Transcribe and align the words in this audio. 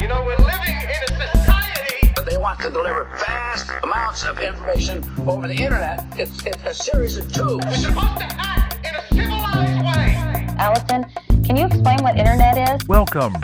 You 0.00 0.08
know, 0.08 0.24
we're 0.24 0.36
living 0.44 0.74
in 0.74 1.14
a 1.22 1.36
society. 1.36 2.12
But 2.16 2.26
they 2.26 2.36
want 2.36 2.58
to 2.60 2.70
deliver 2.70 3.04
vast 3.04 3.70
amounts 3.84 4.24
of 4.24 4.40
information 4.40 5.04
over 5.26 5.46
the 5.46 5.54
internet. 5.54 6.04
It's, 6.18 6.44
it's 6.44 6.64
a 6.64 6.74
series 6.74 7.16
of 7.16 7.32
tubes. 7.32 7.64
We're 7.64 7.74
supposed 7.74 8.18
to 8.18 8.26
act 8.36 8.84
in 8.84 8.94
a 8.94 9.02
civilized 9.06 9.84
way. 9.84 10.46
Allison, 10.58 11.06
can 11.44 11.56
you 11.56 11.66
explain 11.66 11.98
what 12.02 12.18
internet 12.18 12.74
is? 12.74 12.88
Welcome. 12.88 13.34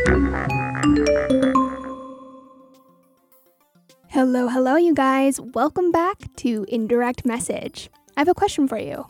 Hello, 4.08 4.48
hello, 4.48 4.74
you 4.74 4.92
guys. 4.92 5.40
Welcome 5.40 5.92
back 5.92 6.18
to 6.38 6.66
Indirect 6.68 7.24
Message. 7.24 7.90
I 8.16 8.20
have 8.22 8.28
a 8.28 8.34
question 8.34 8.66
for 8.66 8.78
you. 8.78 9.06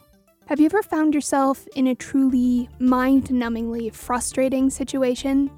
Have 0.49 0.61
you 0.61 0.67
ever 0.67 0.83
found 0.83 1.15
yourself 1.15 1.67
in 1.75 1.87
a 1.87 1.95
truly 1.95 2.69
mind 2.79 3.29
numbingly 3.29 3.95
frustrating 3.95 4.69
situation? 4.69 5.51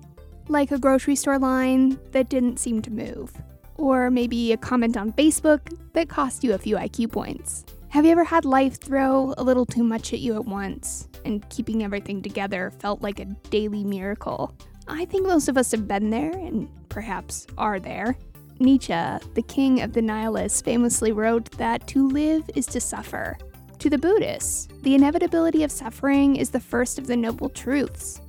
Like 0.48 0.72
a 0.72 0.78
grocery 0.78 1.16
store 1.16 1.38
line 1.38 1.98
that 2.10 2.28
didn't 2.28 2.58
seem 2.58 2.82
to 2.82 2.90
move? 2.90 3.32
Or 3.76 4.10
maybe 4.10 4.52
a 4.52 4.56
comment 4.56 4.96
on 4.96 5.12
Facebook 5.12 5.60
that 5.92 6.08
cost 6.08 6.42
you 6.42 6.52
a 6.52 6.58
few 6.58 6.76
IQ 6.76 7.12
points? 7.12 7.64
Have 7.88 8.04
you 8.04 8.10
ever 8.10 8.24
had 8.24 8.44
life 8.44 8.80
throw 8.80 9.34
a 9.38 9.44
little 9.44 9.66
too 9.66 9.84
much 9.84 10.12
at 10.12 10.18
you 10.18 10.34
at 10.34 10.44
once, 10.44 11.08
and 11.24 11.48
keeping 11.50 11.84
everything 11.84 12.22
together 12.22 12.72
felt 12.80 13.02
like 13.02 13.20
a 13.20 13.26
daily 13.50 13.84
miracle? 13.84 14.54
I 14.88 15.04
think 15.04 15.26
most 15.26 15.48
of 15.48 15.56
us 15.56 15.70
have 15.72 15.86
been 15.86 16.10
there, 16.10 16.32
and 16.32 16.68
perhaps 16.88 17.46
are 17.56 17.78
there. 17.78 18.16
Nietzsche, 18.58 18.92
the 19.34 19.44
king 19.46 19.80
of 19.82 19.92
the 19.92 20.02
nihilists, 20.02 20.60
famously 20.60 21.12
wrote 21.12 21.50
that 21.52 21.86
to 21.88 22.08
live 22.08 22.48
is 22.54 22.66
to 22.66 22.80
suffer. 22.80 23.36
To 23.78 23.90
the 23.90 23.98
Buddhists, 23.98 24.68
the 24.82 24.94
inevitability 24.94 25.62
of 25.62 25.70
suffering 25.70 26.36
is 26.36 26.50
the 26.50 26.60
first 26.60 26.98
of 26.98 27.06
the 27.06 27.16
noble 27.16 27.48
truths. 27.48 28.20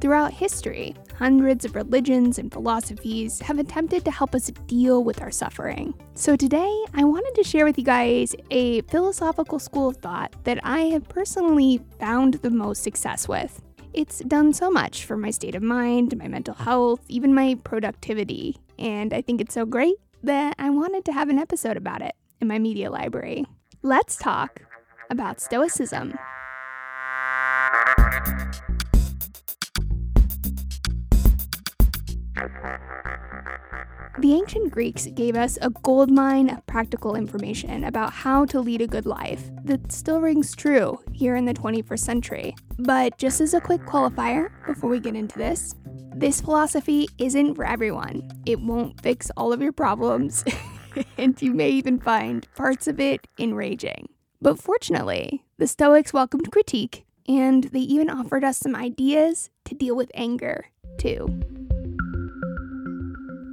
Throughout 0.00 0.32
history, 0.32 0.94
hundreds 1.16 1.64
of 1.64 1.74
religions 1.74 2.38
and 2.38 2.52
philosophies 2.52 3.40
have 3.40 3.58
attempted 3.58 4.04
to 4.04 4.10
help 4.10 4.34
us 4.34 4.50
deal 4.66 5.04
with 5.04 5.20
our 5.20 5.30
suffering. 5.30 5.94
So 6.14 6.36
today, 6.36 6.84
I 6.94 7.04
wanted 7.04 7.34
to 7.36 7.44
share 7.44 7.64
with 7.64 7.78
you 7.78 7.84
guys 7.84 8.34
a 8.50 8.82
philosophical 8.82 9.58
school 9.58 9.88
of 9.88 9.96
thought 9.98 10.34
that 10.44 10.58
I 10.62 10.80
have 10.86 11.08
personally 11.08 11.80
found 11.98 12.34
the 12.34 12.50
most 12.50 12.82
success 12.82 13.28
with. 13.28 13.62
It's 13.92 14.18
done 14.20 14.52
so 14.52 14.70
much 14.70 15.04
for 15.04 15.16
my 15.16 15.30
state 15.30 15.54
of 15.54 15.62
mind, 15.62 16.16
my 16.16 16.26
mental 16.26 16.54
health, 16.54 17.00
even 17.08 17.32
my 17.32 17.56
productivity, 17.62 18.56
and 18.78 19.12
I 19.14 19.22
think 19.22 19.40
it's 19.40 19.54
so 19.54 19.64
great 19.64 19.96
that 20.24 20.56
I 20.58 20.70
wanted 20.70 21.04
to 21.04 21.12
have 21.12 21.28
an 21.28 21.38
episode 21.38 21.76
about 21.76 22.02
it 22.02 22.14
in 22.40 22.48
my 22.48 22.58
media 22.58 22.90
library. 22.90 23.46
Let's 23.82 24.16
talk 24.16 24.62
about 25.10 25.40
Stoicism. 25.40 26.18
The 34.18 34.32
ancient 34.32 34.70
Greeks 34.70 35.06
gave 35.06 35.34
us 35.34 35.58
a 35.60 35.70
goldmine 35.70 36.48
of 36.48 36.64
practical 36.66 37.16
information 37.16 37.82
about 37.82 38.12
how 38.12 38.44
to 38.46 38.60
lead 38.60 38.80
a 38.80 38.86
good 38.86 39.06
life 39.06 39.50
that 39.64 39.90
still 39.90 40.20
rings 40.20 40.54
true 40.54 41.00
here 41.12 41.34
in 41.34 41.46
the 41.46 41.54
21st 41.54 41.98
century. 41.98 42.54
But 42.78 43.18
just 43.18 43.40
as 43.40 43.54
a 43.54 43.60
quick 43.60 43.80
qualifier 43.82 44.50
before 44.66 44.88
we 44.88 45.00
get 45.00 45.16
into 45.16 45.36
this, 45.36 45.74
this 46.14 46.40
philosophy 46.40 47.08
isn't 47.18 47.56
for 47.56 47.64
everyone. 47.64 48.30
It 48.46 48.60
won't 48.60 49.00
fix 49.00 49.32
all 49.36 49.52
of 49.52 49.60
your 49.60 49.72
problems, 49.72 50.44
and 51.18 51.40
you 51.42 51.52
may 51.52 51.70
even 51.70 51.98
find 51.98 52.46
parts 52.54 52.86
of 52.86 53.00
it 53.00 53.26
enraging. 53.36 54.08
But 54.40 54.60
fortunately, 54.60 55.42
the 55.58 55.66
Stoics 55.66 56.12
welcomed 56.12 56.52
critique, 56.52 57.04
and 57.26 57.64
they 57.64 57.80
even 57.80 58.08
offered 58.08 58.44
us 58.44 58.58
some 58.58 58.76
ideas 58.76 59.50
to 59.64 59.74
deal 59.74 59.96
with 59.96 60.12
anger, 60.14 60.66
too. 60.98 61.63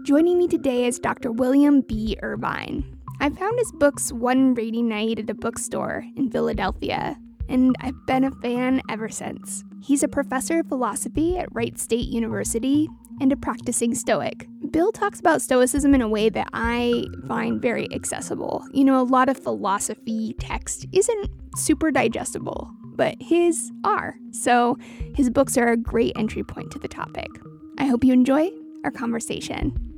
Joining 0.04 0.40
me 0.40 0.48
today 0.48 0.86
is 0.86 0.98
Dr. 0.98 1.32
William 1.32 1.82
B. 1.82 2.18
Irvine. 2.24 2.98
I 3.20 3.30
found 3.30 3.60
his 3.60 3.72
books 3.74 4.12
one 4.12 4.56
rainy 4.56 4.82
night 4.82 5.20
at 5.20 5.30
a 5.30 5.36
bookstore 5.36 6.04
in 6.16 6.32
Philadelphia, 6.32 7.16
and 7.48 7.76
I've 7.82 8.08
been 8.08 8.24
a 8.24 8.32
fan 8.32 8.82
ever 8.90 9.10
since. 9.10 9.64
He's 9.84 10.02
a 10.02 10.08
professor 10.08 10.62
of 10.62 10.68
philosophy 10.70 11.38
at 11.38 11.54
Wright 11.54 11.78
State 11.78 12.08
University 12.08 12.90
and 13.20 13.32
a 13.32 13.38
practicing 13.38 13.94
Stoic. 13.94 14.48
Bill 14.72 14.92
talks 14.92 15.20
about 15.20 15.40
Stoicism 15.40 15.94
in 15.94 16.02
a 16.02 16.10
way 16.10 16.30
that 16.30 16.48
I 16.52 17.06
find 17.28 17.62
very 17.62 17.88
accessible. 17.94 18.66
You 18.74 18.86
know, 18.86 19.00
a 19.00 19.04
lot 19.04 19.30
of 19.30 19.38
philosophy 19.38 20.34
text 20.40 20.88
isn't 20.94 21.30
super 21.58 21.92
digestible, 21.92 22.72
but 22.96 23.18
his 23.22 23.72
are. 23.84 24.16
So 24.32 24.80
his 25.16 25.30
books 25.30 25.58
are 25.58 25.68
a 25.68 25.78
great 25.78 26.14
entry 26.16 26.44
point 26.44 26.72
to 26.72 26.80
the 26.80 26.88
topic. 26.88 27.30
I 27.78 27.86
hope 27.86 28.04
you 28.04 28.14
enjoy 28.14 28.50
our 28.84 28.92
conversation. 28.92 29.91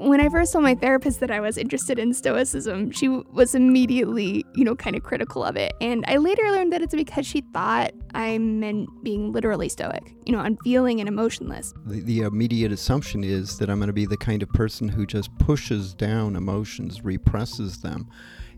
When 0.00 0.20
I 0.20 0.28
first 0.28 0.52
told 0.52 0.64
my 0.64 0.74
therapist 0.74 1.20
that 1.20 1.30
I 1.30 1.40
was 1.40 1.58
interested 1.58 1.98
in 1.98 2.14
Stoicism, 2.14 2.90
she 2.90 3.08
was 3.08 3.54
immediately, 3.54 4.44
you 4.54 4.64
know, 4.64 4.74
kind 4.74 4.96
of 4.96 5.02
critical 5.02 5.44
of 5.44 5.56
it. 5.56 5.72
And 5.80 6.04
I 6.08 6.16
later 6.16 6.42
learned 6.50 6.72
that 6.72 6.80
it's 6.80 6.94
because 6.94 7.26
she 7.26 7.42
thought 7.52 7.92
I 8.14 8.38
meant 8.38 8.88
being 9.02 9.32
literally 9.32 9.68
Stoic, 9.68 10.14
you 10.24 10.32
know, 10.32 10.40
unfeeling 10.40 11.00
and 11.00 11.08
emotionless. 11.08 11.74
The, 11.84 12.00
the 12.00 12.20
immediate 12.20 12.72
assumption 12.72 13.22
is 13.22 13.58
that 13.58 13.68
I'm 13.68 13.78
going 13.78 13.88
to 13.88 13.92
be 13.92 14.06
the 14.06 14.16
kind 14.16 14.42
of 14.42 14.48
person 14.50 14.88
who 14.88 15.04
just 15.04 15.36
pushes 15.38 15.92
down 15.92 16.34
emotions, 16.34 17.04
represses 17.04 17.82
them, 17.82 18.08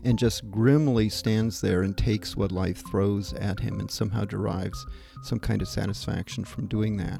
and 0.03 0.17
just 0.17 0.49
grimly 0.49 1.09
stands 1.09 1.61
there 1.61 1.81
and 1.81 1.97
takes 1.97 2.37
what 2.37 2.51
life 2.51 2.85
throws 2.89 3.33
at 3.33 3.59
him 3.59 3.79
and 3.79 3.91
somehow 3.91 4.23
derives 4.25 4.85
some 5.23 5.39
kind 5.39 5.61
of 5.61 5.67
satisfaction 5.67 6.45
from 6.45 6.67
doing 6.67 6.97
that. 6.97 7.19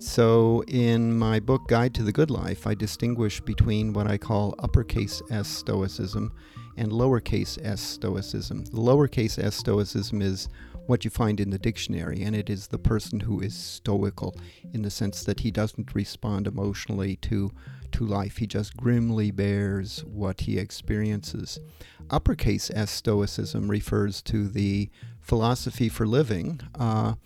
So, 0.00 0.64
in 0.66 1.18
my 1.18 1.40
book, 1.40 1.68
Guide 1.68 1.92
to 1.96 2.02
the 2.02 2.10
Good 2.10 2.30
Life, 2.30 2.66
I 2.66 2.72
distinguish 2.72 3.38
between 3.38 3.92
what 3.92 4.06
I 4.06 4.16
call 4.16 4.54
uppercase 4.58 5.20
S 5.30 5.46
Stoicism 5.46 6.32
and 6.78 6.90
lowercase 6.90 7.58
s 7.62 7.82
Stoicism. 7.82 8.64
The 8.64 8.78
lowercase 8.78 9.38
s 9.38 9.54
Stoicism 9.54 10.22
is 10.22 10.48
what 10.86 11.04
you 11.04 11.10
find 11.10 11.38
in 11.38 11.50
the 11.50 11.58
dictionary, 11.58 12.22
and 12.22 12.34
it 12.34 12.48
is 12.48 12.66
the 12.66 12.78
person 12.78 13.20
who 13.20 13.40
is 13.40 13.54
stoical 13.54 14.34
in 14.72 14.80
the 14.80 14.90
sense 14.90 15.22
that 15.24 15.40
he 15.40 15.50
doesn't 15.50 15.94
respond 15.94 16.46
emotionally 16.46 17.16
to, 17.16 17.50
to 17.92 18.06
life. 18.06 18.38
He 18.38 18.46
just 18.46 18.78
grimly 18.78 19.30
bears 19.30 20.02
what 20.06 20.40
he 20.40 20.58
experiences. 20.58 21.60
Uppercase 22.08 22.70
S 22.74 22.90
Stoicism 22.90 23.70
refers 23.70 24.22
to 24.22 24.48
the 24.48 24.88
philosophy 25.20 25.90
for 25.90 26.06
living. 26.06 26.62
Uh, 26.74 27.16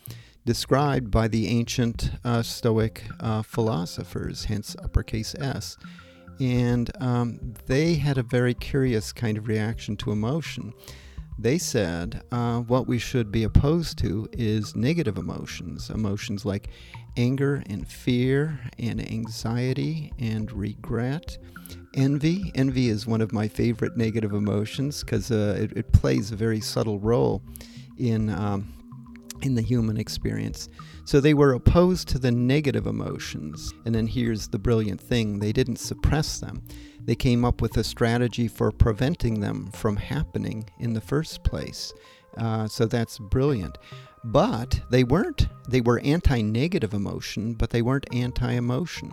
described 0.44 1.10
by 1.10 1.28
the 1.28 1.48
ancient 1.48 2.10
uh, 2.24 2.42
Stoic 2.42 3.04
uh, 3.20 3.42
philosophers, 3.42 4.44
hence 4.44 4.76
uppercase 4.82 5.34
S. 5.36 5.76
And 6.40 6.90
um, 7.00 7.54
they 7.66 7.94
had 7.94 8.18
a 8.18 8.22
very 8.22 8.54
curious 8.54 9.12
kind 9.12 9.38
of 9.38 9.48
reaction 9.48 9.96
to 9.98 10.12
emotion. 10.12 10.72
They 11.38 11.58
said 11.58 12.22
uh, 12.30 12.60
what 12.60 12.86
we 12.86 12.98
should 12.98 13.32
be 13.32 13.44
opposed 13.44 13.98
to 13.98 14.28
is 14.32 14.76
negative 14.76 15.18
emotions, 15.18 15.90
emotions 15.90 16.44
like 16.44 16.68
anger 17.16 17.62
and 17.68 17.86
fear 17.86 18.60
and 18.78 19.00
anxiety 19.00 20.12
and 20.18 20.50
regret. 20.52 21.38
Envy. 21.94 22.50
Envy 22.54 22.88
is 22.88 23.06
one 23.06 23.20
of 23.20 23.32
my 23.32 23.48
favorite 23.48 23.96
negative 23.96 24.32
emotions 24.32 25.02
because 25.02 25.30
uh, 25.30 25.56
it, 25.58 25.72
it, 25.76 25.92
plays 25.92 26.32
a 26.32 26.36
very 26.36 26.60
subtle 26.60 26.98
role 26.98 27.40
in 27.98 28.30
um, 28.30 28.72
in 29.44 29.54
the 29.54 29.62
human 29.62 29.96
experience. 29.96 30.68
So 31.04 31.20
they 31.20 31.34
were 31.34 31.52
opposed 31.52 32.08
to 32.08 32.18
the 32.18 32.32
negative 32.32 32.86
emotions. 32.86 33.72
And 33.84 33.94
then 33.94 34.06
here's 34.06 34.48
the 34.48 34.58
brilliant 34.58 35.00
thing 35.00 35.38
they 35.38 35.52
didn't 35.52 35.78
suppress 35.78 36.40
them, 36.40 36.62
they 37.04 37.14
came 37.14 37.44
up 37.44 37.60
with 37.60 37.76
a 37.76 37.84
strategy 37.84 38.48
for 38.48 38.72
preventing 38.72 39.40
them 39.40 39.70
from 39.72 39.96
happening 39.96 40.68
in 40.78 40.94
the 40.94 41.00
first 41.00 41.44
place. 41.44 41.92
Uh, 42.36 42.66
so 42.66 42.86
that's 42.86 43.18
brilliant. 43.18 43.76
But 44.24 44.80
they 44.90 45.04
weren't, 45.04 45.48
they 45.68 45.82
were 45.82 46.00
anti 46.00 46.40
negative 46.40 46.94
emotion, 46.94 47.52
but 47.54 47.70
they 47.70 47.82
weren't 47.82 48.06
anti 48.12 48.52
emotion. 48.52 49.12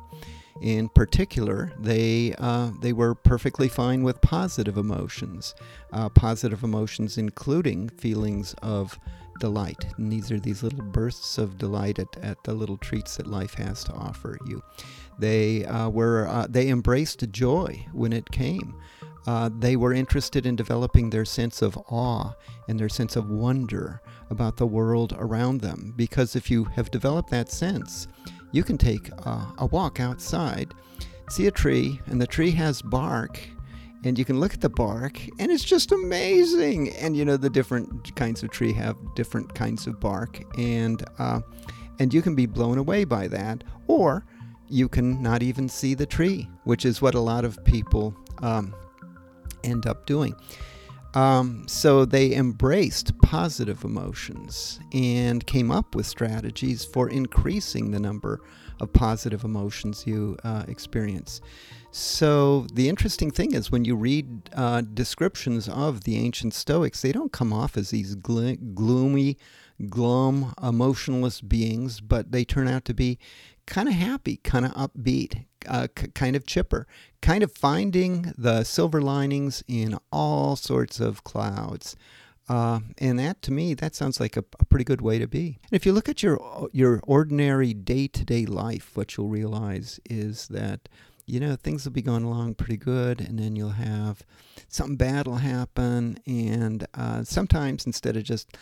In 0.61 0.89
particular, 0.89 1.73
they, 1.79 2.35
uh, 2.37 2.71
they 2.81 2.93
were 2.93 3.15
perfectly 3.15 3.67
fine 3.67 4.03
with 4.03 4.21
positive 4.21 4.77
emotions, 4.77 5.55
uh, 5.91 6.07
positive 6.09 6.63
emotions 6.63 7.17
including 7.17 7.89
feelings 7.89 8.53
of 8.61 8.99
delight. 9.41 9.85
And 9.97 10.09
these 10.09 10.31
are 10.31 10.39
these 10.39 10.63
little 10.63 10.83
bursts 10.83 11.37
of 11.37 11.57
delight 11.57 11.99
at, 11.99 12.15
at 12.21 12.41
the 12.45 12.53
little 12.53 12.77
treats 12.77 13.17
that 13.17 13.27
life 13.27 13.55
has 13.55 13.83
to 13.83 13.93
offer 13.93 14.37
you. 14.45 14.63
They 15.19 15.65
uh, 15.65 15.89
were 15.89 16.27
uh, 16.27 16.47
they 16.49 16.69
embraced 16.69 17.29
joy 17.31 17.85
when 17.91 18.13
it 18.13 18.31
came. 18.31 18.73
Uh, 19.27 19.49
they 19.59 19.75
were 19.75 19.93
interested 19.93 20.45
in 20.45 20.55
developing 20.55 21.09
their 21.09 21.25
sense 21.25 21.61
of 21.61 21.77
awe 21.89 22.33
and 22.67 22.79
their 22.79 22.89
sense 22.89 23.15
of 23.15 23.29
wonder 23.29 24.01
about 24.29 24.57
the 24.57 24.65
world 24.65 25.13
around 25.17 25.61
them. 25.61 25.93
Because 25.95 26.35
if 26.35 26.49
you 26.49 26.63
have 26.75 26.89
developed 26.89 27.29
that 27.29 27.51
sense, 27.51 28.07
you 28.51 28.63
can 28.63 28.77
take 28.77 29.09
a 29.19 29.67
walk 29.71 29.99
outside, 29.99 30.73
see 31.29 31.47
a 31.47 31.51
tree, 31.51 31.99
and 32.07 32.19
the 32.19 32.25
tree 32.25 32.51
has 32.51 32.81
bark, 32.81 33.39
and 34.03 34.17
you 34.17 34.25
can 34.25 34.39
look 34.39 34.53
at 34.53 34.61
the 34.61 34.69
bark 34.69 35.19
and 35.39 35.51
it's 35.51 35.63
just 35.63 35.91
amazing 35.91 36.89
and 36.95 37.15
you 37.15 37.23
know 37.23 37.37
the 37.37 37.49
different 37.49 38.15
kinds 38.15 38.43
of 38.43 38.49
tree 38.49 38.73
have 38.73 38.95
different 39.15 39.53
kinds 39.53 39.87
of 39.87 39.99
bark 39.99 40.41
and 40.57 41.03
uh, 41.19 41.41
And 42.01 42.11
you 42.11 42.23
can 42.23 42.33
be 42.33 42.47
blown 42.47 42.79
away 42.79 43.03
by 43.03 43.27
that, 43.27 43.63
or 43.85 44.25
you 44.67 44.89
can 44.89 45.21
not 45.21 45.43
even 45.43 45.69
see 45.69 45.93
the 45.93 46.07
tree, 46.07 46.49
which 46.63 46.83
is 46.83 46.99
what 46.99 47.13
a 47.13 47.19
lot 47.19 47.45
of 47.45 47.63
people 47.63 48.15
um, 48.41 48.73
end 49.63 49.85
up 49.85 50.07
doing. 50.07 50.33
Um, 51.13 51.67
so 51.67 52.05
they 52.05 52.33
embraced 52.33 53.15
positive 53.21 53.83
emotions 53.83 54.79
and 54.93 55.45
came 55.45 55.69
up 55.69 55.93
with 55.93 56.07
strategies 56.07 56.85
for 56.85 57.07
increasing 57.07 57.91
the 57.91 57.99
number 57.99 58.41
of 58.79 58.91
positive 58.93 59.43
emotions 59.43 60.07
you 60.07 60.37
uh, 60.43 60.63
experience. 60.67 61.41
So 61.91 62.67
the 62.73 62.87
interesting 62.87 63.31
thing 63.31 63.53
is 63.53 63.69
when 63.69 63.83
you 63.83 63.97
read 63.97 64.49
uh, 64.55 64.81
descriptions 64.81 65.67
of 65.67 66.05
the 66.05 66.17
ancient 66.17 66.53
Stoics, 66.53 67.01
they 67.01 67.11
don't 67.11 67.33
come 67.33 67.51
off 67.51 67.75
as 67.75 67.89
these 67.89 68.15
gl- 68.15 68.73
gloomy, 68.73 69.37
glum, 69.89 70.53
emotionless 70.63 71.41
beings, 71.41 71.99
but 71.99 72.31
they 72.31 72.45
turn 72.45 72.69
out 72.69 72.85
to 72.85 72.93
be 72.93 73.19
kind 73.65 73.89
of 73.89 73.95
happy, 73.95 74.37
kind 74.37 74.65
of 74.65 74.71
upbeat, 74.71 75.45
uh, 75.67 75.87
c- 75.97 76.07
kind 76.09 76.37
of 76.37 76.45
chipper, 76.45 76.87
kind 77.21 77.43
of 77.43 77.51
finding 77.51 78.33
the 78.37 78.63
silver 78.63 79.01
linings 79.01 79.61
in 79.67 79.97
all 80.13 80.55
sorts 80.55 81.01
of 81.01 81.25
clouds. 81.25 81.97
Uh, 82.47 82.79
and 82.97 83.19
that, 83.19 83.41
to 83.41 83.51
me, 83.51 83.73
that 83.73 83.95
sounds 83.95 84.19
like 84.19 84.35
a, 84.35 84.43
a, 84.59 84.65
pretty 84.65 84.83
good 84.83 85.01
way 85.01 85.19
to 85.19 85.27
be. 85.27 85.59
And 85.63 85.73
if 85.73 85.85
you 85.85 85.93
look 85.93 86.09
at 86.09 86.21
your 86.23 86.67
your 86.73 86.99
ordinary 87.03 87.73
day-to-day 87.73 88.45
life, 88.45 88.91
what 88.95 89.15
you'll 89.15 89.29
realize 89.29 90.01
is 90.09 90.47
that 90.49 90.89
you 91.31 91.39
know 91.39 91.55
things 91.55 91.85
will 91.85 91.93
be 91.93 92.01
going 92.01 92.23
along 92.23 92.55
pretty 92.55 92.75
good, 92.75 93.21
and 93.21 93.39
then 93.39 93.55
you'll 93.55 93.69
have 93.69 94.23
something 94.67 94.97
bad 94.97 95.27
will 95.27 95.37
happen, 95.37 96.19
and 96.27 96.85
uh, 96.93 97.23
sometimes 97.23 97.85
instead 97.85 98.17
of 98.17 98.23
just 98.23 98.57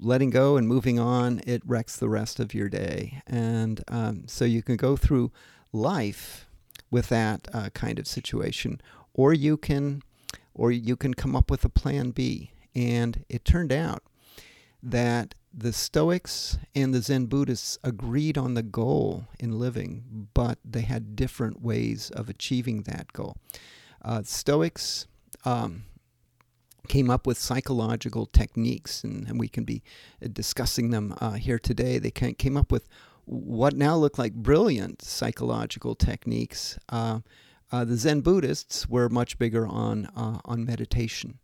letting 0.00 0.30
go 0.30 0.56
and 0.56 0.66
moving 0.66 0.98
on, 0.98 1.40
it 1.46 1.62
wrecks 1.64 1.96
the 1.96 2.08
rest 2.08 2.40
of 2.40 2.52
your 2.52 2.68
day. 2.68 3.22
And 3.26 3.82
um, 3.88 4.24
so 4.26 4.44
you 4.44 4.62
can 4.62 4.76
go 4.76 4.96
through 4.96 5.30
life 5.72 6.46
with 6.90 7.08
that 7.10 7.48
uh, 7.54 7.70
kind 7.70 7.98
of 7.98 8.06
situation, 8.08 8.80
or 9.14 9.32
you 9.32 9.56
can, 9.56 10.02
or 10.52 10.72
you 10.72 10.96
can 10.96 11.14
come 11.14 11.36
up 11.36 11.50
with 11.50 11.64
a 11.64 11.70
plan 11.70 12.10
B. 12.10 12.50
And 12.74 13.24
it 13.28 13.44
turned 13.44 13.72
out 13.72 14.02
that 14.82 15.34
the 15.52 15.72
Stoics 15.72 16.58
and 16.74 16.94
the 16.94 17.02
Zen 17.02 17.26
Buddhists 17.26 17.78
agreed 17.82 18.38
on 18.38 18.54
the 18.54 18.62
goal 18.62 19.26
in 19.38 19.58
living, 19.58 20.28
but 20.32 20.58
they 20.64 20.82
had 20.82 21.16
different 21.16 21.60
ways 21.60 22.10
of 22.10 22.28
achieving 22.28 22.82
that 22.82 23.12
goal. 23.12 23.36
Uh, 24.02 24.22
Stoics 24.24 25.06
um, 25.44 25.84
came 26.88 27.10
up 27.10 27.26
with 27.26 27.38
psychological 27.38 28.26
techniques, 28.26 29.02
and, 29.02 29.26
and 29.26 29.40
we 29.40 29.48
can 29.48 29.64
be 29.64 29.82
discussing 30.32 30.90
them 30.90 31.14
uh, 31.20 31.32
here 31.32 31.58
today. 31.58 31.98
They 31.98 32.10
came 32.10 32.56
up 32.56 32.70
with 32.70 32.88
what 33.24 33.74
now 33.74 33.96
look 33.96 34.18
like 34.18 34.34
brilliant 34.34 35.02
psychological 35.02 35.94
techniques. 35.94 36.78
Uh, 36.88 37.20
uh, 37.72 37.84
the 37.84 37.96
Zen 37.96 38.20
Buddhists 38.20 38.88
were 38.88 39.08
much 39.08 39.38
bigger 39.38 39.66
on 39.66 40.06
uh, 40.16 40.40
on 40.44 40.64
meditation 40.64 41.38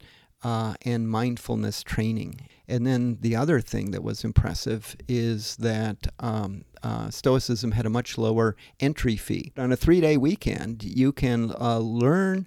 uh, 0.46 0.75
and 0.82 1.08
mindfulness 1.08 1.82
training. 1.82 2.40
And 2.69 2.87
then 2.87 3.19
the 3.20 3.34
other 3.34 3.60
thing 3.60 3.90
that 3.90 4.04
was 4.04 4.22
impressive 4.22 4.94
is 5.08 5.56
that 5.56 6.06
um, 6.20 6.64
uh, 6.84 7.10
Stoicism 7.10 7.72
had 7.72 7.84
a 7.84 7.90
much 7.98 8.16
lower 8.16 8.54
entry 8.78 9.16
fee. 9.16 9.52
On 9.56 9.72
a 9.72 9.76
three-day 9.76 10.16
weekend, 10.16 10.84
you 10.84 11.10
can 11.10 11.52
uh, 11.60 11.78
learn 11.78 12.46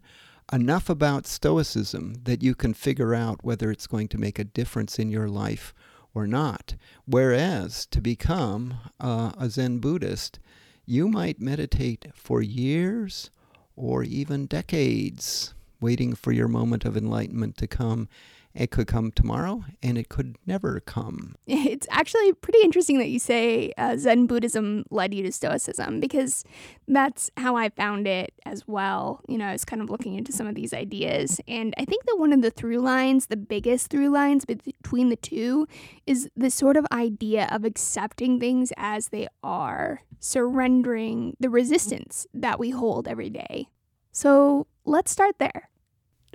enough 0.53 0.89
about 0.89 1.27
Stoicism 1.27 2.15
that 2.23 2.41
you 2.41 2.55
can 2.55 2.73
figure 2.73 3.13
out 3.13 3.43
whether 3.43 3.69
it's 3.69 3.87
going 3.87 4.07
to 4.09 4.17
make 4.17 4.39
a 4.39 4.45
difference 4.45 4.97
in 4.97 5.09
your 5.09 5.27
life 5.27 5.73
or 6.13 6.25
not. 6.25 6.75
Whereas 7.05 7.85
to 7.87 7.99
become 7.99 8.75
uh, 9.01 9.33
a 9.37 9.49
Zen 9.49 9.79
Buddhist, 9.79 10.39
you 10.85 11.09
might 11.09 11.41
meditate 11.41 12.05
for 12.15 12.41
years 12.41 13.29
or 13.75 14.03
even 14.03 14.45
decades, 14.45 15.53
waiting 15.81 16.15
for 16.15 16.31
your 16.31 16.47
moment 16.47 16.85
of 16.85 16.97
enlightenment 16.97 17.57
to 17.57 17.67
come 17.67 18.07
it 18.55 18.71
could 18.71 18.87
come 18.87 19.11
tomorrow 19.11 19.63
and 19.83 19.97
it 19.97 20.09
could 20.09 20.37
never 20.45 20.79
come. 20.79 21.35
It's 21.69 21.87
actually 21.91 22.33
pretty 22.33 22.59
interesting 22.61 22.97
that 22.97 23.09
you 23.09 23.19
say 23.19 23.71
uh, 23.77 23.95
Zen 23.95 24.25
Buddhism 24.25 24.85
led 24.89 25.13
you 25.13 25.21
to 25.23 25.31
Stoicism 25.31 25.99
because 25.99 26.43
that's 26.87 27.29
how 27.37 27.55
I 27.55 27.69
found 27.69 28.07
it 28.07 28.33
as 28.45 28.67
well. 28.67 29.21
You 29.27 29.37
know, 29.37 29.45
I 29.45 29.51
was 29.51 29.65
kind 29.65 29.81
of 29.81 29.89
looking 29.89 30.15
into 30.15 30.31
some 30.31 30.47
of 30.47 30.55
these 30.55 30.73
ideas. 30.73 31.39
And 31.47 31.73
I 31.77 31.85
think 31.85 32.05
that 32.05 32.17
one 32.17 32.33
of 32.33 32.41
the 32.41 32.49
through 32.49 32.79
lines, 32.79 33.27
the 33.27 33.37
biggest 33.37 33.89
through 33.89 34.09
lines 34.09 34.45
between 34.45 35.09
the 35.09 35.15
two, 35.15 35.67
is 36.07 36.29
the 36.35 36.49
sort 36.49 36.75
of 36.75 36.87
idea 36.91 37.47
of 37.51 37.65
accepting 37.65 38.39
things 38.39 38.73
as 38.75 39.09
they 39.09 39.27
are, 39.43 40.01
surrendering 40.19 41.37
the 41.39 41.49
resistance 41.49 42.25
that 42.33 42.59
we 42.59 42.71
hold 42.71 43.07
every 43.07 43.29
day. 43.29 43.67
So 44.11 44.67
let's 44.85 45.11
start 45.11 45.35
there 45.39 45.69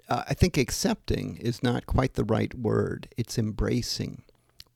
uh, 0.09 0.25
I 0.29 0.35
think 0.35 0.56
accepting 0.56 1.37
is 1.37 1.62
not 1.62 1.87
quite 1.87 2.15
the 2.15 2.25
right 2.25 2.55
word. 2.55 3.09
It's 3.17 3.38
embracing, 3.38 4.23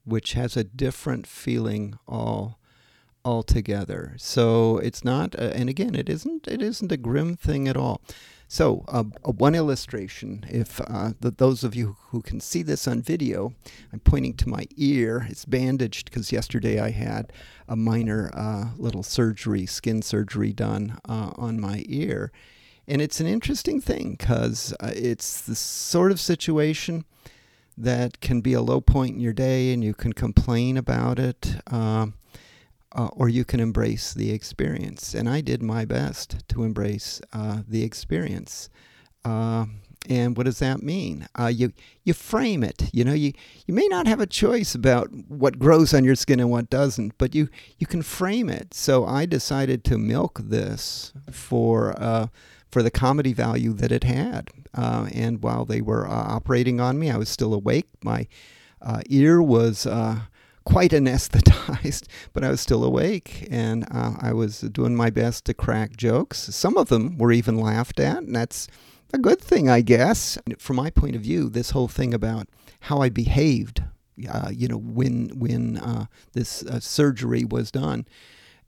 which 0.05 0.33
has 0.33 0.57
a 0.57 0.65
different 0.65 1.27
feeling 1.27 1.99
all 2.07 2.59
altogether. 3.25 4.15
So 4.17 4.79
it's 4.79 5.05
not, 5.05 5.39
uh, 5.39 5.53
and 5.55 5.69
again, 5.69 5.95
it 5.95 6.09
isn't. 6.09 6.49
It 6.49 6.63
isn't 6.63 6.93
a 6.93 6.97
grim 6.97 7.37
thing 7.37 7.69
at 7.69 7.77
all. 7.77 8.01
So 8.51 8.87
uh, 8.89 9.03
one 9.03 9.55
illustration, 9.55 10.47
if 10.49 10.81
uh, 10.81 11.13
the, 11.21 11.31
those 11.31 11.63
of 11.63 11.75
you 11.75 11.97
who 12.09 12.23
can 12.23 12.41
see 12.41 12.63
this 12.63 12.89
on 12.89 13.03
video, 13.03 13.53
I'm 13.93 14.01
pointing 14.01 14.33
to 14.37 14.49
my 14.49 14.67
ear. 14.77 15.27
It's 15.29 15.45
bandaged 15.45 16.07
because 16.07 16.33
yesterday 16.33 16.81
I 16.81 16.91
had 16.91 17.31
a 17.69 17.77
minor 17.77 18.31
uh, 18.33 18.71
little 18.79 19.03
surgery, 19.03 19.67
skin 19.67 20.01
surgery 20.01 20.55
done 20.55 20.99
uh, 21.07 21.33
on 21.37 21.61
my 21.61 21.85
ear 21.87 22.33
and 22.89 23.03
it's 23.03 23.21
an 23.21 23.27
interesting 23.27 23.81
thing 23.81 24.17
because 24.19 24.75
uh, 24.81 24.91
it's 24.95 25.43
the 25.43 25.55
sort 25.55 26.11
of 26.11 26.19
situation 26.19 27.05
that 27.77 28.21
can 28.21 28.41
be 28.41 28.55
a 28.55 28.63
low 28.63 28.81
point 28.81 29.15
in 29.15 29.21
your 29.21 29.33
day 29.33 29.73
and 29.73 29.85
you 29.85 29.95
can 29.95 30.13
complain 30.13 30.77
about 30.77 31.19
it 31.19 31.57
uh, 31.71 32.07
uh, 32.93 33.09
or 33.13 33.29
you 33.29 33.45
can 33.45 33.61
embrace 33.61 34.15
the 34.15 34.33
experience. 34.33 35.15
And 35.15 35.29
I 35.29 35.43
did 35.43 35.63
my 35.63 35.85
best 35.85 36.49
to 36.49 36.65
embrace 36.65 37.21
uh, 37.33 37.63
the 37.69 37.85
experience. 37.85 38.71
Uh, 39.25 39.67
and 40.09 40.37
what 40.37 40.47
does 40.47 40.59
that 40.61 40.83
mean? 40.83 41.29
Uh, 41.39 41.49
you 41.49 41.73
you 42.05 42.15
frame 42.15 42.65
it. 42.65 42.89
You 42.95 43.05
know, 43.05 43.13
you, 43.13 43.33
you 43.67 43.75
may 43.75 43.87
not 43.89 44.07
have 44.07 44.21
a 44.21 44.27
choice 44.27 44.75
about 44.75 45.13
what 45.29 45.59
grows 45.59 45.93
on 45.93 46.05
your 46.05 46.15
skin 46.15 46.41
and 46.41 46.51
what 46.51 46.71
doesn't, 46.71 47.19
but 47.19 47.35
you 47.35 47.49
you 47.79 47.87
can 47.87 48.03
frame 48.03 48.49
it. 48.49 48.73
So 48.73 49.05
I 49.05 49.27
decided 49.27 49.85
to 49.85 49.99
milk 49.99 50.41
this 50.43 51.13
for 51.31 51.93
for 52.71 52.83
the 52.83 52.91
comedy 52.91 53.33
value 53.33 53.73
that 53.75 53.93
it 53.93 54.05
had. 54.05 54.51
Uh, 54.75 55.09
and 55.13 55.43
while 55.43 55.65
they 55.65 55.81
were 55.81 56.07
uh, 56.07 56.13
operating 56.13 56.81
on 56.81 56.99
me, 56.99 57.11
I 57.11 57.17
was 57.17 57.29
still 57.29 57.55
awake. 57.55 57.87
My 58.03 58.27
uh, 58.83 59.01
ear 59.09 59.43
was 59.43 59.87
uh, 59.87 60.21
quite 60.65 60.91
anesthetized, 60.93 62.07
but 62.33 62.45
I 62.45 62.51
was 62.51 62.61
still 62.61 62.85
awake, 62.85 63.47
and 63.51 63.87
uh, 63.91 64.15
I 64.21 64.33
was 64.33 64.61
doing 64.61 64.95
my 64.95 65.11
best 65.11 65.45
to 65.47 65.55
crack 65.55 65.97
jokes. 65.97 66.39
Some 66.55 66.77
of 66.77 66.89
them 66.89 67.19
were 67.19 67.33
even 67.33 67.59
laughed 67.59 68.01
at, 68.01 68.19
and 68.19 68.37
that's 68.37 68.69
a 69.13 69.19
good 69.19 69.41
thing, 69.41 69.69
I 69.69 69.81
guess. 69.81 70.39
From 70.59 70.77
my 70.77 70.91
point 70.91 71.17
of 71.17 71.23
view, 71.23 71.49
this 71.49 71.71
whole 71.71 71.89
thing 71.89 72.13
about 72.13 72.47
how 72.81 73.01
I 73.01 73.09
behaved, 73.09 73.83
uh, 74.31 74.51
you 74.53 74.69
know, 74.69 74.79
when 74.79 75.31
when 75.31 75.81
this 76.35 76.63
surgery 76.81 77.45
was 77.45 77.71
done, 77.71 78.07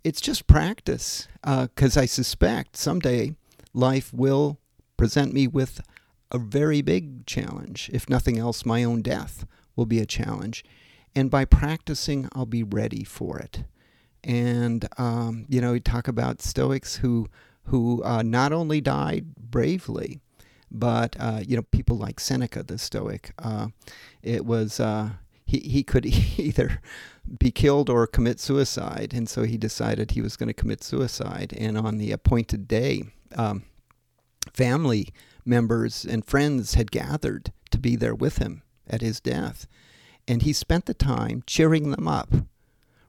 it's 0.02 0.20
just 0.20 0.46
practice. 0.46 1.28
Because 1.42 1.96
I 1.96 2.06
suspect 2.06 2.76
someday 2.76 3.34
life 3.72 4.12
will 4.12 4.58
present 4.96 5.32
me 5.32 5.46
with 5.46 5.80
a 6.30 6.38
very 6.38 6.82
big 6.82 7.26
challenge. 7.26 7.90
If 7.92 8.08
nothing 8.08 8.38
else, 8.38 8.64
my 8.64 8.84
own 8.84 9.02
death 9.02 9.46
will 9.76 9.86
be 9.86 9.98
a 9.98 10.06
challenge. 10.06 10.64
And 11.14 11.30
by 11.30 11.44
practicing, 11.44 12.28
I'll 12.32 12.46
be 12.46 12.62
ready 12.62 13.04
for 13.04 13.38
it. 13.38 13.64
And, 14.22 14.86
um, 14.98 15.46
you 15.48 15.60
know, 15.60 15.72
we 15.72 15.80
talk 15.80 16.06
about 16.06 16.42
Stoics 16.42 16.96
who, 16.96 17.28
who 17.64 18.02
uh, 18.04 18.22
not 18.22 18.52
only 18.52 18.80
died 18.80 19.34
bravely, 19.36 20.20
but, 20.70 21.16
uh, 21.18 21.40
you 21.46 21.56
know, 21.56 21.62
people 21.62 21.96
like 21.96 22.20
Seneca, 22.20 22.62
the 22.62 22.78
Stoic. 22.78 23.32
Uh, 23.38 23.68
it 24.22 24.44
was, 24.44 24.78
uh, 24.78 25.10
he, 25.44 25.58
he 25.60 25.82
could 25.82 26.06
either 26.38 26.80
be 27.38 27.50
killed 27.50 27.90
or 27.90 28.06
commit 28.06 28.38
suicide. 28.38 29.12
And 29.12 29.28
so 29.28 29.42
he 29.42 29.56
decided 29.56 30.12
he 30.12 30.20
was 30.20 30.36
going 30.36 30.48
to 30.48 30.54
commit 30.54 30.84
suicide. 30.84 31.54
And 31.58 31.76
on 31.76 31.98
the 31.98 32.12
appointed 32.12 32.68
day, 32.68 33.04
um, 33.36 33.64
family 34.52 35.08
members 35.44 36.04
and 36.04 36.24
friends 36.24 36.74
had 36.74 36.90
gathered 36.90 37.52
to 37.70 37.78
be 37.78 37.96
there 37.96 38.14
with 38.14 38.38
him 38.38 38.62
at 38.88 39.00
his 39.00 39.20
death. 39.20 39.66
And 40.28 40.42
he 40.42 40.52
spent 40.52 40.86
the 40.86 40.94
time 40.94 41.42
cheering 41.46 41.90
them 41.90 42.06
up, 42.06 42.32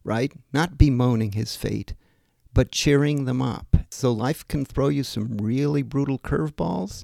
right? 0.03 0.31
Not 0.53 0.77
bemoaning 0.77 1.33
his 1.33 1.55
fate, 1.55 1.93
but 2.53 2.71
cheering 2.71 3.25
them 3.25 3.41
up. 3.41 3.75
So 3.89 4.11
life 4.11 4.47
can 4.47 4.65
throw 4.65 4.87
you 4.87 5.03
some 5.03 5.37
really 5.37 5.83
brutal 5.83 6.17
curveballs. 6.17 7.03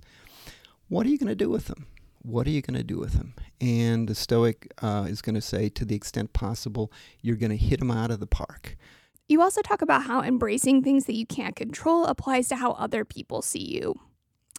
What 0.88 1.06
are 1.06 1.10
you 1.10 1.18
going 1.18 1.28
to 1.28 1.36
do 1.36 1.50
with 1.50 1.66
them? 1.66 1.88
what 2.28 2.46
are 2.46 2.52
you 2.52 2.62
going 2.62 2.78
to 2.78 2.84
do 2.84 2.98
with 2.98 3.14
them? 3.14 3.34
And 3.62 4.08
the 4.08 4.16
Stoic 4.16 4.74
uh, 4.82 5.08
is 5.08 5.22
going 5.22 5.36
to 5.36 5.42
say, 5.42 5.70
to 5.70 5.86
the 5.86 5.96
extent 5.96 6.34
possible, 6.34 6.92
you're 7.22 7.38
going 7.38 7.52
to 7.52 7.58
hit 7.58 7.80
them 7.80 7.90
out 7.90 8.12
of 8.12 8.20
the 8.20 8.28
park. 8.28 8.76
You 9.28 9.42
also 9.42 9.62
talk 9.62 9.82
about 9.82 10.04
how 10.04 10.22
embracing 10.22 10.84
things 10.84 11.06
that 11.06 11.16
you 11.16 11.26
can't 11.26 11.56
control 11.56 12.06
applies 12.06 12.48
to 12.50 12.56
how 12.56 12.72
other 12.72 13.04
people 13.04 13.42
see 13.42 13.64
you. 13.64 13.96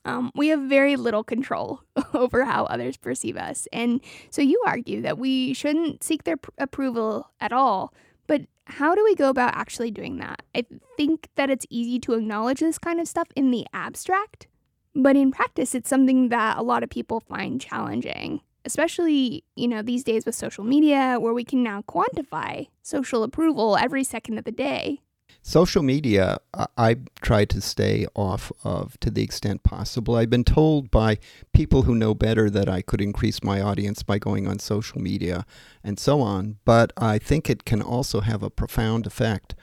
Um, 0.05 0.31
we 0.35 0.49
have 0.49 0.61
very 0.61 0.97
little 0.97 1.25
control 1.25 1.83
over 2.15 2.45
how 2.45 2.65
others 2.65 2.97
perceive 2.97 3.37
us. 3.37 3.67
And 3.73 4.01
so 4.31 4.43
you 4.43 4.63
argue 4.67 5.03
that 5.03 5.19
we 5.19 5.55
shouldn't 5.55 6.03
seek 6.03 6.25
their 6.25 6.37
pr- 6.37 6.51
approval 6.59 7.31
at 7.41 7.53
all. 7.53 7.93
But 8.27 8.43
how 8.67 8.95
do 8.95 9.03
we 9.03 9.15
go 9.15 9.31
about 9.31 9.55
actually 9.55 9.91
doing 9.91 10.19
that? 10.19 10.43
I 10.55 10.65
think 10.97 11.29
that 11.37 11.51
it's 11.51 11.67
easy 11.71 11.99
to 12.01 12.15
acknowledge 12.15 12.61
this 12.61 12.79
kind 12.79 13.01
of 13.01 13.09
stuff 13.09 13.29
in 13.35 13.51
the 13.51 13.67
abstract, 13.73 14.47
but 14.95 15.17
in 15.17 15.31
practice, 15.31 15.75
it's 15.75 15.89
something 15.89 16.29
that 16.29 16.59
a 16.59 16.63
lot 16.63 16.83
of 16.83 16.91
people 16.91 17.21
find 17.21 17.61
challenging, 17.61 18.41
especially, 18.65 19.45
you 19.57 19.69
know, 19.69 19.83
these 19.83 20.05
days 20.05 20.27
with 20.27 20.35
social 20.35 20.65
media 20.65 21.19
where 21.19 21.35
we 21.35 21.45
can 21.45 21.63
now 21.63 21.83
quantify 21.83 22.69
social 22.83 23.23
approval 23.23 23.77
every 23.77 24.05
second 24.05 24.39
of 24.39 24.45
the 24.45 24.53
day. 24.53 25.01
Social 25.41 25.83
media, 25.83 26.39
I 26.77 26.97
try 27.23 27.45
to 27.47 27.61
stay 27.61 28.07
off 28.15 28.53
of 28.65 28.99
to 29.01 29.11
the 29.11 29.23
extent 29.23 29.63
possible. 29.63 30.17
I've 30.17 30.29
been 30.29 30.45
told 30.45 30.91
by 30.91 31.19
people 31.55 31.83
who 31.83 31.95
know 31.95 32.15
better 32.15 32.51
that 32.51 32.69
I 32.69 32.83
could 32.83 33.01
increase 33.01 33.43
my 33.43 33.61
audience 33.63 34.03
by 34.03 34.19
going 34.19 34.47
on 34.47 34.59
social 34.59 35.01
media 35.01 35.47
and 35.83 35.99
so 35.99 36.21
on, 36.21 36.59
but 36.65 36.93
I 36.97 37.19
think 37.19 37.49
it 37.49 37.65
can 37.65 37.81
also 37.81 38.21
have 38.21 38.43
a 38.43 38.51
profound 38.51 39.07
effect 39.07 39.55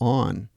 on 0.00 0.48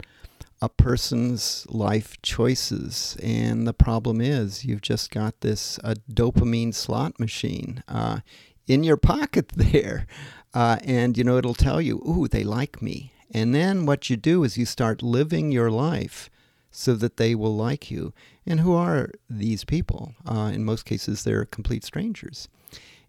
a 0.63 0.69
person's 0.69 1.67
life 1.69 2.15
choices. 2.21 3.17
And 3.21 3.67
the 3.67 3.73
problem 3.73 4.21
is, 4.21 4.63
you've 4.63 4.81
just 4.81 5.11
got 5.11 5.41
this 5.41 5.77
a 5.83 5.95
dopamine 6.09 6.73
slot 6.73 7.19
machine 7.19 7.83
uh, 7.89 8.19
in 8.65 8.81
your 8.81 8.95
pocket 8.95 9.49
there. 9.57 10.07
Uh, 10.53 10.77
and, 10.85 11.17
you 11.17 11.25
know, 11.25 11.35
it'll 11.35 11.53
tell 11.53 11.81
you, 11.81 11.97
ooh, 12.07 12.29
they 12.29 12.45
like 12.45 12.81
me. 12.81 13.11
And 13.29 13.53
then 13.53 13.85
what 13.85 14.09
you 14.09 14.15
do 14.15 14.45
is 14.45 14.57
you 14.57 14.65
start 14.65 15.03
living 15.03 15.51
your 15.51 15.69
life 15.69 16.29
so 16.71 16.93
that 16.93 17.17
they 17.17 17.35
will 17.35 17.57
like 17.57 17.91
you. 17.91 18.13
And 18.45 18.61
who 18.61 18.73
are 18.73 19.09
these 19.29 19.65
people? 19.65 20.13
Uh, 20.25 20.49
in 20.53 20.63
most 20.63 20.85
cases, 20.85 21.25
they're 21.25 21.43
complete 21.43 21.83
strangers. 21.83 22.47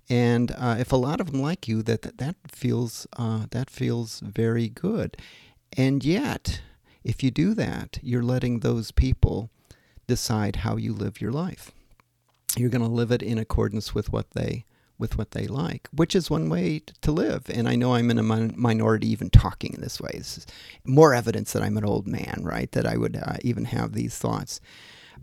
And 0.09 0.51
uh, 0.59 0.77
if 0.81 0.91
a 0.91 0.97
lot 0.97 1.21
of 1.21 1.31
them 1.31 1.41
like 1.41 1.69
you, 1.69 1.85
that 1.85 2.03
that, 2.03 2.19
that 2.19 2.37
feels 2.49 3.07
uh, 3.17 3.47
that 3.53 3.71
feels 3.71 4.21
very 4.21 4.69
good. 4.69 5.17
And 5.77 6.05
yet, 6.05 6.61
if 7.05 7.23
you 7.23 7.31
do 7.31 7.55
that, 7.55 7.99
you're 8.03 8.23
letting 8.23 8.61
those 8.61 8.91
people 8.91 9.51
decide 10.07 10.57
how 10.57 10.77
you 10.77 10.93
live 10.93 11.21
your 11.21 11.33
life. 11.33 11.71
You're 12.57 12.71
going 12.71 12.83
to 12.83 12.89
live 12.89 13.11
it 13.11 13.23
in 13.23 13.39
accordance 13.39 13.95
with 13.95 14.13
what 14.13 14.31
they 14.33 14.65
with 14.97 15.19
what 15.19 15.33
they 15.33 15.49
like, 15.49 15.89
which 15.93 16.15
is 16.15 16.31
one 16.31 16.49
way 16.49 16.81
to 17.01 17.11
live. 17.11 17.51
And 17.53 17.69
I 17.69 17.75
know 17.75 17.95
I'm 17.95 18.13
in 18.13 18.19
a 18.19 18.23
min- 18.23 18.55
minority 18.57 19.09
even 19.09 19.29
talking 19.29 19.75
in 19.75 19.81
this 19.81 20.01
way. 20.01 20.13
This 20.15 20.39
is 20.39 20.47
more 20.85 21.13
evidence 21.13 21.53
that 21.53 21.65
I'm 21.65 21.77
an 21.77 21.85
old 21.85 22.07
man, 22.07 22.43
right? 22.43 22.71
That 22.71 22.87
I 22.87 22.97
would 22.97 23.17
uh, 23.17 23.37
even 23.43 23.65
have 23.65 23.93
these 23.93 24.17
thoughts. 24.17 24.61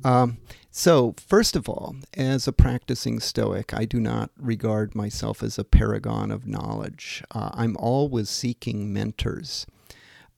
Um, 0.04 0.40
so, 0.72 1.16
first 1.18 1.56
of 1.56 1.70
all, 1.70 1.96
as 2.16 2.48
a 2.48 2.54
practicing 2.54 3.20
Stoic, 3.20 3.74
I 3.74 3.86
do 3.86 4.00
not 4.00 4.32
regard 4.38 4.96
myself 4.96 5.44
as 5.44 5.58
a 5.58 5.64
paragon 5.64 6.32
of 6.32 6.48
knowledge. 6.48 7.24
Uh, 7.32 7.52
I'm 7.54 7.78
always 7.78 8.30
seeking 8.30 8.92
mentors. 8.92 9.66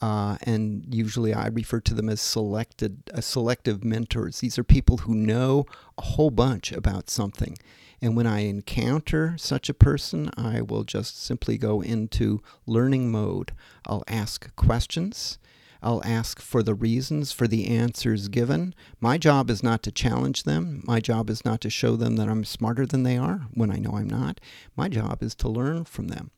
Uh, 0.03 0.35
and 0.43 0.93
usually 0.93 1.33
I 1.33 1.47
refer 1.47 1.79
to 1.79 1.93
them 1.93 2.09
as 2.09 2.19
selected, 2.19 3.09
uh, 3.13 3.21
selective 3.21 3.85
mentors. 3.85 4.41
These 4.41 4.59
are 4.59 4.63
people 4.63 4.97
who 4.97 5.15
know 5.15 5.65
a 5.97 6.01
whole 6.01 6.29
bunch 6.29 6.73
about 6.73 7.09
something. 7.09 7.57
And 8.01 8.17
when 8.17 8.27
I 8.27 8.39
encounter 8.41 9.35
such 9.37 9.69
a 9.69 9.73
person, 9.73 10.29
I 10.35 10.59
will 10.59 10.83
just 10.83 11.23
simply 11.23 11.57
go 11.57 11.79
into 11.79 12.41
learning 12.65 13.11
mode. 13.11 13.53
I'll 13.85 14.03
ask 14.09 14.53
questions. 14.57 15.37
I'll 15.81 16.03
ask 16.03 16.41
for 16.41 16.61
the 16.63 16.75
reasons 16.75 17.31
for 17.31 17.47
the 17.47 17.69
answers 17.69 18.27
given. 18.27 18.75
My 18.99 19.17
job 19.17 19.49
is 19.49 19.63
not 19.63 19.83
to 19.83 19.91
challenge 19.93 20.43
them. 20.43 20.83
My 20.85 20.99
job 20.99 21.29
is 21.29 21.45
not 21.45 21.61
to 21.61 21.69
show 21.69 21.95
them 21.95 22.17
that 22.17 22.27
I'm 22.27 22.43
smarter 22.43 22.85
than 22.85 23.03
they 23.03 23.15
are 23.15 23.47
when 23.53 23.71
I 23.71 23.77
know 23.77 23.91
I'm 23.95 24.09
not. 24.09 24.41
My 24.75 24.89
job 24.89 25.23
is 25.23 25.33
to 25.35 25.47
learn 25.47 25.85
from 25.85 26.09
them. 26.09 26.31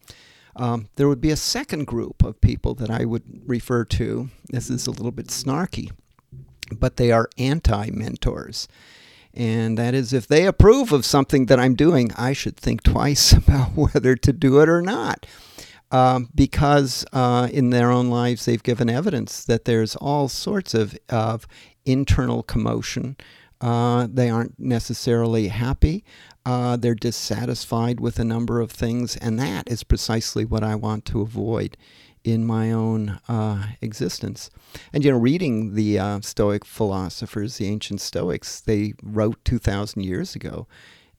Um, 0.55 0.87
there 0.95 1.07
would 1.07 1.21
be 1.21 1.31
a 1.31 1.37
second 1.37 1.85
group 1.85 2.23
of 2.23 2.39
people 2.39 2.73
that 2.75 2.89
I 2.89 3.05
would 3.05 3.23
refer 3.45 3.83
to. 3.85 4.29
This 4.49 4.69
is 4.69 4.87
a 4.87 4.91
little 4.91 5.11
bit 5.11 5.27
snarky, 5.27 5.91
but 6.71 6.95
they 6.95 7.11
are 7.11 7.29
anti 7.37 7.89
mentors. 7.91 8.67
And 9.33 9.77
that 9.77 9.93
is, 9.93 10.13
if 10.13 10.27
they 10.27 10.45
approve 10.45 10.93
of 10.93 11.05
something 11.05 11.47
that 11.47 11.59
I'm 11.59 11.75
doing, 11.75 12.11
I 12.15 12.31
should 12.31 12.55
think 12.55 12.83
twice 12.83 13.33
about 13.33 13.71
whether 13.71 14.15
to 14.15 14.33
do 14.33 14.61
it 14.61 14.69
or 14.69 14.81
not. 14.81 15.25
Um, 15.91 16.29
because 16.33 17.05
uh, 17.13 17.47
in 17.51 17.69
their 17.69 17.91
own 17.91 18.09
lives, 18.09 18.45
they've 18.45 18.63
given 18.63 18.89
evidence 18.89 19.45
that 19.45 19.65
there's 19.65 19.95
all 19.97 20.27
sorts 20.27 20.73
of, 20.73 20.97
of 21.09 21.47
internal 21.85 22.43
commotion. 22.43 23.17
Uh, 23.65 24.07
they 24.07 24.29
aren't 24.29 24.59
necessarily 24.59 25.47
happy. 25.47 26.03
Uh, 26.45 26.77
they're 26.77 26.93
dissatisfied 26.93 27.99
with 27.99 28.19
a 28.19 28.23
number 28.23 28.61
of 28.61 28.69
things, 28.69 29.17
and 29.17 29.39
that 29.39 29.67
is 29.67 29.83
precisely 29.83 30.45
what 30.45 30.63
I 30.63 30.75
want 30.75 31.03
to 31.05 31.21
avoid 31.21 31.75
in 32.23 32.45
my 32.45 32.71
own 32.71 33.19
uh, 33.27 33.69
existence. 33.81 34.51
And 34.93 35.03
you 35.03 35.11
know, 35.11 35.17
reading 35.17 35.73
the 35.73 35.97
uh, 35.97 36.21
Stoic 36.21 36.63
philosophers, 36.63 37.57
the 37.57 37.65
ancient 37.65 38.01
Stoics, 38.01 38.61
they 38.61 38.93
wrote 39.01 39.43
2,000 39.45 40.03
years 40.03 40.35
ago, 40.35 40.67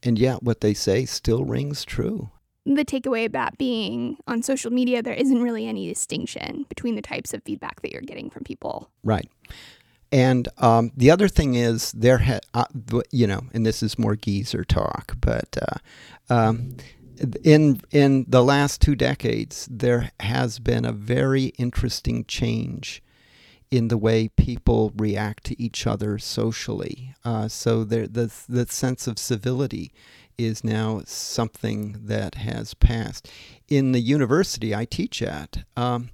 and 0.01 0.17
yet 0.17 0.41
what 0.41 0.61
they 0.61 0.73
say 0.73 1.03
still 1.03 1.43
rings 1.43 1.83
true. 1.83 2.29
The 2.65 2.85
takeaway 2.85 3.25
about 3.25 3.57
being 3.57 4.19
on 4.25 4.41
social 4.41 4.71
media, 4.71 5.03
there 5.03 5.13
isn't 5.13 5.41
really 5.41 5.67
any 5.67 5.89
distinction 5.89 6.65
between 6.69 6.95
the 6.95 7.01
types 7.01 7.33
of 7.33 7.43
feedback 7.43 7.81
that 7.81 7.91
you're 7.91 8.01
getting 8.01 8.29
from 8.29 8.45
people. 8.45 8.89
Right. 9.03 9.29
And 10.11 10.47
um, 10.57 10.91
the 10.95 11.11
other 11.11 11.27
thing 11.27 11.55
is 11.55 11.91
there, 11.91 12.19
ha- 12.19 12.39
uh, 12.53 12.65
you 13.11 13.27
know, 13.27 13.41
and 13.53 13.65
this 13.65 13.83
is 13.83 13.99
more 13.99 14.15
geezer 14.15 14.63
talk, 14.63 15.15
but 15.19 15.57
uh, 15.61 16.33
um, 16.33 16.77
in 17.43 17.81
in 17.91 18.25
the 18.27 18.43
last 18.43 18.81
two 18.81 18.95
decades, 18.95 19.67
there 19.69 20.11
has 20.19 20.59
been 20.59 20.85
a 20.85 20.91
very 20.91 21.45
interesting 21.57 22.25
change 22.25 23.01
in 23.69 23.89
the 23.89 23.97
way 23.97 24.29
people 24.29 24.93
react 24.95 25.43
to 25.45 25.61
each 25.61 25.85
other 25.85 26.17
socially. 26.17 27.13
Uh, 27.25 27.47
so 27.47 27.83
there, 27.83 28.07
the 28.07 28.31
the 28.47 28.65
sense 28.67 29.07
of 29.07 29.19
civility 29.19 29.91
is 30.37 30.63
now 30.63 31.01
something 31.05 31.97
that 32.03 32.35
has 32.35 32.73
passed. 32.75 33.29
In 33.67 33.91
the 33.91 33.99
university 33.99 34.73
I 34.73 34.85
teach 34.85 35.21
at. 35.21 35.65
Um, 35.75 36.11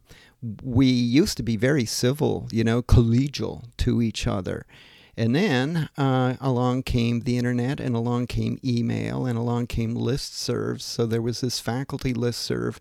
we 0.62 0.86
used 0.88 1.38
to 1.38 1.44
be 1.44 1.56
very 1.58 1.86
civil, 1.86 2.48
you 2.52 2.64
know, 2.64 2.82
collegial 2.82 3.66
to 3.78 4.02
each 4.02 4.28
other. 4.28 4.66
And 5.16 5.36
then 5.36 5.90
uh, 5.98 6.36
along 6.42 6.84
came 6.84 7.22
the 7.22 7.38
internet, 7.38 7.80
and 7.80 7.96
along 7.96 8.28
came 8.28 8.58
email, 8.64 9.26
and 9.26 9.38
along 9.38 9.68
came 9.68 9.96
listservs. 9.96 10.82
So 10.82 11.06
there 11.06 11.22
was 11.22 11.42
this 11.42 11.60
faculty 11.60 12.14
listserv, 12.14 12.78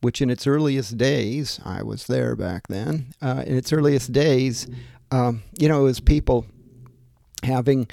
which 0.00 0.20
in 0.20 0.28
its 0.28 0.46
earliest 0.46 0.98
days, 0.98 1.60
I 1.64 1.82
was 1.82 2.06
there 2.06 2.34
back 2.34 2.66
then, 2.68 3.12
uh, 3.22 3.44
in 3.46 3.56
its 3.56 3.72
earliest 3.72 4.12
days, 4.12 4.66
um, 5.10 5.42
you 5.58 5.68
know, 5.68 5.82
it 5.82 5.84
was 5.84 6.00
people 6.00 6.46
having 7.44 7.88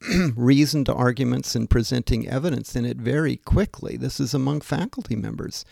reasoned 0.36 0.88
arguments 0.88 1.54
and 1.54 1.68
presenting 1.68 2.28
evidence, 2.28 2.76
and 2.76 2.86
it 2.86 2.96
very 2.96 3.36
quickly, 3.36 3.96
this 3.96 4.20
is 4.20 4.34
among 4.34 4.60
faculty 4.60 5.16
members, 5.16 5.64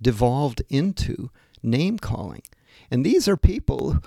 devolved 0.00 0.62
into 0.70 1.30
name 1.62 1.98
calling. 1.98 2.42
And 2.90 3.04
these 3.04 3.28
are 3.28 3.36
people 3.36 3.98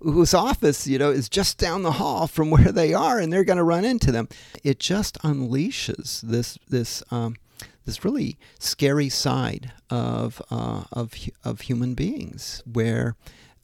whose 0.00 0.34
office, 0.34 0.86
you 0.86 0.98
know, 0.98 1.10
is 1.10 1.28
just 1.28 1.58
down 1.58 1.82
the 1.82 1.92
hall 1.92 2.26
from 2.26 2.50
where 2.52 2.72
they 2.72 2.94
are, 2.94 3.18
and 3.18 3.32
they're 3.32 3.44
going 3.44 3.58
to 3.58 3.64
run 3.64 3.84
into 3.84 4.12
them. 4.12 4.28
It 4.62 4.78
just 4.78 5.18
unleashes 5.22 6.20
this 6.20 6.58
this 6.68 7.02
um, 7.10 7.36
this 7.84 8.04
really 8.04 8.38
scary 8.58 9.08
side 9.08 9.72
of 9.90 10.42
uh, 10.50 10.84
of 10.92 11.14
of 11.44 11.62
human 11.62 11.94
beings, 11.94 12.62
where 12.70 13.16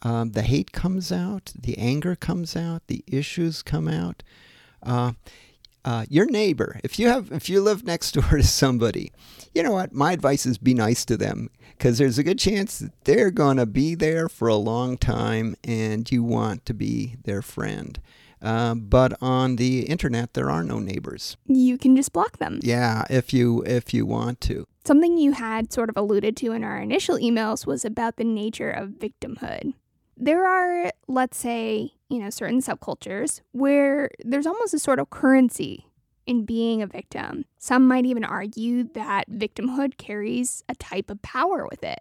um, 0.02 0.32
the 0.32 0.42
hate 0.42 0.72
comes 0.72 1.10
out, 1.10 1.52
the 1.58 1.78
anger 1.78 2.14
comes 2.16 2.56
out, 2.56 2.86
the 2.86 3.04
issues 3.06 3.62
come 3.62 3.88
out. 3.88 4.22
Uh, 4.82 5.12
uh, 5.84 6.06
your 6.08 6.26
neighbor, 6.26 6.80
if 6.82 6.98
you 6.98 7.08
have, 7.08 7.30
if 7.32 7.48
you 7.48 7.60
live 7.60 7.84
next 7.84 8.12
door 8.12 8.38
to 8.38 8.42
somebody, 8.42 9.12
you 9.54 9.62
know 9.62 9.72
what? 9.72 9.92
My 9.92 10.12
advice 10.12 10.46
is 10.46 10.58
be 10.58 10.74
nice 10.74 11.04
to 11.06 11.16
them 11.16 11.50
because 11.76 11.98
there's 11.98 12.18
a 12.18 12.22
good 12.22 12.38
chance 12.38 12.78
that 12.78 12.92
they're 13.04 13.30
going 13.30 13.56
to 13.58 13.66
be 13.66 13.94
there 13.94 14.28
for 14.28 14.48
a 14.48 14.56
long 14.56 14.96
time, 14.96 15.56
and 15.64 16.10
you 16.10 16.22
want 16.22 16.64
to 16.66 16.74
be 16.74 17.16
their 17.24 17.42
friend. 17.42 18.00
Uh, 18.42 18.74
but 18.74 19.16
on 19.22 19.56
the 19.56 19.84
internet, 19.84 20.34
there 20.34 20.50
are 20.50 20.62
no 20.62 20.78
neighbors. 20.78 21.36
You 21.46 21.78
can 21.78 21.96
just 21.96 22.12
block 22.12 22.38
them. 22.38 22.60
Yeah, 22.62 23.04
if 23.08 23.32
you 23.32 23.62
if 23.64 23.94
you 23.94 24.04
want 24.04 24.40
to. 24.42 24.66
Something 24.84 25.16
you 25.16 25.32
had 25.32 25.72
sort 25.72 25.88
of 25.88 25.96
alluded 25.96 26.36
to 26.38 26.52
in 26.52 26.62
our 26.62 26.78
initial 26.78 27.16
emails 27.16 27.66
was 27.66 27.86
about 27.86 28.16
the 28.16 28.24
nature 28.24 28.70
of 28.70 28.90
victimhood. 28.90 29.72
There 30.16 30.46
are, 30.46 30.92
let's 31.08 31.36
say, 31.36 31.92
you 32.08 32.20
know, 32.20 32.30
certain 32.30 32.60
subcultures 32.60 33.40
where 33.52 34.10
there's 34.24 34.46
almost 34.46 34.74
a 34.74 34.78
sort 34.78 35.00
of 35.00 35.10
currency 35.10 35.86
in 36.26 36.44
being 36.44 36.82
a 36.82 36.86
victim. 36.86 37.44
Some 37.58 37.86
might 37.86 38.06
even 38.06 38.24
argue 38.24 38.84
that 38.94 39.30
victimhood 39.30 39.96
carries 39.98 40.62
a 40.68 40.74
type 40.74 41.10
of 41.10 41.20
power 41.22 41.66
with 41.68 41.82
it, 41.82 42.00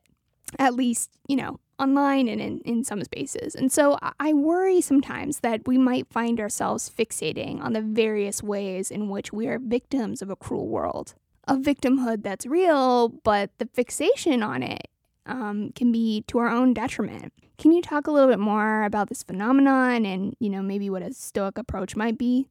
at 0.59 0.75
least, 0.75 1.09
you 1.27 1.35
know, 1.35 1.59
online 1.79 2.27
and 2.27 2.39
in, 2.39 2.59
in 2.61 2.83
some 2.83 3.03
spaces. 3.03 3.55
And 3.55 3.71
so 3.71 3.97
I 4.19 4.33
worry 4.33 4.79
sometimes 4.79 5.39
that 5.39 5.67
we 5.67 5.77
might 5.77 6.07
find 6.07 6.39
ourselves 6.39 6.89
fixating 6.89 7.61
on 7.61 7.73
the 7.73 7.81
various 7.81 8.43
ways 8.43 8.91
in 8.91 9.09
which 9.09 9.33
we 9.33 9.47
are 9.47 9.59
victims 9.59 10.21
of 10.21 10.29
a 10.29 10.35
cruel 10.35 10.67
world. 10.67 11.15
A 11.45 11.55
victimhood 11.55 12.23
that's 12.23 12.45
real, 12.45 13.09
but 13.09 13.49
the 13.57 13.67
fixation 13.73 14.41
on 14.41 14.63
it 14.63 14.87
um, 15.25 15.71
can 15.75 15.91
be 15.91 16.23
to 16.27 16.37
our 16.37 16.49
own 16.49 16.73
detriment. 16.73 17.33
Can 17.57 17.71
you 17.71 17.81
talk 17.81 18.07
a 18.07 18.11
little 18.11 18.29
bit 18.29 18.39
more 18.39 18.83
about 18.83 19.09
this 19.09 19.23
phenomenon 19.23 20.05
and, 20.05 20.35
you 20.39 20.49
know, 20.49 20.61
maybe 20.61 20.89
what 20.89 21.01
a 21.01 21.13
Stoic 21.13 21.57
approach 21.57 21.95
might 21.95 22.17
be? 22.17 22.47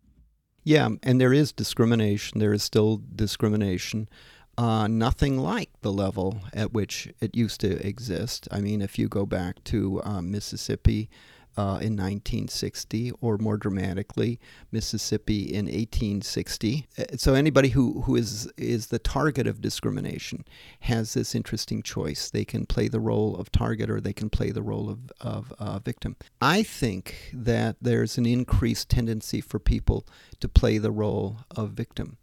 Yeah, 0.64 0.91
and 1.02 1.21
there 1.21 1.33
is 1.33 1.52
discrimination. 1.52 2.38
There 2.38 2.52
is 2.52 2.62
still 2.62 3.02
discrimination. 3.14 4.09
Uh, 4.57 4.87
nothing 4.87 5.38
like 5.38 5.71
the 5.81 5.93
level 5.93 6.41
at 6.52 6.73
which 6.73 7.09
it 7.21 7.35
used 7.35 7.61
to 7.62 7.85
exist. 7.87 8.47
I 8.50 8.61
mean, 8.61 8.81
if 8.81 8.99
you 8.99 9.09
go 9.09 9.26
back 9.26 9.64
to 9.64 10.02
uh, 10.05 10.23
Mississippi 10.23 11.09
uh, 11.57 11.79
in 11.81 11.97
1960, 11.97 13.13
or 13.21 13.39
more 13.39 13.57
dramatically, 13.57 14.41
Mississippi 14.71 15.53
in 15.53 15.67
1860. 15.67 16.87
Uh, 16.99 17.05
so 17.17 17.35
anybody 17.35 17.71
who, 17.71 18.03
who 18.03 18.17
is 18.17 18.51
is 18.57 18.89
the 18.89 18.99
target 18.99 19.47
of 19.47 19.61
discrimination 19.61 20.45
has 20.81 21.15
this 21.15 21.35
interesting 21.35 21.83
choice. 21.83 22.31
They 22.31 22.45
can 22.45 22.67
play 22.67 22.89
the 22.89 23.01
role 23.01 23.37
of 23.37 23.53
target, 23.53 23.91
or 23.91 24.01
they 24.01 24.13
can 24.13 24.31
play 24.31 24.51
the 24.51 24.63
role 24.63 24.89
of 24.89 24.99
of 25.21 25.53
uh, 25.59 25.79
victim. 25.79 26.17
I 26.41 26.63
think 26.63 27.31
that 27.33 27.77
there's 27.81 28.19
an 28.19 28.27
increased 28.27 28.89
tendency 28.89 29.41
for 29.41 29.59
people 29.59 30.07
to 30.41 30.49
play 30.49 30.79
the 30.79 30.91
role 30.91 31.39
of 31.51 31.71
victim 31.71 32.17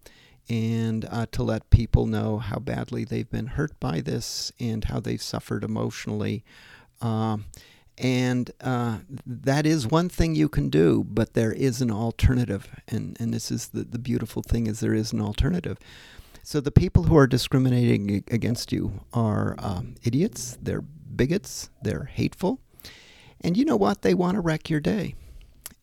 and 0.50 1.06
uh, 1.06 1.28
to 1.32 1.44
let 1.44 1.70
people 1.70 2.08
know 2.08 2.40
how 2.40 2.58
badly 2.58 3.06
they've 3.06 3.30
been 3.30 3.48
hurt 3.48 3.80
by 3.80 4.02
this 4.02 4.52
and 4.60 4.86
how 4.86 5.00
they've 5.00 5.22
suffered 5.22 5.64
emotionally. 5.64 6.44
Um, 7.02 7.46
and 8.00 8.50
uh, 8.62 9.00
that 9.25 9.65
is 9.65 9.86
one 9.86 10.08
thing 10.08 10.34
you 10.34 10.48
can 10.48 10.70
do, 10.70 11.06
but 11.10 11.34
there 11.34 11.51
is 11.51 11.82
an 11.82 11.91
alternative. 11.91 12.68
And, 12.88 13.18
and 13.20 13.34
this 13.34 13.51
is 13.51 13.68
the, 13.68 13.84
the 13.84 14.00
beautiful 14.00 14.41
thing 14.41 14.68
is 14.68 14.79
there 14.79 14.94
is 14.94 15.12
an 15.12 15.20
alternative. 15.20 15.77
So 16.41 16.62
the 16.62 16.72
people 16.72 17.03
who 17.03 17.18
are 17.18 17.27
discriminating 17.27 18.24
against 18.32 18.72
you 18.72 19.01
are 19.13 19.56
um, 19.60 19.96
idiots, 20.01 20.58
they're 20.62 20.82
bigots, 20.82 21.70
they're 21.82 22.06
hateful. 22.06 22.62
And 23.41 23.58
you 23.58 23.65
know 23.65 23.75
what? 23.75 24.01
They 24.01 24.13
want 24.13 24.36
to 24.36 24.41
wreck 24.41 24.70
your 24.70 24.79
day. 24.79 25.15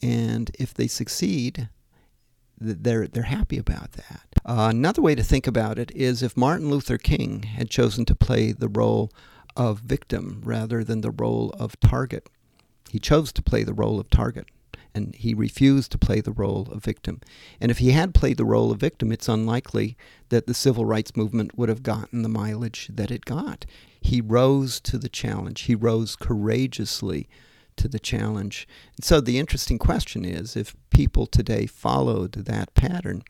And 0.02 0.50
if 0.58 0.72
they 0.72 0.86
succeed, 0.86 1.68
they're, 2.58 3.06
they're 3.06 3.24
happy 3.24 3.58
about 3.58 3.92
that. 3.92 4.22
Uh, 4.46 4.68
another 4.70 5.02
way 5.02 5.14
to 5.14 5.22
think 5.22 5.46
about 5.46 5.78
it 5.78 5.90
is 5.94 6.22
if 6.22 6.34
Martin 6.34 6.70
Luther 6.70 6.96
King 6.96 7.42
had 7.42 7.68
chosen 7.68 8.06
to 8.06 8.14
play 8.14 8.52
the 8.52 8.68
role 8.68 9.10
of 9.56 9.80
victim 9.80 10.42
rather 10.44 10.84
than 10.84 11.00
the 11.00 11.10
role 11.10 11.50
of 11.58 11.78
target. 11.80 12.28
He 12.90 12.98
chose 12.98 13.32
to 13.32 13.42
play 13.42 13.64
the 13.64 13.74
role 13.74 13.98
of 13.98 14.10
target 14.10 14.46
and 14.96 15.14
he 15.14 15.34
refused 15.34 15.92
to 15.92 15.98
play 15.98 16.22
the 16.22 16.32
role 16.32 16.68
of 16.72 16.82
victim. 16.82 17.20
And 17.60 17.70
if 17.70 17.78
he 17.78 17.90
had 17.90 18.14
played 18.14 18.38
the 18.38 18.46
role 18.46 18.72
of 18.72 18.80
victim, 18.80 19.12
it's 19.12 19.28
unlikely 19.28 19.96
that 20.30 20.46
the 20.46 20.54
civil 20.54 20.86
rights 20.86 21.14
movement 21.14 21.56
would 21.56 21.68
have 21.68 21.82
gotten 21.82 22.22
the 22.22 22.30
mileage 22.30 22.88
that 22.92 23.10
it 23.10 23.26
got. 23.26 23.66
He 24.00 24.22
rose 24.22 24.80
to 24.80 24.96
the 24.96 25.10
challenge, 25.10 25.62
he 25.62 25.74
rose 25.74 26.16
courageously 26.16 27.28
to 27.76 27.88
the 27.88 27.98
challenge. 27.98 28.66
And 28.96 29.04
so 29.04 29.20
the 29.20 29.38
interesting 29.38 29.78
question 29.78 30.24
is 30.24 30.56
if 30.56 30.74
people 30.88 31.26
today 31.26 31.66
followed 31.66 32.32
that 32.32 32.72
pattern, 32.72 33.22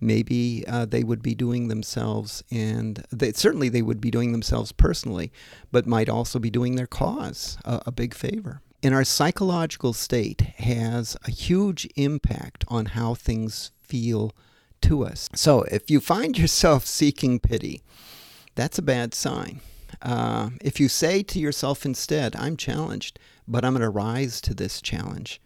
maybe 0.00 0.64
uh, 0.66 0.84
they 0.84 1.04
would 1.04 1.22
be 1.22 1.34
doing 1.34 1.68
themselves, 1.68 2.42
and 2.50 3.04
they, 3.10 3.32
certainly 3.32 3.68
they 3.68 3.82
would 3.82 4.00
be 4.00 4.10
doing 4.10 4.32
themselves 4.32 4.72
personally, 4.72 5.32
but 5.72 5.86
might 5.86 6.08
also 6.08 6.38
be 6.38 6.50
doing 6.50 6.76
their 6.76 6.86
cause 6.86 7.58
a, 7.64 7.82
a 7.86 7.92
big 7.92 8.14
favor. 8.14 8.62
And 8.82 8.94
our 8.94 9.04
psychological 9.04 9.92
state 9.92 10.40
has 10.58 11.16
a 11.26 11.30
huge 11.30 11.88
impact 11.96 12.64
on 12.68 12.86
how 12.86 13.14
things 13.14 13.72
feel 13.80 14.32
to 14.82 15.04
us. 15.04 15.28
So 15.34 15.62
if 15.62 15.90
you 15.90 16.00
find 16.00 16.38
yourself 16.38 16.86
seeking 16.86 17.40
pity, 17.40 17.82
that's 18.54 18.78
a 18.78 18.82
bad 18.82 19.14
sign. 19.14 19.60
Uh, 20.00 20.50
if 20.60 20.78
you 20.78 20.88
say 20.88 21.22
to 21.24 21.40
yourself 21.40 21.84
instead, 21.84 22.36
I'm 22.36 22.56
challenged, 22.56 23.18
but 23.48 23.64
I'm 23.64 23.72
going 23.72 23.82
to 23.82 23.88
rise 23.88 24.40
to 24.42 24.54
this 24.54 24.80
challenge, 24.80 25.40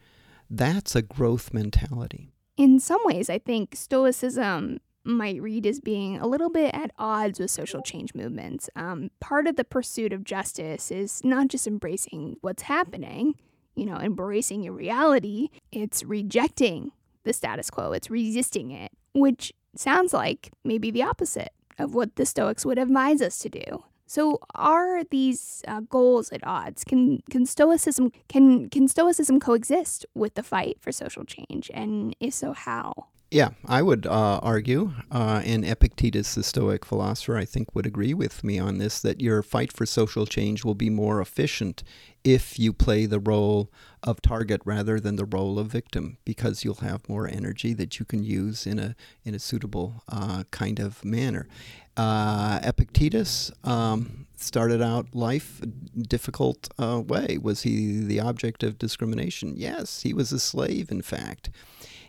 that's 0.50 0.94
a 0.94 1.00
growth 1.00 1.54
mentality 1.54 2.32
in 2.62 2.78
some 2.78 3.00
ways, 3.04 3.28
I 3.28 3.38
think 3.38 3.74
Stoicism 3.74 4.78
might 5.02 5.42
read 5.42 5.66
as 5.66 5.80
being 5.80 6.20
a 6.20 6.28
little 6.28 6.48
bit 6.48 6.72
at 6.72 6.92
odds 6.96 7.40
with 7.40 7.50
social 7.50 7.82
change 7.82 8.14
movements. 8.14 8.70
Um, 8.76 9.10
part 9.18 9.48
of 9.48 9.56
the 9.56 9.64
pursuit 9.64 10.12
of 10.12 10.22
justice 10.22 10.92
is 10.92 11.24
not 11.24 11.48
just 11.48 11.66
embracing 11.66 12.36
what's 12.40 12.62
happening, 12.62 13.34
you 13.74 13.84
know, 13.84 13.96
embracing 13.96 14.62
your 14.62 14.74
reality, 14.74 15.48
it's 15.72 16.04
rejecting 16.04 16.92
the 17.24 17.32
status 17.32 17.68
quo, 17.68 17.90
it's 17.90 18.10
resisting 18.10 18.70
it, 18.70 18.92
which 19.12 19.52
sounds 19.74 20.12
like 20.12 20.52
maybe 20.62 20.92
the 20.92 21.02
opposite 21.02 21.50
of 21.80 21.96
what 21.96 22.14
the 22.14 22.24
Stoics 22.24 22.64
would 22.64 22.78
advise 22.78 23.20
us 23.20 23.38
to 23.38 23.48
do. 23.48 23.82
So 24.12 24.40
are 24.54 25.04
these 25.04 25.62
uh, 25.66 25.80
goals 25.80 26.32
at 26.32 26.46
odds? 26.46 26.84
Can 26.84 27.22
can 27.30 27.46
stoicism 27.46 28.12
can 28.28 28.68
can 28.68 28.86
stoicism 28.86 29.40
coexist 29.40 30.04
with 30.12 30.34
the 30.34 30.42
fight 30.42 30.76
for 30.82 30.92
social 30.92 31.24
change? 31.24 31.70
And 31.72 32.14
if 32.20 32.34
so, 32.34 32.52
how? 32.52 33.06
Yeah, 33.32 33.52
I 33.64 33.80
would 33.80 34.06
uh, 34.06 34.40
argue, 34.42 34.92
uh, 35.10 35.40
and 35.42 35.64
Epictetus, 35.64 36.34
the 36.34 36.42
Stoic 36.42 36.84
philosopher, 36.84 37.38
I 37.38 37.46
think 37.46 37.74
would 37.74 37.86
agree 37.86 38.12
with 38.12 38.44
me 38.44 38.58
on 38.58 38.76
this, 38.76 39.00
that 39.00 39.22
your 39.22 39.42
fight 39.42 39.72
for 39.72 39.86
social 39.86 40.26
change 40.26 40.66
will 40.66 40.74
be 40.74 40.90
more 40.90 41.18
efficient 41.18 41.82
if 42.24 42.58
you 42.58 42.74
play 42.74 43.06
the 43.06 43.18
role 43.18 43.70
of 44.02 44.20
target 44.20 44.60
rather 44.66 45.00
than 45.00 45.16
the 45.16 45.24
role 45.24 45.58
of 45.58 45.68
victim, 45.68 46.18
because 46.26 46.62
you'll 46.62 46.74
have 46.74 47.08
more 47.08 47.26
energy 47.26 47.72
that 47.72 47.98
you 47.98 48.04
can 48.04 48.22
use 48.22 48.66
in 48.66 48.78
a 48.78 48.94
in 49.24 49.34
a 49.34 49.38
suitable 49.38 50.02
uh, 50.10 50.44
kind 50.50 50.78
of 50.78 51.02
manner. 51.02 51.48
Uh, 51.96 52.60
Epictetus 52.62 53.50
um, 53.64 54.26
started 54.36 54.82
out 54.82 55.14
life 55.14 55.62
difficult 56.06 56.68
uh, 56.78 57.00
way. 57.00 57.38
Was 57.40 57.62
he 57.62 58.00
the 58.00 58.20
object 58.20 58.62
of 58.62 58.76
discrimination? 58.76 59.54
Yes, 59.56 60.02
he 60.02 60.12
was 60.12 60.32
a 60.32 60.38
slave, 60.38 60.90
in 60.90 61.00
fact. 61.00 61.48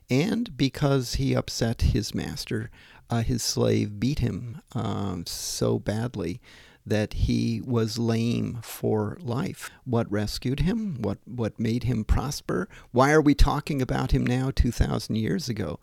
And 0.10 0.56
because 0.58 1.16
he 1.16 1.34
upset 1.34 1.82
his 1.82 2.14
master, 2.14 2.70
uh, 3.10 3.22
his 3.22 3.44
slave 3.44 4.00
beat 4.00 4.20
him 4.20 4.62
um, 4.74 5.26
so 5.26 5.80
badly 5.80 6.42
that 6.86 7.14
he 7.14 7.62
was 7.62 7.98
lame 7.98 8.60
for 8.62 9.18
life. 9.22 9.72
What 9.86 10.12
rescued 10.12 10.62
him? 10.62 10.98
What, 11.00 11.20
what 11.26 11.60
made 11.60 11.84
him 11.84 12.04
prosper? 12.04 12.68
Why 12.92 13.12
are 13.12 13.22
we 13.22 13.34
talking 13.34 13.82
about 13.82 14.12
him 14.12 14.26
now, 14.26 14.52
2,000 14.54 15.16
years 15.16 15.48
ago? 15.48 15.80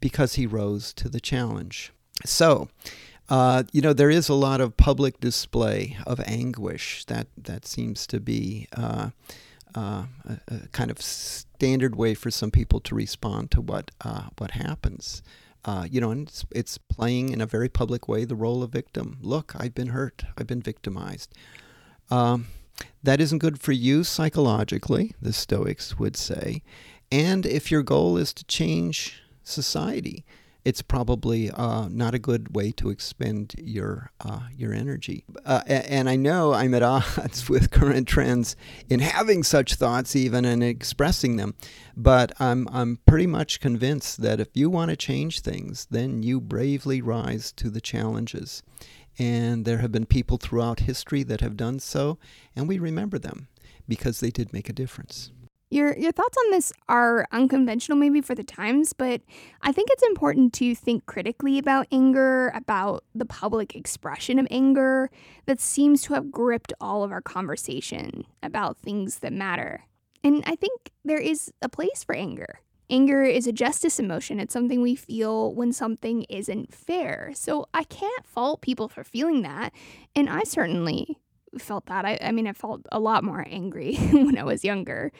Because 0.00 0.34
he 0.34 0.46
rose 0.46 0.92
to 0.94 1.08
the 1.08 1.20
challenge. 1.20 1.92
So, 2.26 2.68
uh, 3.28 3.64
you 3.72 3.80
know, 3.80 3.94
there 3.94 4.10
is 4.10 4.28
a 4.28 4.34
lot 4.34 4.60
of 4.60 4.76
public 4.76 5.18
display 5.18 5.96
of 6.06 6.20
anguish. 6.26 7.04
That 7.06 7.28
that 7.38 7.66
seems 7.66 8.06
to 8.08 8.20
be 8.20 8.68
uh, 8.76 9.10
uh, 9.74 10.04
a, 10.24 10.40
a, 10.48 10.68
kind 10.68 10.90
of 10.90 11.00
standard 11.00 11.96
way 11.96 12.14
for 12.14 12.30
some 12.30 12.50
people 12.50 12.80
to 12.80 12.94
respond 12.94 13.50
to 13.50 13.60
what 13.60 13.90
uh, 14.02 14.28
what 14.38 14.52
happens. 14.52 15.22
Uh, 15.64 15.86
you 15.90 16.00
know, 16.00 16.10
and 16.10 16.28
it's, 16.28 16.44
it's 16.50 16.78
playing 16.78 17.30
in 17.30 17.40
a 17.40 17.46
very 17.46 17.68
public 17.68 18.06
way 18.06 18.24
the 18.24 18.36
role 18.36 18.62
of 18.62 18.70
victim. 18.70 19.16
Look, 19.22 19.54
I've 19.56 19.74
been 19.74 19.88
hurt. 19.88 20.24
I've 20.36 20.46
been 20.46 20.60
victimized. 20.60 21.32
Um, 22.10 22.48
that 23.02 23.20
isn't 23.20 23.38
good 23.38 23.60
for 23.60 23.72
you 23.72 24.04
psychologically, 24.04 25.14
the 25.22 25.32
Stoics 25.32 25.98
would 25.98 26.16
say. 26.16 26.62
And 27.10 27.46
if 27.46 27.70
your 27.70 27.82
goal 27.82 28.16
is 28.16 28.32
to 28.34 28.44
change 28.44 29.22
society, 29.42 30.24
it's 30.64 30.80
probably 30.80 31.50
uh, 31.50 31.88
not 31.90 32.14
a 32.14 32.18
good 32.18 32.54
way 32.54 32.72
to 32.72 32.88
expend 32.88 33.54
your 33.58 34.10
uh, 34.20 34.40
your 34.56 34.72
energy. 34.72 35.24
Uh, 35.44 35.62
and 35.66 36.08
I 36.08 36.16
know 36.16 36.54
I'm 36.54 36.74
at 36.74 36.82
odds 37.18 37.48
with 37.48 37.70
current 37.70 38.08
trends 38.08 38.56
in 38.88 39.00
having 39.00 39.42
such 39.42 39.74
thoughts, 39.74 40.16
even 40.16 40.44
and 40.44 40.64
expressing 40.64 41.36
them. 41.36 41.54
But 41.96 42.32
I'm 42.40 42.66
I'm 42.72 42.98
pretty 43.06 43.26
much 43.26 43.60
convinced 43.60 44.22
that 44.22 44.40
if 44.40 44.48
you 44.54 44.70
want 44.70 44.90
to 44.90 44.96
change 44.96 45.40
things, 45.40 45.86
then 45.90 46.22
you 46.22 46.40
bravely 46.40 47.02
rise 47.02 47.52
to 47.52 47.70
the 47.70 47.80
challenges. 47.80 48.62
And 49.16 49.64
there 49.64 49.78
have 49.78 49.92
been 49.92 50.06
people 50.06 50.38
throughout 50.38 50.80
history 50.80 51.22
that 51.24 51.40
have 51.40 51.56
done 51.56 51.78
so, 51.78 52.18
and 52.56 52.66
we 52.66 52.78
remember 52.80 53.18
them 53.18 53.46
because 53.86 54.18
they 54.18 54.30
did 54.30 54.52
make 54.52 54.68
a 54.68 54.72
difference. 54.72 55.30
Your 55.74 55.96
your 55.98 56.12
thoughts 56.12 56.36
on 56.46 56.50
this 56.52 56.72
are 56.88 57.26
unconventional 57.32 57.98
maybe 57.98 58.20
for 58.20 58.34
the 58.34 58.44
times, 58.44 58.92
but 58.92 59.22
I 59.62 59.72
think 59.72 59.88
it's 59.90 60.02
important 60.04 60.52
to 60.54 60.74
think 60.74 61.06
critically 61.06 61.58
about 61.58 61.86
anger, 61.90 62.52
about 62.54 63.04
the 63.14 63.26
public 63.26 63.74
expression 63.74 64.38
of 64.38 64.46
anger 64.50 65.10
that 65.46 65.60
seems 65.60 66.02
to 66.02 66.14
have 66.14 66.30
gripped 66.30 66.72
all 66.80 67.02
of 67.02 67.10
our 67.10 67.20
conversation 67.20 68.24
about 68.42 68.78
things 68.78 69.18
that 69.18 69.32
matter. 69.32 69.84
And 70.22 70.42
I 70.46 70.54
think 70.54 70.92
there 71.04 71.18
is 71.18 71.52
a 71.60 71.68
place 71.68 72.04
for 72.04 72.14
anger 72.14 72.60
Anger 72.90 73.22
is 73.22 73.46
a 73.46 73.52
justice 73.52 73.98
emotion. 73.98 74.38
It's 74.38 74.52
something 74.52 74.82
we 74.82 74.94
feel 74.94 75.54
when 75.54 75.72
something 75.72 76.24
isn't 76.24 76.74
fair. 76.74 77.32
So 77.34 77.66
I 77.72 77.84
can't 77.84 78.26
fault 78.26 78.60
people 78.60 78.88
for 78.88 79.02
feeling 79.02 79.42
that. 79.42 79.72
And 80.14 80.28
I 80.28 80.42
certainly 80.42 81.18
felt 81.58 81.86
that. 81.86 82.04
I, 82.04 82.18
I 82.20 82.32
mean, 82.32 82.46
I 82.46 82.52
felt 82.52 82.82
a 82.92 83.00
lot 83.00 83.24
more 83.24 83.46
angry 83.48 83.96
when 84.12 84.36
I 84.36 84.44
was 84.44 84.64
younger. 84.64 85.12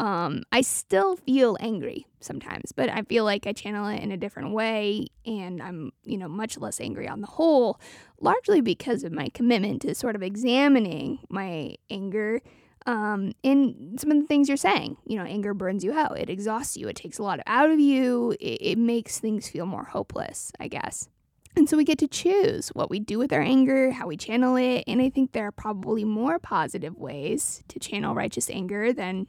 Um, 0.00 0.44
I 0.50 0.62
still 0.62 1.16
feel 1.16 1.58
angry 1.60 2.06
sometimes, 2.20 2.72
but 2.72 2.88
I 2.88 3.02
feel 3.02 3.22
like 3.22 3.46
I 3.46 3.52
channel 3.52 3.86
it 3.88 4.00
in 4.00 4.10
a 4.12 4.16
different 4.16 4.54
way 4.54 5.08
and 5.26 5.62
I'm, 5.62 5.92
you 6.04 6.16
know, 6.16 6.26
much 6.26 6.56
less 6.56 6.80
angry 6.80 7.06
on 7.06 7.20
the 7.20 7.26
whole, 7.26 7.78
largely 8.18 8.62
because 8.62 9.04
of 9.04 9.12
my 9.12 9.28
commitment 9.28 9.82
to 9.82 9.94
sort 9.94 10.16
of 10.16 10.22
examining 10.22 11.18
my 11.28 11.74
anger 11.90 12.40
um, 12.86 13.32
and 13.44 14.00
some 14.00 14.10
of 14.10 14.18
the 14.18 14.26
things 14.26 14.48
you're 14.48 14.56
saying. 14.56 14.96
You 15.04 15.18
know, 15.18 15.24
anger 15.24 15.52
burns 15.52 15.84
you 15.84 15.92
out, 15.92 16.18
it 16.18 16.30
exhausts 16.30 16.78
you, 16.78 16.88
it 16.88 16.96
takes 16.96 17.18
a 17.18 17.22
lot 17.22 17.40
out 17.46 17.68
of 17.68 17.78
you, 17.78 18.34
it, 18.40 18.58
it 18.62 18.78
makes 18.78 19.18
things 19.18 19.50
feel 19.50 19.66
more 19.66 19.84
hopeless, 19.84 20.50
I 20.58 20.68
guess. 20.68 21.10
And 21.56 21.68
so 21.68 21.76
we 21.76 21.84
get 21.84 21.98
to 21.98 22.08
choose 22.08 22.68
what 22.70 22.88
we 22.88 23.00
do 23.00 23.18
with 23.18 23.34
our 23.34 23.42
anger, 23.42 23.90
how 23.90 24.06
we 24.06 24.16
channel 24.16 24.56
it. 24.56 24.84
And 24.86 25.02
I 25.02 25.10
think 25.10 25.32
there 25.32 25.46
are 25.46 25.52
probably 25.52 26.04
more 26.04 26.38
positive 26.38 26.96
ways 26.96 27.62
to 27.68 27.78
channel 27.78 28.14
righteous 28.14 28.48
anger 28.48 28.92
than, 28.94 29.26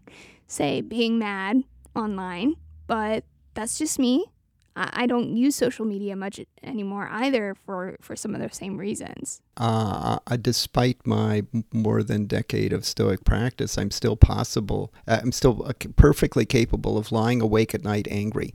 say, 0.51 0.81
being 0.81 1.17
mad 1.17 1.63
online. 1.95 2.55
But 2.87 3.23
that's 3.53 3.77
just 3.77 3.99
me. 3.99 4.25
I 4.73 5.05
don't 5.05 5.35
use 5.35 5.57
social 5.57 5.83
media 5.83 6.15
much 6.15 6.39
anymore 6.63 7.09
either 7.11 7.55
for, 7.65 7.97
for 7.99 8.15
some 8.15 8.33
of 8.33 8.41
the 8.41 8.49
same 8.55 8.77
reasons. 8.77 9.41
Uh, 9.57 10.19
despite 10.41 11.05
my 11.05 11.43
more 11.73 12.03
than 12.03 12.25
decade 12.25 12.71
of 12.71 12.85
Stoic 12.85 13.25
practice, 13.25 13.77
I'm 13.77 13.91
still 13.91 14.15
possible. 14.15 14.93
Uh, 15.05 15.19
I'm 15.21 15.33
still 15.33 15.65
uh, 15.65 15.73
perfectly 15.97 16.45
capable 16.45 16.97
of 16.97 17.11
lying 17.11 17.41
awake 17.41 17.75
at 17.75 17.83
night 17.83 18.07
angry 18.09 18.53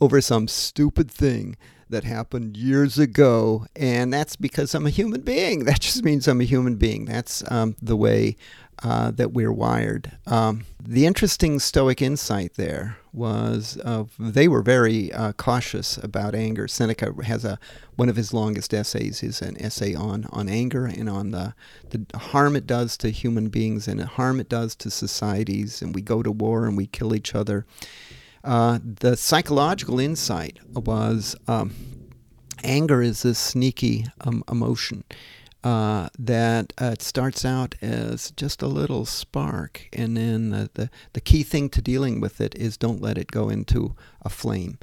over 0.00 0.20
some 0.20 0.48
stupid 0.48 1.10
thing 1.10 1.56
that 1.88 2.02
happened 2.02 2.56
years 2.56 2.98
ago, 2.98 3.66
and 3.76 4.12
that's 4.12 4.34
because 4.34 4.74
I'm 4.74 4.86
a 4.86 4.90
human 4.90 5.20
being. 5.20 5.64
That 5.66 5.80
just 5.80 6.02
means 6.02 6.26
I'm 6.26 6.40
a 6.40 6.44
human 6.44 6.76
being. 6.76 7.04
That's 7.04 7.44
um, 7.50 7.76
the 7.80 7.96
way 7.96 8.36
uh, 8.82 9.10
that 9.12 9.32
we're 9.32 9.52
wired. 9.52 10.12
Um, 10.26 10.66
the 10.80 11.06
interesting 11.06 11.58
Stoic 11.58 12.02
insight 12.02 12.54
there 12.54 12.98
was 13.12 13.78
uh, 13.84 14.04
they 14.18 14.46
were 14.46 14.62
very 14.62 15.12
uh, 15.12 15.32
cautious 15.32 15.96
about 15.98 16.34
anger. 16.34 16.68
Seneca 16.68 17.14
has 17.24 17.44
a 17.44 17.58
one 17.96 18.08
of 18.08 18.16
his 18.16 18.34
longest 18.34 18.74
essays 18.74 19.22
is 19.22 19.40
an 19.40 19.60
essay 19.60 19.94
on 19.94 20.26
on 20.30 20.48
anger 20.48 20.84
and 20.84 21.08
on 21.08 21.30
the 21.30 21.54
the 21.90 22.18
harm 22.18 22.54
it 22.54 22.66
does 22.66 22.96
to 22.98 23.08
human 23.08 23.48
beings 23.48 23.88
and 23.88 24.00
the 24.00 24.06
harm 24.06 24.38
it 24.40 24.48
does 24.48 24.74
to 24.76 24.90
societies. 24.90 25.80
And 25.80 25.94
we 25.94 26.02
go 26.02 26.22
to 26.22 26.30
war 26.30 26.66
and 26.66 26.76
we 26.76 26.86
kill 26.86 27.14
each 27.14 27.34
other. 27.34 27.64
Uh, 28.44 28.78
the 28.82 29.16
psychological 29.16 29.98
insight 29.98 30.58
was 30.72 31.34
um, 31.48 31.74
anger 32.62 33.02
is 33.02 33.22
this 33.22 33.38
sneaky 33.38 34.06
um, 34.20 34.44
emotion 34.50 35.02
uh, 35.64 36.08
that 36.18 36.72
uh, 36.80 36.92
it 36.92 37.02
starts 37.02 37.44
out 37.44 37.74
as 37.82 38.30
just 38.32 38.62
a 38.62 38.66
little 38.66 39.04
spark, 39.04 39.88
and 39.92 40.16
then 40.16 40.50
the, 40.50 40.70
the, 40.74 40.90
the 41.12 41.20
key 41.20 41.42
thing 41.42 41.68
to 41.70 41.82
dealing 41.82 42.20
with 42.20 42.40
it 42.40 42.54
is 42.54 42.76
don't 42.76 43.02
let 43.02 43.18
it 43.18 43.30
go 43.30 43.48
into 43.48 43.94
a 44.22 44.28
flame. 44.28 44.78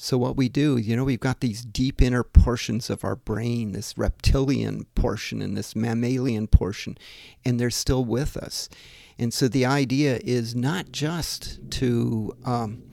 So, 0.00 0.16
what 0.16 0.36
we 0.36 0.48
do, 0.48 0.76
you 0.76 0.94
know, 0.94 1.02
we've 1.02 1.18
got 1.18 1.40
these 1.40 1.64
deep 1.64 2.00
inner 2.00 2.22
portions 2.22 2.88
of 2.88 3.02
our 3.02 3.16
brain, 3.16 3.72
this 3.72 3.98
reptilian 3.98 4.84
portion 4.94 5.42
and 5.42 5.56
this 5.56 5.74
mammalian 5.74 6.46
portion, 6.46 6.96
and 7.44 7.58
they're 7.58 7.70
still 7.70 8.04
with 8.04 8.36
us. 8.36 8.68
And 9.18 9.34
so 9.34 9.48
the 9.48 9.66
idea 9.66 10.20
is 10.22 10.54
not 10.54 10.92
just 10.92 11.58
to 11.72 12.36
um, 12.44 12.84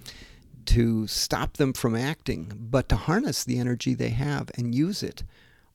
to 0.66 1.06
stop 1.06 1.58
them 1.58 1.74
from 1.74 1.96
acting, 1.96 2.52
but 2.60 2.90
to 2.90 2.96
harness 2.96 3.44
the 3.44 3.60
energy 3.60 3.94
they 3.94 4.10
have 4.10 4.50
and 4.58 4.74
use 4.74 5.04
it 5.04 5.22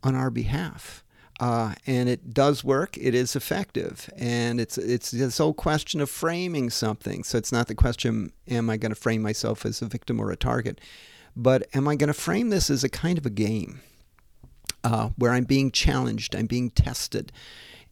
on 0.03 0.16
our 0.16 0.31
behalf. 0.31 1.05
Uh, 1.40 1.74
and 1.87 2.11
it 2.11 2.35
does 2.35 2.62
work. 2.62 2.98
It 2.98 3.14
is 3.14 3.35
effective, 3.35 4.11
and 4.14 4.61
it's 4.61 4.76
it's 4.76 5.11
this 5.11 5.38
whole 5.38 5.55
question 5.55 6.03
of 6.03 6.11
framing 6.11 6.68
something. 6.68 7.24
So 7.24 7.38
it's 7.38 7.50
not 7.50 7.66
the 7.66 7.74
question: 7.74 8.33
Am 8.46 8.68
I 8.68 8.76
going 8.76 8.90
to 8.90 9.00
frame 9.00 9.22
myself 9.22 9.64
as 9.64 9.81
a 9.81 9.87
victim 9.87 10.20
or 10.20 10.31
a 10.31 10.37
target? 10.37 10.83
But 11.35 11.66
am 11.74 11.88
I 11.88 11.96
going 11.96 12.09
to 12.09 12.14
frame 12.14 12.50
this 12.50 12.68
as 12.68 12.85
a 12.85 12.90
kind 12.90 13.16
of 13.16 13.24
a 13.24 13.31
game 13.31 13.81
uh, 14.85 15.11
where 15.16 15.33
I'm 15.33 15.44
being 15.44 15.70
challenged, 15.70 16.37
I'm 16.37 16.46
being 16.46 16.70
tested, 16.70 17.33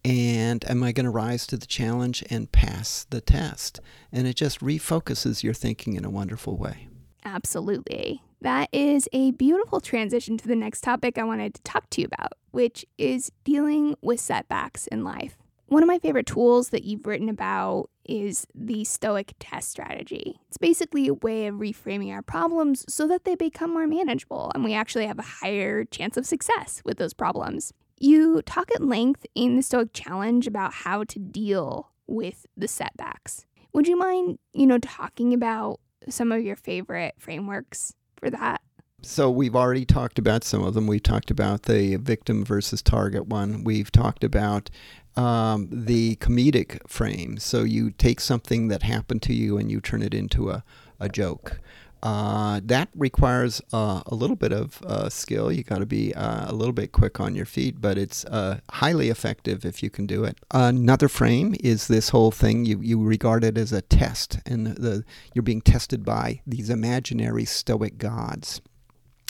and 0.04 0.68
am 0.68 0.82
I 0.82 0.92
going 0.92 1.04
to 1.04 1.10
rise 1.10 1.46
to 1.46 1.56
the 1.56 1.66
challenge 1.66 2.22
and 2.28 2.52
pass 2.52 3.06
the 3.08 3.22
test? 3.22 3.80
And 4.12 4.26
it 4.26 4.36
just 4.36 4.60
refocuses 4.60 5.42
your 5.42 5.54
thinking 5.54 5.94
in 5.94 6.04
a 6.04 6.10
wonderful 6.10 6.58
way. 6.58 6.88
Absolutely. 7.34 8.22
That 8.40 8.70
is 8.72 9.06
a 9.12 9.32
beautiful 9.32 9.80
transition 9.80 10.38
to 10.38 10.48
the 10.48 10.56
next 10.56 10.80
topic 10.80 11.18
I 11.18 11.24
wanted 11.24 11.54
to 11.54 11.62
talk 11.62 11.90
to 11.90 12.00
you 12.00 12.06
about, 12.06 12.32
which 12.52 12.86
is 12.96 13.30
dealing 13.44 13.96
with 14.00 14.18
setbacks 14.18 14.86
in 14.86 15.04
life. 15.04 15.36
One 15.66 15.82
of 15.82 15.86
my 15.88 15.98
favorite 15.98 16.24
tools 16.24 16.70
that 16.70 16.84
you've 16.84 17.06
written 17.06 17.28
about 17.28 17.90
is 18.06 18.46
the 18.54 18.84
Stoic 18.84 19.34
test 19.38 19.68
strategy. 19.68 20.40
It's 20.48 20.56
basically 20.56 21.08
a 21.08 21.14
way 21.14 21.48
of 21.48 21.56
reframing 21.56 22.10
our 22.12 22.22
problems 22.22 22.86
so 22.88 23.06
that 23.08 23.24
they 23.24 23.34
become 23.34 23.74
more 23.74 23.86
manageable 23.86 24.50
and 24.54 24.64
we 24.64 24.72
actually 24.72 25.06
have 25.06 25.18
a 25.18 25.22
higher 25.22 25.84
chance 25.84 26.16
of 26.16 26.24
success 26.24 26.80
with 26.86 26.96
those 26.96 27.12
problems. 27.12 27.74
You 28.00 28.40
talk 28.40 28.70
at 28.74 28.82
length 28.82 29.26
in 29.34 29.56
the 29.56 29.62
Stoic 29.62 29.92
Challenge 29.92 30.46
about 30.46 30.72
how 30.72 31.04
to 31.04 31.18
deal 31.18 31.90
with 32.06 32.46
the 32.56 32.68
setbacks. 32.68 33.44
Would 33.74 33.86
you 33.86 33.98
mind, 33.98 34.38
you 34.54 34.66
know, 34.66 34.78
talking 34.78 35.34
about 35.34 35.80
some 36.08 36.32
of 36.32 36.42
your 36.42 36.56
favorite 36.56 37.14
frameworks 37.18 37.94
for 38.16 38.30
that? 38.30 38.60
So 39.02 39.30
we've 39.30 39.54
already 39.54 39.84
talked 39.84 40.18
about 40.18 40.42
some 40.42 40.64
of 40.64 40.74
them. 40.74 40.86
We've 40.86 41.02
talked 41.02 41.30
about 41.30 41.64
the 41.64 41.96
victim 41.96 42.44
versus 42.44 42.82
target 42.82 43.28
one. 43.28 43.62
We've 43.62 43.92
talked 43.92 44.24
about 44.24 44.70
um, 45.16 45.68
the 45.70 46.16
comedic 46.16 46.88
frame. 46.88 47.38
So 47.38 47.62
you 47.62 47.90
take 47.90 48.20
something 48.20 48.68
that 48.68 48.82
happened 48.82 49.22
to 49.22 49.34
you 49.34 49.56
and 49.56 49.70
you 49.70 49.80
turn 49.80 50.02
it 50.02 50.14
into 50.14 50.50
a, 50.50 50.64
a 50.98 51.08
joke. 51.08 51.60
Uh, 52.02 52.60
that 52.64 52.88
requires 52.94 53.60
uh, 53.72 54.02
a 54.06 54.14
little 54.14 54.36
bit 54.36 54.52
of 54.52 54.80
uh, 54.82 55.08
skill. 55.08 55.50
You 55.50 55.64
got 55.64 55.78
to 55.78 55.86
be 55.86 56.14
uh, 56.14 56.50
a 56.50 56.54
little 56.54 56.72
bit 56.72 56.92
quick 56.92 57.18
on 57.18 57.34
your 57.34 57.46
feet, 57.46 57.80
but 57.80 57.98
it's 57.98 58.24
uh, 58.26 58.60
highly 58.70 59.08
effective 59.08 59.64
if 59.64 59.82
you 59.82 59.90
can 59.90 60.06
do 60.06 60.24
it. 60.24 60.38
Another 60.52 61.08
frame 61.08 61.56
is 61.60 61.88
this 61.88 62.10
whole 62.10 62.30
thing 62.30 62.64
you, 62.64 62.80
you 62.80 63.02
regard 63.02 63.42
it 63.42 63.58
as 63.58 63.72
a 63.72 63.82
test, 63.82 64.38
and 64.46 64.66
the, 64.66 64.74
the 64.80 65.04
you're 65.34 65.42
being 65.42 65.60
tested 65.60 66.04
by 66.04 66.40
these 66.46 66.70
imaginary 66.70 67.44
stoic 67.44 67.98
gods. 67.98 68.60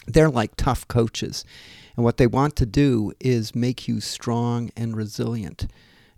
They're 0.06 0.30
like 0.30 0.56
tough 0.56 0.86
coaches, 0.88 1.44
and 1.96 2.04
what 2.04 2.18
they 2.18 2.26
want 2.26 2.54
to 2.56 2.66
do 2.66 3.12
is 3.18 3.54
make 3.54 3.88
you 3.88 4.00
strong 4.00 4.70
and 4.76 4.96
resilient. 4.96 5.66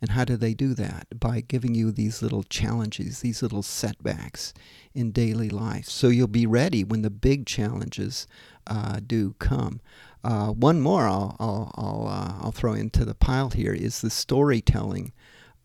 And 0.01 0.13
how 0.13 0.25
do 0.25 0.37
they 0.37 0.55
do 0.55 0.73
that? 0.75 1.19
By 1.19 1.43
giving 1.43 1.75
you 1.75 1.93
these 1.93 2.23
little 2.23 2.43
challenges, 2.43 3.21
these 3.21 3.43
little 3.43 3.63
setbacks 3.63 4.55
in 4.95 5.11
daily 5.11 5.51
life. 5.51 5.87
So 5.87 6.09
you'll 6.09 6.27
be 6.27 6.47
ready 6.47 6.85
when 6.85 7.03
the 7.03 7.11
big 7.11 7.47
challenges 7.47 8.27
uh, 8.67 9.01
do 9.07 9.35
come. 9.39 9.81
Uh, 10.25 10.49
one 10.49 10.81
more 10.81 11.07
I'll, 11.07 11.37
I'll, 11.39 11.73
I'll, 11.77 12.09
uh, 12.09 12.45
I'll, 12.45 12.53
throw 12.53 12.75
into 12.75 13.05
the 13.05 13.15
pile 13.15 13.51
here 13.51 13.73
is 13.73 14.01
the 14.01 14.11
storytelling 14.11 15.13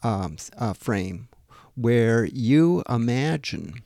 um, 0.02 0.38
uh, 0.58 0.74
frame, 0.74 1.28
where 1.76 2.26
you 2.26 2.84
imagine 2.90 3.84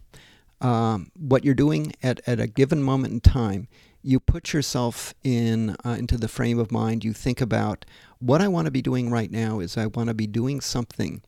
um, 0.61 1.11
what 1.17 1.43
you're 1.43 1.55
doing 1.55 1.93
at, 2.03 2.21
at 2.27 2.39
a 2.39 2.47
given 2.47 2.83
moment 2.83 3.13
in 3.13 3.19
time. 3.19 3.67
You 4.01 4.19
put 4.19 4.53
yourself 4.53 5.13
in 5.23 5.75
uh, 5.85 5.95
into 5.99 6.17
the 6.17 6.27
frame 6.27 6.59
of 6.59 6.71
mind. 6.71 7.03
You 7.03 7.13
think 7.13 7.41
about 7.41 7.85
what 8.19 8.41
I 8.41 8.47
want 8.47 8.65
to 8.65 8.71
be 8.71 8.81
doing 8.81 9.09
right 9.09 9.31
now 9.31 9.59
is 9.59 9.77
I 9.77 9.87
want 9.87 10.07
to 10.07 10.13
be 10.13 10.27
doing 10.27 10.61
something 10.61 11.21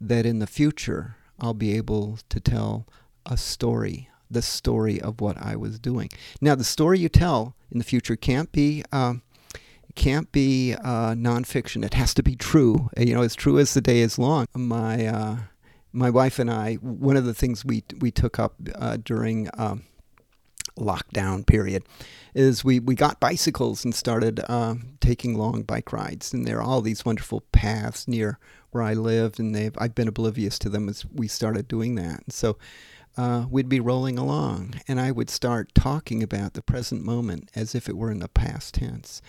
that 0.00 0.26
in 0.26 0.38
the 0.38 0.46
future 0.46 1.16
I'll 1.40 1.54
be 1.54 1.76
able 1.76 2.18
to 2.28 2.40
tell 2.40 2.86
a 3.26 3.36
story, 3.36 4.08
the 4.30 4.42
story 4.42 5.00
of 5.00 5.20
what 5.20 5.36
I 5.38 5.56
was 5.56 5.78
doing. 5.78 6.10
Now, 6.40 6.54
the 6.54 6.64
story 6.64 6.98
you 6.98 7.08
tell 7.08 7.54
in 7.70 7.78
the 7.78 7.84
future 7.84 8.16
can't 8.16 8.50
be. 8.52 8.84
Um, 8.92 9.22
can't 9.96 10.30
be 10.30 10.74
uh, 10.74 11.14
nonfiction. 11.14 11.84
It 11.84 11.94
has 11.94 12.14
to 12.14 12.22
be 12.22 12.36
true. 12.36 12.90
You 12.96 13.14
know, 13.14 13.22
as 13.22 13.34
true 13.34 13.58
as 13.58 13.74
the 13.74 13.80
day 13.80 14.00
is 14.00 14.18
long. 14.18 14.46
My 14.54 15.04
uh, 15.04 15.36
my 15.92 16.10
wife 16.10 16.38
and 16.38 16.50
I, 16.50 16.74
one 16.76 17.16
of 17.16 17.24
the 17.24 17.34
things 17.34 17.64
we 17.64 17.82
we 17.98 18.10
took 18.10 18.38
up 18.38 18.54
uh, 18.76 18.98
during 19.02 19.48
um, 19.54 19.82
lockdown 20.78 21.46
period 21.46 21.82
is 22.34 22.64
we, 22.64 22.78
we 22.78 22.94
got 22.94 23.20
bicycles 23.20 23.84
and 23.84 23.94
started 23.94 24.40
uh, 24.48 24.74
taking 25.00 25.34
long 25.34 25.62
bike 25.62 25.92
rides. 25.92 26.32
And 26.32 26.46
there 26.46 26.58
are 26.58 26.62
all 26.62 26.80
these 26.80 27.04
wonderful 27.04 27.42
paths 27.52 28.06
near 28.06 28.38
where 28.70 28.82
I 28.82 28.94
lived, 28.94 29.40
and 29.40 29.54
they've, 29.54 29.74
I've 29.78 29.94
been 29.94 30.08
oblivious 30.08 30.58
to 30.60 30.68
them 30.68 30.88
as 30.88 31.04
we 31.06 31.26
started 31.26 31.66
doing 31.66 31.96
that. 31.96 32.22
And 32.24 32.32
so 32.32 32.56
uh, 33.16 33.46
we'd 33.50 33.68
be 33.68 33.80
rolling 33.80 34.18
along, 34.18 34.80
and 34.86 35.00
I 35.00 35.10
would 35.10 35.28
start 35.28 35.74
talking 35.74 36.22
about 36.22 36.54
the 36.54 36.62
present 36.62 37.04
moment 37.04 37.50
as 37.54 37.74
if 37.74 37.88
it 37.88 37.96
were 37.96 38.10
in 38.10 38.20
the 38.20 38.28
past 38.28 38.74
tense. 38.74 39.20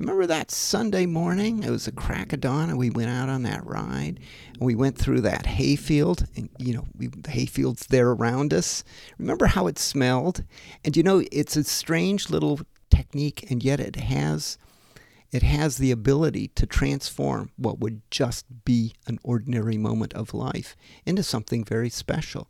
Remember 0.00 0.24
that 0.24 0.50
Sunday 0.50 1.04
morning? 1.04 1.62
It 1.62 1.68
was 1.68 1.86
a 1.86 1.92
crack 1.92 2.32
of 2.32 2.40
dawn, 2.40 2.70
and 2.70 2.78
we 2.78 2.88
went 2.88 3.10
out 3.10 3.28
on 3.28 3.42
that 3.42 3.66
ride, 3.66 4.18
and 4.54 4.62
we 4.62 4.74
went 4.74 4.96
through 4.96 5.20
that 5.20 5.44
hayfield, 5.44 6.26
and 6.34 6.48
you 6.56 6.72
know, 6.72 6.86
we, 6.96 7.08
the 7.08 7.28
hayfields 7.28 7.86
there 7.88 8.08
around 8.08 8.54
us. 8.54 8.82
Remember 9.18 9.44
how 9.44 9.66
it 9.66 9.78
smelled? 9.78 10.42
And 10.86 10.96
you 10.96 11.02
know, 11.02 11.22
it's 11.30 11.54
a 11.54 11.64
strange 11.64 12.30
little 12.30 12.60
technique, 12.88 13.50
and 13.50 13.62
yet 13.62 13.78
it 13.78 13.96
has 13.96 14.56
it 15.32 15.42
has 15.42 15.76
the 15.76 15.90
ability 15.90 16.48
to 16.48 16.64
transform 16.64 17.50
what 17.58 17.78
would 17.80 18.00
just 18.10 18.46
be 18.64 18.94
an 19.06 19.18
ordinary 19.22 19.76
moment 19.76 20.14
of 20.14 20.32
life 20.32 20.76
into 21.04 21.22
something 21.22 21.62
very 21.62 21.90
special. 21.90 22.48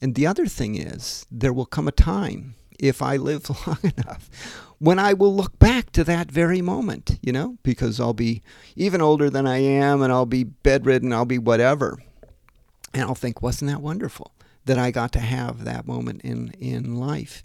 And 0.00 0.14
the 0.14 0.26
other 0.26 0.46
thing 0.46 0.76
is, 0.76 1.26
there 1.30 1.52
will 1.52 1.66
come 1.66 1.88
a 1.88 1.92
time, 1.92 2.54
if 2.78 3.02
I 3.02 3.16
live 3.16 3.48
long 3.66 3.78
enough, 3.82 4.30
when 4.78 4.98
I 4.98 5.12
will 5.14 5.34
look 5.34 5.58
back 5.58 5.90
to 5.92 6.04
that 6.04 6.30
very 6.30 6.60
moment, 6.60 7.18
you 7.22 7.32
know, 7.32 7.56
because 7.62 7.98
I'll 7.98 8.12
be 8.12 8.42
even 8.74 9.00
older 9.00 9.30
than 9.30 9.46
I 9.46 9.58
am 9.58 10.02
and 10.02 10.12
I'll 10.12 10.26
be 10.26 10.44
bedridden, 10.44 11.12
I'll 11.12 11.24
be 11.24 11.38
whatever. 11.38 11.98
And 12.92 13.02
I'll 13.02 13.14
think, 13.14 13.42
wasn't 13.42 13.70
that 13.70 13.80
wonderful 13.82 14.32
that 14.64 14.78
I 14.78 14.90
got 14.90 15.12
to 15.12 15.20
have 15.20 15.64
that 15.64 15.86
moment 15.86 16.22
in, 16.22 16.50
in 16.58 16.96
life? 16.96 17.42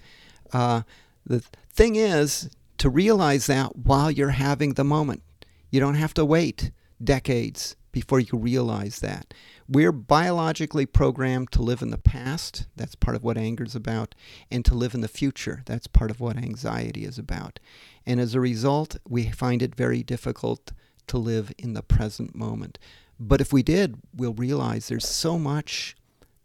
Uh, 0.52 0.82
the 1.26 1.42
thing 1.72 1.96
is 1.96 2.50
to 2.78 2.90
realize 2.90 3.46
that 3.46 3.76
while 3.76 4.10
you're 4.10 4.30
having 4.30 4.74
the 4.74 4.84
moment. 4.84 5.22
You 5.70 5.80
don't 5.80 5.96
have 5.96 6.14
to 6.16 6.26
wait 6.26 6.72
decades 7.02 7.76
before 7.92 8.20
you 8.20 8.38
realize 8.38 9.00
that. 9.00 9.34
We're 9.68 9.92
biologically 9.92 10.86
programmed 10.86 11.52
to 11.52 11.62
live 11.62 11.82
in 11.82 11.92
the 11.92 11.98
past. 11.98 12.68
That's 12.76 12.96
part 12.96 13.16
of 13.16 13.24
what 13.24 13.38
anger 13.38 13.64
is 13.64 13.76
about. 13.76 14.16
And 14.50 14.66
to 14.66 14.76
live 14.76 14.94
in 14.94 15.02
the 15.02 15.08
future. 15.08 15.64
That's 15.66 15.88
part 15.88 16.12
of 16.12 16.20
what 16.20 16.38
anxiety 16.38 17.06
is 17.06 17.18
about. 17.18 17.60
And 18.06 18.20
as 18.20 18.36
a 18.36 18.40
result, 18.40 18.98
we 19.08 19.30
find 19.30 19.62
it 19.62 19.76
very 19.76 20.04
difficult 20.04 20.72
to 21.08 21.18
live 21.18 21.52
in 21.58 21.74
the 21.74 21.84
present 21.84 22.36
moment. 22.36 22.80
But 23.20 23.42
if 23.42 23.54
we 23.54 23.64
did, 23.64 23.98
we'll 24.16 24.34
realize 24.34 24.88
there's 24.88 25.08
so 25.08 25.38
much 25.38 25.96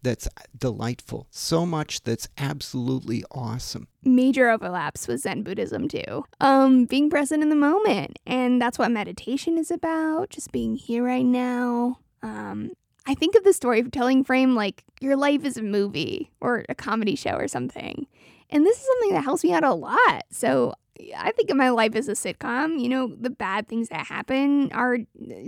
that's 0.07 0.29
delightful, 0.57 1.27
so 1.31 1.67
much 1.67 2.03
that's 2.05 2.29
absolutely 2.39 3.25
awesome. 3.33 3.89
Major 4.05 4.49
overlaps 4.49 5.09
with 5.09 5.21
Zen 5.21 5.43
Buddhism 5.43 5.89
too. 5.89 6.25
Um, 6.41 6.85
being 6.85 7.11
present 7.11 7.43
in 7.43 7.49
the 7.49 7.57
moment, 7.57 8.19
and 8.25 8.63
that's 8.63 8.79
what 8.79 8.93
meditation 8.93 9.59
is 9.59 9.73
about. 9.73 10.31
Just 10.31 10.53
being 10.53 10.77
here 10.77 11.03
right 11.03 11.25
now. 11.25 11.99
Um, 12.23 12.71
I 13.07 13.15
think 13.15 13.35
of 13.35 13.43
the 13.43 13.53
storytelling 13.53 14.23
frame 14.23 14.55
like 14.55 14.85
your 15.01 15.17
life 15.17 15.45
is 15.45 15.57
a 15.57 15.63
movie 15.63 16.31
or 16.41 16.65
a 16.69 16.75
comedy 16.75 17.17
show 17.17 17.35
or 17.35 17.49
something. 17.49 18.07
And 18.51 18.65
this 18.65 18.79
is 18.79 18.87
something 18.87 19.15
that 19.15 19.25
helps 19.25 19.43
me 19.43 19.53
out 19.53 19.65
a 19.65 19.75
lot. 19.75 20.23
So 20.31 20.75
I 21.17 21.33
think 21.33 21.51
of 21.51 21.57
my 21.57 21.71
life 21.71 21.95
as 21.95 22.09
a 22.09 22.13
sitcom. 22.13 22.81
You 22.81 22.89
know, 22.89 23.15
the 23.19 23.31
bad 23.31 23.69
things 23.69 23.89
that 23.89 24.07
happen 24.07 24.71
are 24.73 24.99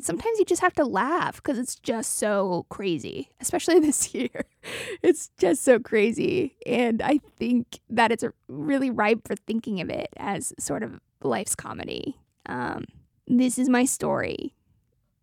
sometimes 0.01 0.39
you 0.39 0.45
just 0.45 0.63
have 0.63 0.75
to 0.75 0.85
laugh 0.85 1.37
because 1.37 1.59
it's 1.59 1.77
just 1.77 2.19
so 2.19 2.67
crazy, 2.69 3.31
especially 3.41 3.81
this 3.81 4.15
year. 4.15 4.45
It's 5.03 5.31
just 5.39 5.63
so 5.65 5.79
crazy. 5.79 6.57
And 6.67 7.01
I 7.03 7.21
think 7.37 7.81
that 7.91 8.13
it's 8.13 8.25
really 8.49 8.91
ripe 8.91 9.27
for 9.27 9.37
thinking 9.37 9.81
of 9.81 9.91
it 9.91 10.09
as 10.17 10.53
sort 10.59 10.83
of 10.83 11.01
life's 11.23 11.55
comedy. 11.55 12.17
Um, 12.47 12.85
this 13.27 13.59
is 13.59 13.69
my 13.69 13.85
story. 13.85 14.55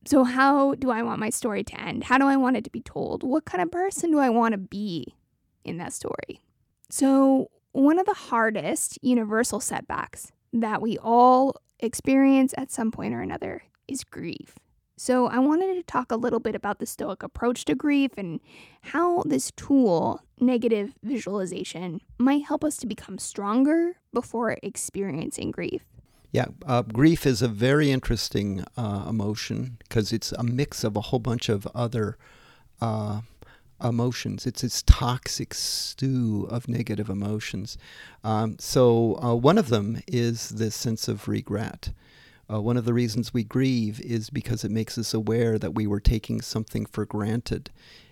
So, 0.08 0.24
how 0.24 0.76
do 0.76 0.92
I 0.92 1.02
want 1.02 1.20
my 1.20 1.32
story 1.32 1.64
to 1.64 1.82
end? 1.82 2.04
How 2.04 2.18
do 2.20 2.26
I 2.26 2.38
want 2.38 2.58
it 2.58 2.64
to 2.66 2.70
be 2.70 2.82
told? 2.82 3.24
What 3.24 3.46
kind 3.46 3.64
of 3.64 3.72
person 3.72 4.12
do 4.12 4.20
I 4.20 4.30
want 4.30 4.52
to 4.52 4.58
be 4.60 5.16
in 5.64 5.78
that 5.78 5.94
story? 5.94 6.42
So, 6.90 7.50
one 7.76 8.00
of 8.00 8.06
the 8.06 8.14
hardest 8.14 8.98
universal 9.02 9.60
setbacks 9.60 10.32
that 10.54 10.82
we 10.82 10.98
all 10.98 11.58
experience 11.82 12.54
at 12.58 12.72
some 12.72 12.90
point 12.90 13.14
or 13.14 13.20
another 13.20 13.64
is 13.88 14.06
grief. 14.06 14.56
So, 14.98 15.28
I 15.28 15.40
wanted 15.40 15.76
to 15.76 15.84
talk 15.84 16.10
a 16.10 16.16
little 16.16 16.40
bit 16.40 16.56
about 16.56 16.80
the 16.80 16.86
Stoic 16.86 17.22
approach 17.22 17.66
to 17.66 17.76
grief 17.76 18.12
and 18.16 18.40
how 18.82 19.24
this 19.24 19.52
tool, 19.58 20.22
negative 20.40 20.94
visualization, 21.04 22.00
might 22.18 22.46
help 22.46 22.64
us 22.64 22.78
to 22.78 22.88
become 22.88 23.18
stronger 23.18 23.98
before 24.14 24.58
experiencing 24.64 25.52
grief. 25.52 25.82
Yeah, 26.32 26.46
uh, 26.66 26.84
grief 26.84 27.26
is 27.26 27.42
a 27.42 27.50
very 27.50 27.92
interesting 27.92 28.64
uh, 28.78 29.06
emotion 29.10 29.76
because 29.80 30.14
it's 30.14 30.32
a 30.32 30.44
mix 30.44 30.86
of 30.86 30.96
a 30.96 31.02
whole 31.02 31.20
bunch 31.20 31.50
of 31.50 31.68
other 31.76 32.18
uh, 32.80 33.20
emotions. 33.84 34.46
It's 34.46 34.62
this 34.62 34.84
toxic 34.84 35.54
stew 35.54 36.48
of 36.50 36.68
negative 36.68 37.10
emotions. 37.10 37.78
Um, 38.24 38.58
so, 38.60 39.20
uh, 39.22 39.36
one 39.36 39.58
of 39.58 39.70
them 39.70 40.02
is 40.08 40.50
this 40.50 40.76
sense 40.76 41.08
of 41.08 41.28
regret. 41.28 41.92
Uh, 42.52 42.62
one 42.62 42.78
of 42.78 42.86
the 42.86 42.94
reasons 42.94 43.34
we 43.34 43.44
grieve 43.44 44.00
is 44.02 44.30
because 44.30 44.64
it 44.64 44.72
makes 44.72 44.98
us 44.98 45.14
aware 45.14 45.58
that 45.58 45.74
we 45.74 45.88
were 45.88 46.00
taking 46.00 46.42
something 46.42 46.86
for 46.86 47.06
granted. 47.06 47.72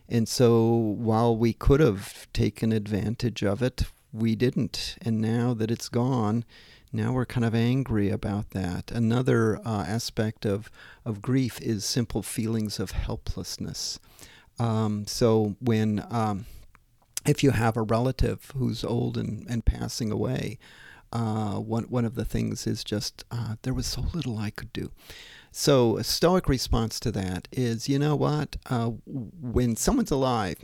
And 0.10 0.28
so, 0.28 0.70
while 0.74 1.36
we 1.36 1.54
could 1.54 1.80
have 1.80 2.32
taken 2.34 2.72
advantage 2.72 3.44
of 3.44 3.62
it, 3.62 3.86
we 4.12 4.36
didn't. 4.36 4.96
And 5.02 5.22
now 5.22 5.54
that 5.54 5.72
it's 5.72 5.90
gone, 5.90 6.46
now 6.92 7.14
we're 7.14 7.26
kind 7.26 7.46
of 7.46 7.56
angry 7.56 8.10
about 8.10 8.52
that. 8.52 8.92
Another 8.92 9.60
uh, 9.66 9.86
aspect 9.88 10.46
of, 10.46 10.70
of 11.06 11.22
grief 11.22 11.60
is 11.62 11.86
simple 11.86 12.22
feelings 12.22 12.80
of 12.80 12.92
helplessness. 12.92 14.00
Um, 14.60 15.06
so 15.08 15.56
when 15.60 16.06
um, 16.10 16.46
if 17.26 17.44
you 17.44 17.52
have 17.52 17.78
a 17.78 17.82
relative 17.82 18.52
who's 18.56 18.84
old 18.84 19.18
and, 19.18 19.46
and 19.50 19.66
passing 19.66 20.12
away, 20.12 20.60
uh, 21.12 21.56
one 21.56 21.84
one 21.86 22.06
of 22.06 22.16
the 22.16 22.26
things 22.26 22.66
is 22.68 22.84
just 22.84 23.24
uh, 23.32 23.56
there 23.62 23.74
was 23.74 23.86
so 23.86 24.02
little 24.14 24.38
I 24.38 24.50
could 24.50 24.74
do. 24.74 24.92
So 25.52 25.98
a 25.98 26.04
stoic 26.04 26.50
response 26.50 27.00
to 27.02 27.12
that 27.12 27.48
is, 27.52 27.88
you 27.88 28.00
know 28.00 28.16
what? 28.16 28.58
Uh, 28.68 28.88
when 29.06 29.76
someone's 29.76 30.10
alive, 30.10 30.58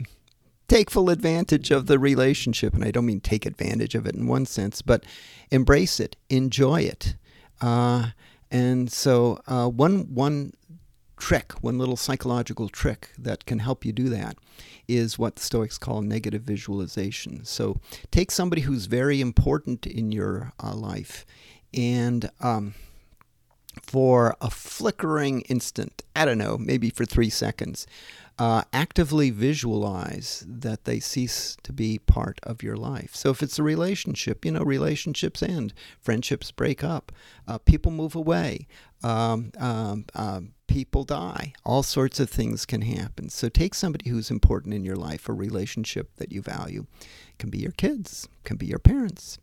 take 0.68 0.90
full 0.90 1.12
advantage 1.12 1.70
of 1.70 1.86
the 1.86 2.00
relationship, 2.00 2.74
and 2.74 2.84
I 2.84 2.90
don't 2.90 3.06
mean 3.06 3.20
take 3.20 3.46
advantage 3.46 3.94
of 3.94 4.08
it 4.08 4.16
in 4.16 4.26
one 4.26 4.48
sense, 4.48 4.82
but 4.82 5.04
embrace 5.52 6.00
it, 6.00 6.16
enjoy 6.30 6.82
it. 6.82 7.16
Uh, 7.62 8.10
and 8.50 8.92
so 8.92 9.40
uh, 9.48 9.68
one 9.68 10.14
one 10.14 10.54
trick, 11.20 11.52
one 11.62 11.78
little 11.78 11.98
psychological 11.98 12.70
trick 12.70 13.10
that 13.18 13.46
can 13.46 13.60
help 13.60 13.86
you 13.86 13.92
do 13.92 14.10
that 14.10 14.38
is 14.88 15.20
what 15.20 15.36
the 15.36 15.42
Stoics 15.42 15.78
call 15.78 16.02
negative 16.02 16.42
visualization. 16.42 17.46
So 17.46 17.80
take 18.12 18.32
somebody 18.32 18.64
who's 18.64 18.86
very 18.86 19.22
important 19.22 19.86
in 19.86 20.12
your 20.12 20.54
uh, 20.64 20.74
life 20.74 21.26
and 21.74 22.32
um, 22.42 22.74
for 23.84 24.36
a 24.42 24.50
flickering 24.50 25.42
instant, 25.42 26.04
I 26.16 26.26
don't 26.26 26.38
know, 26.38 26.58
maybe 26.58 26.90
for 26.90 27.06
three 27.06 27.30
seconds, 27.30 27.86
uh, 28.40 28.64
actively 28.72 29.30
visualize 29.30 30.46
that 30.48 30.86
they 30.86 31.00
cease 31.00 31.58
to 31.64 31.74
be 31.74 32.00
part 32.00 32.40
of 32.44 32.64
your 32.64 32.78
life. 32.78 33.14
So 33.14 33.30
if 33.30 33.44
it's 33.44 33.60
a 33.60 33.64
relationship, 33.64 34.46
you 34.46 34.52
know, 34.52 34.64
relationships 34.64 35.44
end, 35.44 35.74
friendships 36.00 36.50
break 36.50 36.84
up, 36.84 37.12
uh, 37.48 37.58
people 37.58 37.92
move 37.92 38.16
away, 38.16 38.68
um, 39.04 39.52
um, 39.60 40.06
um, 40.16 40.54
people 40.70 41.04
die. 41.04 41.54
All 41.66 41.84
sorts 41.84 42.20
of 42.20 42.30
things 42.30 42.66
can 42.66 42.84
happen. 42.84 43.30
So 43.30 43.50
take 43.50 43.74
somebody 43.74 44.10
who's 44.10 44.32
important 44.32 44.74
in 44.74 44.86
your 44.86 44.96
life, 44.96 45.28
a 45.28 45.34
relationship 45.34 46.16
that 46.18 46.32
you 46.32 46.42
value. 46.42 46.86
It 47.02 47.40
can 47.40 47.50
be 47.50 47.58
your 47.58 47.72
kids, 47.72 48.30
can 48.44 48.56
be 48.56 48.68
your 48.68 48.80
parents. 48.80 49.40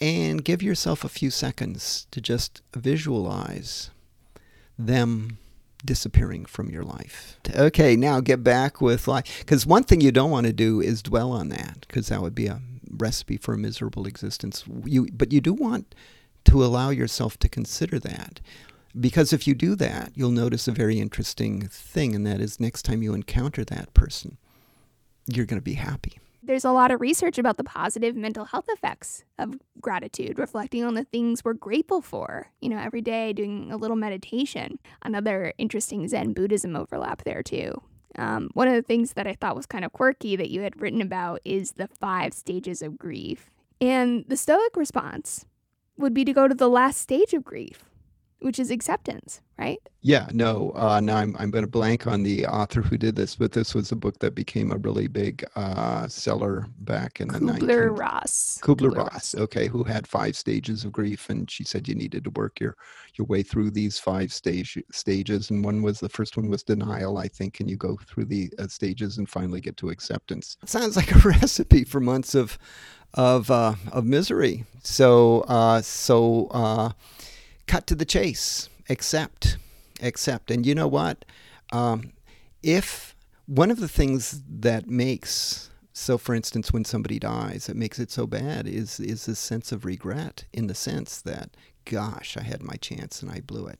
And 0.00 0.44
give 0.44 0.62
yourself 0.62 1.04
a 1.04 1.08
few 1.08 1.30
seconds 1.30 2.06
to 2.10 2.20
just 2.20 2.62
visualize 2.74 3.90
them 4.78 5.38
disappearing 5.84 6.46
from 6.46 6.70
your 6.70 6.82
life. 6.82 7.38
Okay, 7.54 7.96
now 7.96 8.20
get 8.20 8.42
back 8.42 8.80
with 8.80 9.06
life. 9.06 9.38
Because 9.38 9.66
one 9.66 9.84
thing 9.84 10.00
you 10.00 10.12
don't 10.12 10.30
want 10.30 10.46
to 10.46 10.52
do 10.52 10.80
is 10.80 11.02
dwell 11.02 11.32
on 11.32 11.48
that, 11.50 11.86
because 11.86 12.08
that 12.08 12.22
would 12.22 12.34
be 12.34 12.46
a 12.46 12.60
recipe 12.90 13.36
for 13.36 13.54
a 13.54 13.58
miserable 13.58 14.06
existence. 14.06 14.64
You, 14.84 15.08
but 15.12 15.32
you 15.32 15.40
do 15.40 15.54
want 15.54 15.94
to 16.46 16.64
allow 16.64 16.90
yourself 16.90 17.38
to 17.38 17.48
consider 17.48 17.98
that. 18.00 18.40
Because 18.98 19.32
if 19.32 19.46
you 19.46 19.54
do 19.54 19.74
that, 19.76 20.12
you'll 20.14 20.30
notice 20.30 20.66
a 20.66 20.72
very 20.72 20.98
interesting 20.98 21.68
thing, 21.68 22.14
and 22.14 22.26
that 22.26 22.40
is 22.40 22.58
next 22.58 22.82
time 22.82 23.02
you 23.02 23.12
encounter 23.12 23.64
that 23.64 23.92
person, 23.92 24.38
you're 25.26 25.44
going 25.44 25.60
to 25.60 25.64
be 25.64 25.74
happy. 25.74 26.18
There's 26.42 26.64
a 26.64 26.70
lot 26.70 26.92
of 26.92 27.00
research 27.00 27.38
about 27.38 27.56
the 27.56 27.64
positive 27.64 28.14
mental 28.14 28.44
health 28.44 28.66
effects 28.68 29.24
of 29.38 29.58
gratitude, 29.80 30.38
reflecting 30.38 30.84
on 30.84 30.94
the 30.94 31.04
things 31.04 31.44
we're 31.44 31.54
grateful 31.54 32.00
for, 32.00 32.46
you 32.60 32.68
know, 32.68 32.78
every 32.78 33.02
day 33.02 33.32
doing 33.32 33.72
a 33.72 33.76
little 33.76 33.96
meditation. 33.96 34.78
Another 35.02 35.52
interesting 35.58 36.06
Zen 36.06 36.32
Buddhism 36.32 36.76
overlap 36.76 37.24
there, 37.24 37.42
too. 37.42 37.82
Um, 38.16 38.50
one 38.54 38.68
of 38.68 38.74
the 38.74 38.82
things 38.82 39.14
that 39.14 39.26
I 39.26 39.34
thought 39.34 39.56
was 39.56 39.66
kind 39.66 39.84
of 39.84 39.92
quirky 39.92 40.36
that 40.36 40.48
you 40.48 40.62
had 40.62 40.80
written 40.80 41.02
about 41.02 41.40
is 41.44 41.72
the 41.72 41.88
five 41.88 42.32
stages 42.32 42.80
of 42.80 42.96
grief. 42.96 43.50
And 43.80 44.24
the 44.28 44.36
Stoic 44.36 44.76
response 44.76 45.44
would 45.98 46.14
be 46.14 46.24
to 46.24 46.32
go 46.32 46.48
to 46.48 46.54
the 46.54 46.70
last 46.70 46.98
stage 46.98 47.34
of 47.34 47.44
grief, 47.44 47.90
which 48.40 48.58
is 48.58 48.70
acceptance, 48.70 49.40
right? 49.58 49.80
Yeah, 50.02 50.28
no. 50.32 50.72
Uh, 50.76 51.00
now 51.00 51.16
I'm 51.16 51.34
I'm 51.38 51.50
going 51.50 51.64
to 51.64 51.70
blank 51.70 52.06
on 52.06 52.22
the 52.22 52.46
author 52.46 52.82
who 52.82 52.96
did 52.96 53.16
this, 53.16 53.34
but 53.34 53.52
this 53.52 53.74
was 53.74 53.90
a 53.92 53.96
book 53.96 54.18
that 54.20 54.34
became 54.34 54.70
a 54.70 54.76
really 54.76 55.08
big 55.08 55.44
uh, 55.56 56.06
seller 56.06 56.66
back 56.80 57.20
in 57.20 57.28
the 57.28 57.38
Kubler 57.38 57.90
19th 57.90 57.98
Ross. 57.98 58.60
Kubler 58.62 58.96
Ross, 58.96 59.34
okay, 59.34 59.66
who 59.66 59.82
had 59.82 60.06
five 60.06 60.36
stages 60.36 60.84
of 60.84 60.92
grief, 60.92 61.28
and 61.30 61.50
she 61.50 61.64
said 61.64 61.88
you 61.88 61.94
needed 61.94 62.24
to 62.24 62.30
work 62.30 62.60
your 62.60 62.76
your 63.14 63.26
way 63.26 63.42
through 63.42 63.70
these 63.70 63.98
five 63.98 64.32
stage 64.32 64.78
stages, 64.92 65.50
and 65.50 65.64
one 65.64 65.82
was 65.82 65.98
the 66.00 66.08
first 66.08 66.36
one 66.36 66.48
was 66.48 66.62
denial, 66.62 67.18
I 67.18 67.28
think, 67.28 67.60
and 67.60 67.70
you 67.70 67.76
go 67.76 67.98
through 68.06 68.26
the 68.26 68.52
uh, 68.58 68.68
stages 68.68 69.18
and 69.18 69.28
finally 69.28 69.60
get 69.60 69.76
to 69.78 69.88
acceptance. 69.88 70.56
Sounds 70.66 70.96
like 70.96 71.14
a 71.14 71.18
recipe 71.28 71.84
for 71.84 72.00
months 72.00 72.34
of 72.34 72.58
of 73.14 73.50
uh, 73.50 73.74
of 73.92 74.04
misery. 74.04 74.64
So 74.82 75.40
uh, 75.42 75.82
so 75.82 76.48
uh, 76.50 76.90
cut 77.66 77.86
to 77.88 77.94
the 77.94 78.04
chase, 78.04 78.68
accept, 78.88 79.58
accept, 80.02 80.50
and 80.50 80.64
you 80.66 80.74
know 80.74 80.88
what? 80.88 81.24
Um, 81.72 82.12
if 82.62 83.14
one 83.46 83.70
of 83.70 83.80
the 83.80 83.88
things 83.88 84.42
that 84.48 84.88
makes 84.88 85.70
so, 85.92 86.18
for 86.18 86.34
instance, 86.34 86.74
when 86.74 86.84
somebody 86.84 87.18
dies, 87.18 87.70
it 87.70 87.76
makes 87.76 87.98
it 87.98 88.10
so 88.10 88.26
bad 88.26 88.66
is 88.66 89.00
is 89.00 89.24
this 89.24 89.38
sense 89.38 89.72
of 89.72 89.86
regret 89.86 90.44
in 90.52 90.66
the 90.66 90.74
sense 90.74 91.22
that, 91.22 91.56
gosh, 91.86 92.36
I 92.36 92.42
had 92.42 92.62
my 92.62 92.74
chance 92.74 93.22
and 93.22 93.30
I 93.30 93.40
blew 93.40 93.66
it. 93.66 93.78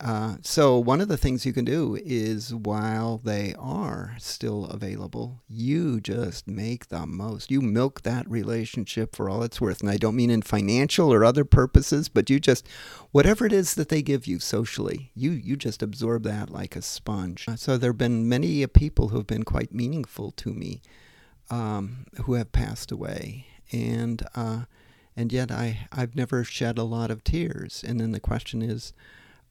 Uh, 0.00 0.36
so, 0.42 0.78
one 0.78 1.00
of 1.00 1.06
the 1.06 1.16
things 1.16 1.46
you 1.46 1.52
can 1.52 1.64
do 1.64 1.96
is 2.04 2.52
while 2.52 3.18
they 3.18 3.54
are 3.58 4.16
still 4.18 4.64
available, 4.66 5.42
you 5.48 6.00
just 6.00 6.48
make 6.48 6.88
the 6.88 7.06
most. 7.06 7.50
You 7.50 7.60
milk 7.60 8.02
that 8.02 8.28
relationship 8.28 9.14
for 9.14 9.30
all 9.30 9.44
it's 9.44 9.60
worth. 9.60 9.80
And 9.80 9.90
I 9.90 9.96
don't 9.96 10.16
mean 10.16 10.30
in 10.30 10.42
financial 10.42 11.12
or 11.12 11.24
other 11.24 11.44
purposes, 11.44 12.08
but 12.08 12.28
you 12.28 12.40
just, 12.40 12.66
whatever 13.12 13.46
it 13.46 13.52
is 13.52 13.74
that 13.74 13.90
they 13.90 14.02
give 14.02 14.26
you 14.26 14.40
socially, 14.40 15.12
you, 15.14 15.30
you 15.30 15.56
just 15.56 15.82
absorb 15.82 16.24
that 16.24 16.50
like 16.50 16.74
a 16.74 16.82
sponge. 16.82 17.46
So, 17.56 17.76
there 17.78 17.90
have 17.90 17.98
been 17.98 18.28
many 18.28 18.66
people 18.66 19.08
who 19.08 19.18
have 19.18 19.26
been 19.28 19.44
quite 19.44 19.72
meaningful 19.72 20.32
to 20.32 20.52
me 20.52 20.82
um, 21.48 22.06
who 22.24 22.34
have 22.34 22.50
passed 22.50 22.90
away. 22.90 23.46
And, 23.70 24.22
uh, 24.34 24.62
and 25.16 25.32
yet 25.32 25.52
I, 25.52 25.86
I've 25.92 26.16
never 26.16 26.42
shed 26.42 26.78
a 26.78 26.82
lot 26.82 27.10
of 27.10 27.22
tears. 27.22 27.84
And 27.86 28.00
then 28.00 28.12
the 28.12 28.20
question 28.20 28.62
is, 28.62 28.92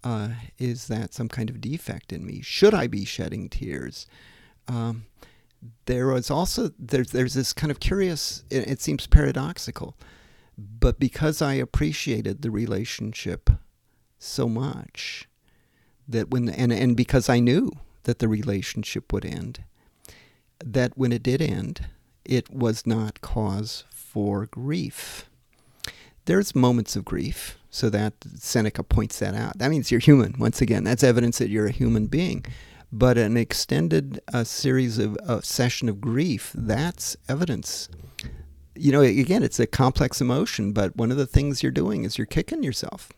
uh, 0.03 0.29
is 0.57 0.87
that 0.87 1.13
some 1.13 1.27
kind 1.29 1.49
of 1.49 1.61
defect 1.61 2.11
in 2.11 2.25
me? 2.25 2.41
Should 2.41 2.73
I 2.73 2.87
be 2.87 3.05
shedding 3.05 3.49
tears? 3.49 4.07
Um, 4.67 5.05
there 5.85 6.07
was 6.07 6.31
also 6.31 6.71
there's 6.79 7.11
there's 7.11 7.35
this 7.35 7.53
kind 7.53 7.71
of 7.71 7.79
curious. 7.79 8.43
It, 8.49 8.67
it 8.67 8.81
seems 8.81 9.07
paradoxical, 9.07 9.95
but 10.57 10.99
because 10.99 11.41
I 11.41 11.53
appreciated 11.53 12.41
the 12.41 12.51
relationship 12.51 13.49
so 14.17 14.47
much 14.47 15.27
that 16.07 16.29
when 16.29 16.49
and 16.49 16.73
and 16.73 16.97
because 16.97 17.29
I 17.29 17.39
knew 17.39 17.71
that 18.03 18.19
the 18.19 18.27
relationship 18.27 19.13
would 19.13 19.25
end, 19.25 19.63
that 20.63 20.97
when 20.97 21.11
it 21.11 21.23
did 21.23 21.41
end, 21.41 21.87
it 22.25 22.49
was 22.49 22.87
not 22.87 23.21
cause 23.21 23.83
for 23.91 24.47
grief. 24.47 25.29
There's 26.31 26.55
moments 26.55 26.95
of 26.95 27.03
grief 27.03 27.57
so 27.69 27.89
that 27.89 28.13
Seneca 28.37 28.83
points 28.83 29.19
that 29.19 29.35
out. 29.35 29.57
That 29.57 29.69
means 29.69 29.91
you're 29.91 29.99
human. 29.99 30.33
Once 30.39 30.61
again, 30.61 30.85
that's 30.85 31.03
evidence 31.03 31.39
that 31.39 31.49
you're 31.49 31.65
a 31.65 31.71
human 31.71 32.07
being. 32.07 32.45
But 32.89 33.17
an 33.17 33.35
extended 33.35 34.21
uh, 34.33 34.45
series 34.45 34.97
of 34.97 35.17
a 35.27 35.41
session 35.41 35.89
of 35.89 35.99
grief, 35.99 36.53
that's 36.55 37.17
evidence. 37.27 37.89
You 38.75 38.93
know, 38.93 39.01
again, 39.01 39.43
it's 39.43 39.59
a 39.59 39.67
complex 39.67 40.21
emotion, 40.21 40.71
but 40.71 40.95
one 40.95 41.11
of 41.11 41.17
the 41.17 41.27
things 41.27 41.61
you're 41.61 41.69
doing 41.73 42.05
is 42.05 42.17
you're 42.17 42.25
kicking 42.25 42.63
yourself. 42.63 43.11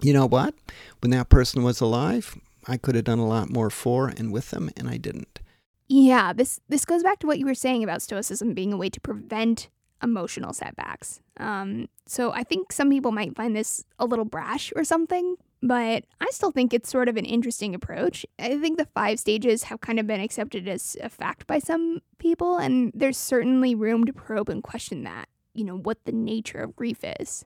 You 0.00 0.14
know 0.14 0.24
what? 0.24 0.54
When 1.00 1.10
that 1.10 1.28
person 1.28 1.62
was 1.62 1.82
alive, 1.82 2.38
I 2.66 2.78
could 2.78 2.94
have 2.94 3.04
done 3.04 3.18
a 3.18 3.28
lot 3.28 3.50
more 3.50 3.68
for 3.68 4.08
and 4.08 4.32
with 4.32 4.48
them, 4.48 4.70
and 4.78 4.88
I 4.88 4.96
didn't. 4.96 5.40
Yeah, 5.88 6.32
this 6.32 6.58
this 6.70 6.86
goes 6.86 7.02
back 7.02 7.18
to 7.18 7.26
what 7.26 7.38
you 7.38 7.44
were 7.44 7.52
saying 7.52 7.84
about 7.84 8.00
stoicism 8.00 8.54
being 8.54 8.72
a 8.72 8.78
way 8.78 8.88
to 8.88 9.00
prevent 9.00 9.68
emotional 10.02 10.52
setbacks. 10.52 11.20
Um, 11.38 11.88
so 12.06 12.32
I 12.32 12.42
think 12.42 12.72
some 12.72 12.90
people 12.90 13.12
might 13.12 13.36
find 13.36 13.54
this 13.54 13.84
a 13.98 14.06
little 14.06 14.24
brash 14.24 14.72
or 14.76 14.84
something, 14.84 15.36
but 15.62 16.04
I 16.20 16.26
still 16.30 16.50
think 16.50 16.72
it's 16.72 16.90
sort 16.90 17.08
of 17.08 17.16
an 17.16 17.24
interesting 17.24 17.74
approach. 17.74 18.24
I 18.38 18.58
think 18.58 18.78
the 18.78 18.86
five 18.86 19.18
stages 19.20 19.64
have 19.64 19.80
kind 19.80 19.98
of 19.98 20.06
been 20.06 20.20
accepted 20.20 20.68
as 20.68 20.96
a 21.02 21.08
fact 21.08 21.46
by 21.46 21.58
some 21.58 22.00
people, 22.18 22.56
and 22.56 22.92
there's 22.94 23.18
certainly 23.18 23.74
room 23.74 24.04
to 24.04 24.12
probe 24.12 24.48
and 24.48 24.62
question 24.62 25.04
that, 25.04 25.28
you 25.54 25.64
know, 25.64 25.76
what 25.76 26.04
the 26.04 26.12
nature 26.12 26.58
of 26.58 26.76
grief 26.76 26.98
is. 27.20 27.44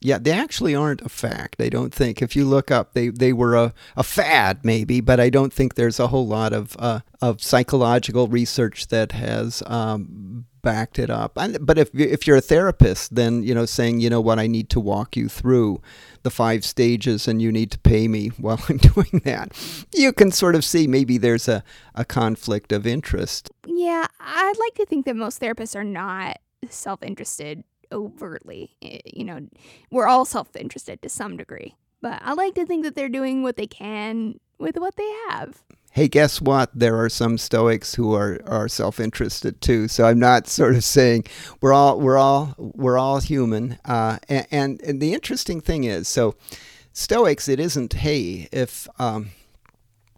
Yeah, 0.00 0.18
they 0.18 0.30
actually 0.30 0.76
aren't 0.76 1.02
a 1.02 1.08
fact. 1.08 1.60
I 1.60 1.68
don't 1.68 1.92
think. 1.92 2.22
If 2.22 2.36
you 2.36 2.44
look 2.44 2.70
up, 2.70 2.92
they, 2.92 3.08
they 3.08 3.32
were 3.32 3.56
a, 3.56 3.74
a 3.96 4.04
fad, 4.04 4.64
maybe, 4.64 5.00
but 5.00 5.18
I 5.18 5.28
don't 5.28 5.52
think 5.52 5.74
there's 5.74 5.98
a 5.98 6.06
whole 6.06 6.26
lot 6.26 6.52
of 6.52 6.76
uh, 6.78 7.00
of 7.20 7.42
psychological 7.42 8.28
research 8.28 8.86
that 8.88 9.10
has 9.10 9.60
um, 9.66 10.46
backed 10.62 10.98
it 10.98 11.10
up. 11.10 11.32
And, 11.36 11.58
but 11.64 11.78
if 11.78 11.90
if 11.94 12.26
you're 12.26 12.36
a 12.36 12.42
therapist, 12.42 13.14
then 13.14 13.42
you 13.42 13.54
know 13.54 13.66
saying 13.66 14.00
you 14.00 14.10
know 14.10 14.20
what 14.20 14.38
I 14.38 14.46
need 14.46 14.70
to 14.70 14.80
walk 14.80 15.16
you 15.16 15.28
through 15.28 15.80
the 16.22 16.30
five 16.30 16.64
stages, 16.64 17.28
and 17.28 17.40
you 17.40 17.52
need 17.52 17.70
to 17.72 17.78
pay 17.78 18.08
me 18.08 18.28
while 18.38 18.60
I'm 18.68 18.78
doing 18.78 19.22
that. 19.24 19.52
You 19.94 20.12
can 20.12 20.30
sort 20.30 20.54
of 20.54 20.64
see 20.64 20.86
maybe 20.86 21.18
there's 21.18 21.48
a, 21.48 21.62
a 21.94 22.04
conflict 22.04 22.72
of 22.72 22.86
interest. 22.86 23.50
Yeah, 23.66 24.06
I'd 24.20 24.58
like 24.58 24.74
to 24.74 24.86
think 24.86 25.06
that 25.06 25.16
most 25.16 25.40
therapists 25.40 25.76
are 25.76 25.84
not 25.84 26.38
self 26.70 27.02
interested 27.02 27.64
overtly. 27.92 28.76
You 28.80 29.24
know, 29.24 29.40
we're 29.90 30.06
all 30.06 30.24
self 30.24 30.54
interested 30.56 31.02
to 31.02 31.08
some 31.08 31.36
degree, 31.36 31.76
but 32.00 32.20
I 32.22 32.34
like 32.34 32.54
to 32.54 32.66
think 32.66 32.84
that 32.84 32.94
they're 32.94 33.08
doing 33.08 33.42
what 33.42 33.56
they 33.56 33.66
can 33.66 34.40
with 34.58 34.76
what 34.76 34.96
they 34.96 35.10
have. 35.28 35.62
Hey, 35.98 36.06
guess 36.06 36.40
what? 36.40 36.70
There 36.72 36.96
are 37.02 37.08
some 37.08 37.38
Stoics 37.38 37.96
who 37.96 38.14
are, 38.14 38.38
are 38.46 38.68
self 38.68 39.00
interested 39.00 39.60
too. 39.60 39.88
So 39.88 40.04
I'm 40.04 40.20
not 40.20 40.46
sort 40.46 40.76
of 40.76 40.84
saying 40.84 41.24
we're 41.60 41.72
all 41.72 41.98
we're 41.98 42.16
all 42.16 42.54
we're 42.56 42.96
all 42.96 43.18
human. 43.18 43.80
Uh, 43.84 44.18
and, 44.28 44.46
and, 44.52 44.82
and 44.82 45.00
the 45.00 45.12
interesting 45.12 45.60
thing 45.60 45.82
is, 45.82 46.06
so 46.06 46.36
Stoics, 46.92 47.48
it 47.48 47.58
isn't 47.58 47.94
hey 47.94 48.48
if 48.52 48.86
um, 49.00 49.30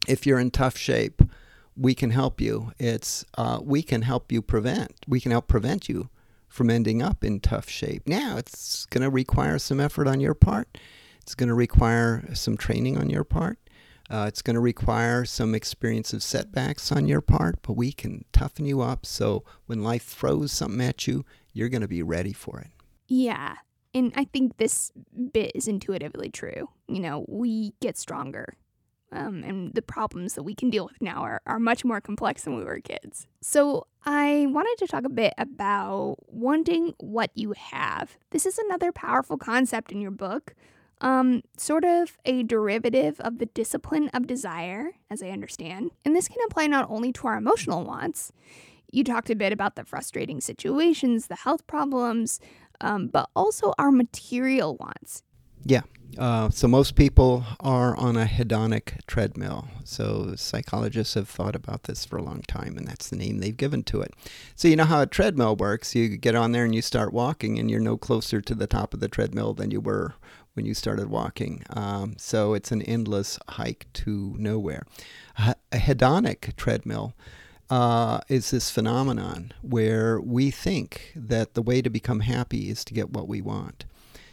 if 0.06 0.26
you're 0.26 0.38
in 0.38 0.50
tough 0.50 0.76
shape, 0.76 1.22
we 1.74 1.94
can 1.94 2.10
help 2.10 2.42
you. 2.42 2.72
It's 2.78 3.24
uh, 3.38 3.60
we 3.62 3.82
can 3.82 4.02
help 4.02 4.30
you 4.30 4.42
prevent. 4.42 4.92
We 5.08 5.18
can 5.18 5.30
help 5.30 5.48
prevent 5.48 5.88
you 5.88 6.10
from 6.46 6.68
ending 6.68 7.00
up 7.00 7.24
in 7.24 7.40
tough 7.40 7.70
shape. 7.70 8.06
Now, 8.06 8.36
it's 8.36 8.84
going 8.84 9.02
to 9.02 9.08
require 9.08 9.58
some 9.58 9.80
effort 9.80 10.06
on 10.06 10.20
your 10.20 10.34
part. 10.34 10.76
It's 11.22 11.34
going 11.34 11.48
to 11.48 11.54
require 11.54 12.28
some 12.34 12.58
training 12.58 12.98
on 12.98 13.08
your 13.08 13.24
part. 13.24 13.58
Uh, 14.10 14.24
it's 14.26 14.42
going 14.42 14.54
to 14.54 14.60
require 14.60 15.24
some 15.24 15.54
experience 15.54 16.12
of 16.12 16.22
setbacks 16.22 16.90
on 16.90 17.06
your 17.06 17.20
part, 17.20 17.60
but 17.62 17.74
we 17.74 17.92
can 17.92 18.24
toughen 18.32 18.66
you 18.66 18.80
up 18.80 19.06
so 19.06 19.44
when 19.66 19.84
life 19.84 20.04
throws 20.04 20.50
something 20.50 20.80
at 20.80 21.06
you, 21.06 21.24
you're 21.52 21.68
going 21.68 21.80
to 21.80 21.88
be 21.88 22.02
ready 22.02 22.32
for 22.32 22.58
it. 22.60 22.70
Yeah. 23.06 23.56
And 23.94 24.12
I 24.16 24.24
think 24.24 24.56
this 24.56 24.92
bit 25.32 25.52
is 25.54 25.68
intuitively 25.68 26.30
true. 26.30 26.68
You 26.88 27.00
know, 27.00 27.24
we 27.28 27.72
get 27.80 27.96
stronger 27.96 28.54
um, 29.12 29.42
and 29.44 29.74
the 29.74 29.82
problems 29.82 30.34
that 30.34 30.42
we 30.42 30.54
can 30.54 30.70
deal 30.70 30.84
with 30.84 31.00
now 31.00 31.22
are, 31.22 31.40
are 31.46 31.58
much 31.58 31.84
more 31.84 32.00
complex 32.00 32.42
than 32.42 32.56
we 32.56 32.64
were 32.64 32.80
kids. 32.80 33.26
So, 33.40 33.86
I 34.06 34.46
wanted 34.48 34.76
to 34.78 34.86
talk 34.86 35.04
a 35.04 35.10
bit 35.10 35.34
about 35.36 36.16
wanting 36.26 36.94
what 36.98 37.30
you 37.34 37.52
have. 37.52 38.16
This 38.30 38.46
is 38.46 38.56
another 38.56 38.92
powerful 38.92 39.36
concept 39.36 39.92
in 39.92 40.00
your 40.00 40.10
book, 40.10 40.54
um, 41.00 41.42
sort 41.56 41.84
of 41.84 42.18
a 42.24 42.42
derivative 42.42 43.20
of 43.20 43.38
the 43.38 43.46
discipline 43.46 44.08
of 44.12 44.26
desire, 44.26 44.92
as 45.10 45.22
I 45.22 45.30
understand. 45.30 45.90
And 46.04 46.14
this 46.14 46.28
can 46.28 46.38
apply 46.46 46.66
not 46.66 46.90
only 46.90 47.12
to 47.12 47.26
our 47.26 47.36
emotional 47.36 47.84
wants. 47.84 48.32
You 48.92 49.04
talked 49.04 49.30
a 49.30 49.36
bit 49.36 49.52
about 49.52 49.76
the 49.76 49.84
frustrating 49.84 50.40
situations, 50.40 51.28
the 51.28 51.36
health 51.36 51.66
problems, 51.66 52.40
um, 52.80 53.06
but 53.06 53.28
also 53.36 53.72
our 53.78 53.92
material 53.92 54.76
wants. 54.76 55.22
Yeah. 55.64 55.82
Uh, 56.18 56.50
so 56.50 56.66
most 56.66 56.96
people 56.96 57.44
are 57.60 57.96
on 57.96 58.16
a 58.16 58.24
hedonic 58.24 59.06
treadmill. 59.06 59.68
So 59.84 60.34
psychologists 60.36 61.14
have 61.14 61.28
thought 61.28 61.54
about 61.54 61.84
this 61.84 62.04
for 62.04 62.16
a 62.16 62.22
long 62.22 62.42
time, 62.48 62.76
and 62.76 62.86
that's 62.86 63.10
the 63.10 63.16
name 63.16 63.38
they've 63.38 63.56
given 63.56 63.84
to 63.84 64.00
it. 64.00 64.12
So 64.56 64.66
you 64.66 64.74
know 64.74 64.84
how 64.84 65.02
a 65.02 65.06
treadmill 65.06 65.54
works. 65.54 65.94
You 65.94 66.16
get 66.16 66.34
on 66.34 66.50
there 66.50 66.64
and 66.64 66.74
you 66.74 66.82
start 66.82 67.12
walking, 67.12 67.58
and 67.58 67.70
you're 67.70 67.78
no 67.78 67.96
closer 67.96 68.40
to 68.40 68.54
the 68.54 68.66
top 68.66 68.92
of 68.92 69.00
the 69.00 69.08
treadmill 69.08 69.54
than 69.54 69.70
you 69.70 69.80
were 69.80 70.14
when 70.60 70.66
you 70.66 70.74
started 70.74 71.08
walking. 71.08 71.62
Um, 71.70 72.16
so 72.18 72.52
it's 72.52 72.70
an 72.70 72.82
endless 72.82 73.38
hike 73.48 73.86
to 73.94 74.34
nowhere. 74.38 74.84
A, 75.38 75.54
hedonic 75.72 76.54
treadmill. 76.56 77.14
Uh, 77.70 78.20
is 78.28 78.50
this 78.50 78.70
phenomenon 78.70 79.52
where 79.62 80.20
we 80.20 80.50
think 80.50 81.12
that 81.16 81.54
the 81.54 81.62
way 81.62 81.80
to 81.80 81.88
become 81.88 82.20
happy 82.20 82.68
is 82.68 82.84
to 82.84 82.92
get 82.92 83.10
what 83.10 83.26
we 83.26 83.40
want. 83.40 83.86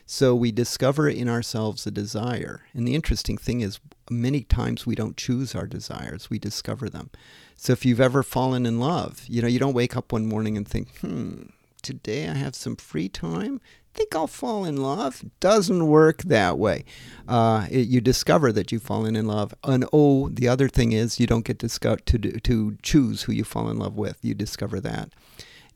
So 0.06 0.36
we 0.36 0.52
discover 0.52 1.08
in 1.08 1.30
ourselves 1.30 1.88
a 1.88 1.92
desire. 1.92 2.63
And 2.74 2.86
the 2.86 2.96
interesting 2.96 3.38
thing 3.38 3.62
is, 3.62 3.80
many 4.10 4.42
times 4.42 4.86
we 4.86 4.96
don't 4.96 5.15
choose 5.15 5.56
our 5.56 5.67
desires, 5.67 6.30
we 6.30 6.40
discover 6.40 6.90
them. 6.90 7.10
So 7.56 7.71
if 7.71 7.86
you've 7.86 8.02
ever 8.02 8.21
fallen 8.21 8.65
in 8.65 8.80
love, 8.80 9.23
you 9.30 9.42
know, 9.42 9.48
you 9.48 9.60
don't 9.60 9.73
wake 9.73 9.96
up 9.96 10.12
one 10.12 10.25
morning 10.25 10.58
and 10.58 10.67
think, 10.67 10.98
hmm, 10.98 11.44
today 11.82 12.28
I 12.28 12.34
have 12.34 12.56
some 12.56 12.75
free 12.75 13.08
time. 13.08 13.62
Think 13.98 14.15
I'll 14.15 14.27
fall 14.27 14.63
in 14.63 14.77
love. 14.77 15.25
Doesn't 15.39 15.87
work 15.87 16.21
that 16.23 16.58
way. 16.58 16.85
Uh, 17.27 17.65
it, 17.69 17.87
you 17.87 18.00
discover 18.00 18.52
that 18.52 18.71
you've 18.71 18.83
fallen 18.83 19.15
in 19.15 19.25
love. 19.25 19.54
And 19.63 19.85
oh, 19.91 20.29
the 20.29 20.48
other 20.48 20.69
thing 20.69 20.91
is 20.91 21.19
you 21.19 21.27
don't 21.27 21.43
get 21.43 21.60
to, 21.60 21.67
to, 21.67 22.39
to 22.39 22.77
choose 22.83 23.23
who 23.23 23.33
you 23.33 23.43
fall 23.43 23.69
in 23.69 23.77
love 23.77 23.95
with. 23.95 24.17
You 24.21 24.35
discover 24.35 24.79
that 24.81 25.10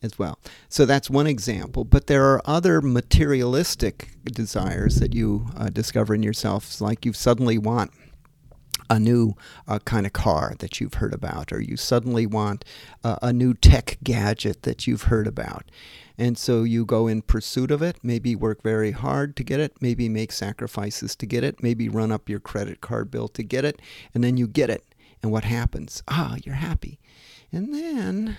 as 0.03 0.17
well. 0.17 0.39
So 0.69 0.86
that's 0.86 1.09
one 1.09 1.28
example. 1.28 1.84
But 1.84 2.07
there 2.07 2.26
are 2.26 2.41
other 2.45 2.82
materialistic 2.82 4.09
desires 4.24 4.95
that 4.95 5.13
you 5.13 5.47
uh, 5.57 5.69
discover 5.69 6.13
in 6.13 6.24
yourself, 6.24 6.80
like 6.80 7.05
you 7.05 7.13
suddenly 7.13 7.57
want 7.57 7.91
a 8.92 9.00
new 9.00 9.34
uh, 9.70 9.80
kind 9.80 10.06
of 10.06 10.12
car 10.12 10.54
that 10.60 10.82
you've 10.82 10.96
heard 10.96 11.14
about, 11.14 11.54
or 11.54 11.62
you 11.62 11.78
suddenly 11.78 12.28
want 12.28 12.66
uh, 13.06 13.16
a 13.22 13.32
new 13.32 13.54
tech 13.54 13.98
gadget 14.04 14.64
that 14.64 14.86
you've 14.86 15.04
heard 15.04 15.28
about. 15.28 15.72
And 16.18 16.38
so 16.38 16.64
you 16.64 16.86
go 16.86 17.08
in 17.08 17.22
pursuit 17.22 17.72
of 17.72 17.82
it, 17.82 17.98
maybe 18.04 18.36
work 18.36 18.62
very 18.62 18.92
hard 18.92 19.38
to 19.38 19.46
get 19.46 19.62
it, 19.62 19.82
maybe 19.82 20.10
make 20.10 20.34
sacrifices 20.34 21.16
to 21.16 21.26
get 21.26 21.42
it, 21.42 21.64
maybe 21.64 21.88
run 21.88 22.12
up 22.12 22.28
your 22.28 22.42
credit 22.42 22.82
card 22.82 23.10
bill 23.10 23.30
to 23.30 23.44
get 23.44 23.64
it, 23.64 23.82
and 24.14 24.26
then 24.26 24.36
you 24.36 24.46
get 24.46 24.70
it. 24.70 24.84
And 25.24 25.32
what 25.32 25.46
happens? 25.46 26.04
Ah, 26.10 26.36
you're 26.44 26.56
happy. 26.56 27.00
And 27.50 27.74
then 27.74 28.38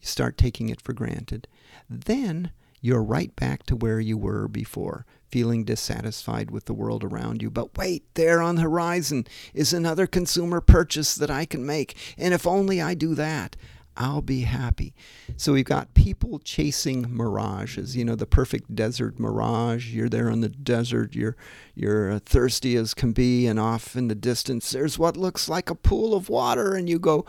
you 0.00 0.06
start 0.06 0.36
taking 0.36 0.68
it 0.68 0.80
for 0.80 0.92
granted. 0.92 1.46
Then 1.88 2.50
you're 2.80 3.04
right 3.04 3.34
back 3.36 3.62
to 3.66 3.76
where 3.76 4.00
you 4.00 4.18
were 4.18 4.48
before, 4.48 5.06
feeling 5.32 5.64
dissatisfied 5.64 6.50
with 6.50 6.66
the 6.66 6.74
world 6.74 7.02
around 7.02 7.40
you. 7.40 7.50
But 7.50 7.76
wait, 7.76 8.04
there 8.14 8.42
on 8.42 8.56
the 8.56 8.62
horizon 8.62 9.26
is 9.54 9.72
another 9.72 10.06
consumer 10.06 10.60
purchase 10.60 11.14
that 11.14 11.30
I 11.30 11.46
can 11.46 11.64
make. 11.64 11.96
And 12.18 12.34
if 12.34 12.46
only 12.46 12.82
I 12.82 12.92
do 12.92 13.14
that, 13.14 13.56
I'll 13.96 14.22
be 14.22 14.42
happy. 14.42 14.94
So 15.36 15.54
we've 15.54 15.64
got 15.64 15.94
people 15.94 16.38
chasing 16.38 17.14
mirages, 17.14 17.96
you 17.96 18.04
know, 18.04 18.14
the 18.14 18.26
perfect 18.26 18.74
desert 18.74 19.18
mirage. 19.18 19.92
You're 19.94 20.08
there 20.08 20.28
in 20.28 20.42
the 20.42 20.48
desert, 20.48 21.14
you're 21.14 21.36
you're 21.74 22.18
thirsty 22.18 22.76
as 22.76 22.94
can 22.94 23.12
be, 23.12 23.46
and 23.46 23.58
off 23.58 23.96
in 23.96 24.08
the 24.08 24.14
distance 24.14 24.70
there's 24.70 24.98
what 24.98 25.16
looks 25.16 25.48
like 25.48 25.70
a 25.70 25.74
pool 25.74 26.14
of 26.14 26.28
water, 26.28 26.74
and 26.74 26.88
you 26.88 26.98
go 26.98 27.26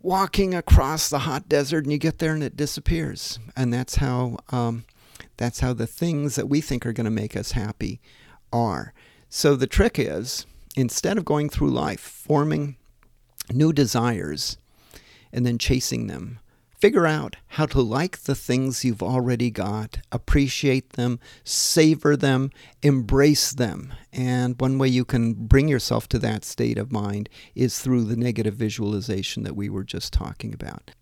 walking 0.00 0.54
across 0.54 1.08
the 1.08 1.20
hot 1.20 1.48
desert, 1.48 1.84
and 1.84 1.92
you 1.92 1.98
get 1.98 2.18
there 2.18 2.34
and 2.34 2.42
it 2.42 2.56
disappears. 2.56 3.38
And 3.56 3.72
that's 3.72 3.96
how 3.96 4.38
um, 4.50 4.84
that's 5.36 5.60
how 5.60 5.72
the 5.72 5.86
things 5.86 6.36
that 6.36 6.48
we 6.48 6.60
think 6.60 6.86
are 6.86 6.92
going 6.92 7.04
to 7.04 7.10
make 7.10 7.36
us 7.36 7.52
happy 7.52 8.00
are. 8.52 8.92
So 9.28 9.56
the 9.56 9.66
trick 9.66 9.98
is 9.98 10.46
instead 10.76 11.18
of 11.18 11.24
going 11.24 11.48
through 11.48 11.70
life 11.70 12.00
forming 12.00 12.76
new 13.52 13.72
desires 13.72 14.58
and 15.32 15.44
then 15.44 15.58
chasing 15.58 16.06
them, 16.06 16.38
figure 16.78 17.06
out 17.06 17.36
how 17.48 17.66
to 17.66 17.80
like 17.80 18.18
the 18.18 18.34
things 18.34 18.84
you've 18.84 19.02
already 19.02 19.50
got, 19.50 19.98
appreciate 20.12 20.90
them, 20.90 21.18
savor 21.44 22.16
them, 22.16 22.50
embrace 22.82 23.52
them. 23.52 23.92
And 24.12 24.60
one 24.60 24.78
way 24.78 24.88
you 24.88 25.04
can 25.04 25.34
bring 25.34 25.68
yourself 25.68 26.08
to 26.10 26.18
that 26.20 26.44
state 26.44 26.78
of 26.78 26.92
mind 26.92 27.28
is 27.54 27.80
through 27.80 28.04
the 28.04 28.16
negative 28.16 28.54
visualization 28.54 29.42
that 29.44 29.56
we 29.56 29.68
were 29.68 29.84
just 29.84 30.12
talking 30.12 30.52
about. 30.52 30.92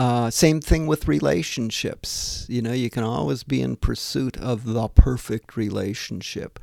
Uh, 0.00 0.30
same 0.30 0.62
thing 0.62 0.86
with 0.86 1.06
relationships. 1.06 2.46
You 2.48 2.62
know, 2.62 2.72
you 2.72 2.88
can 2.88 3.04
always 3.04 3.44
be 3.44 3.60
in 3.60 3.76
pursuit 3.76 4.34
of 4.38 4.64
the 4.64 4.88
perfect 4.88 5.58
relationship. 5.58 6.58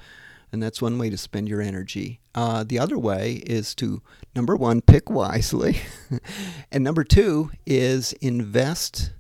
And 0.52 0.64
that's 0.64 0.82
one 0.82 0.98
way 0.98 1.12
to 1.12 1.18
spend 1.18 1.48
your 1.48 1.62
energy. 1.62 2.20
Uh, 2.34 2.64
the 2.64 2.80
other 2.80 2.98
way 2.98 3.44
is 3.46 3.76
to, 3.76 4.02
number 4.36 4.56
one, 4.56 4.82
pick 4.82 5.12
wisely. 5.12 5.78
and 6.72 6.84
number 6.84 7.04
two 7.04 7.52
is 7.64 8.14
invest 8.14 9.14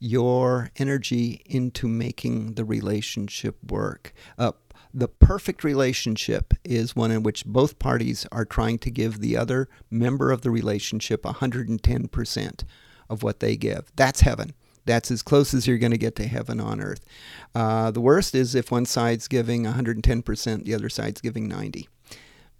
your 0.00 0.72
energy 0.74 1.40
into 1.46 1.86
making 1.86 2.54
the 2.54 2.64
relationship 2.64 3.56
work. 3.70 4.12
Uh, 4.36 4.50
the 4.92 5.06
perfect 5.06 5.62
relationship 5.62 6.54
is 6.64 6.96
one 6.96 7.12
in 7.12 7.22
which 7.22 7.46
both 7.46 7.78
parties 7.78 8.26
are 8.32 8.44
trying 8.44 8.78
to 8.78 8.90
give 8.90 9.20
the 9.20 9.36
other 9.36 9.68
member 9.92 10.32
of 10.32 10.40
the 10.40 10.50
relationship 10.50 11.22
110% 11.22 12.64
of 13.08 13.22
what 13.22 13.40
they 13.40 13.56
give. 13.56 13.90
That's 13.96 14.20
heaven. 14.20 14.54
That's 14.86 15.10
as 15.10 15.22
close 15.22 15.54
as 15.54 15.66
you're 15.66 15.78
going 15.78 15.92
to 15.92 15.98
get 15.98 16.14
to 16.16 16.26
heaven 16.26 16.60
on 16.60 16.80
earth. 16.80 17.04
Uh, 17.54 17.90
the 17.90 18.02
worst 18.02 18.34
is 18.34 18.54
if 18.54 18.70
one 18.70 18.84
side's 18.84 19.28
giving 19.28 19.64
110%, 19.64 20.64
the 20.64 20.74
other 20.74 20.88
side's 20.88 21.20
giving 21.20 21.48
90 21.48 21.88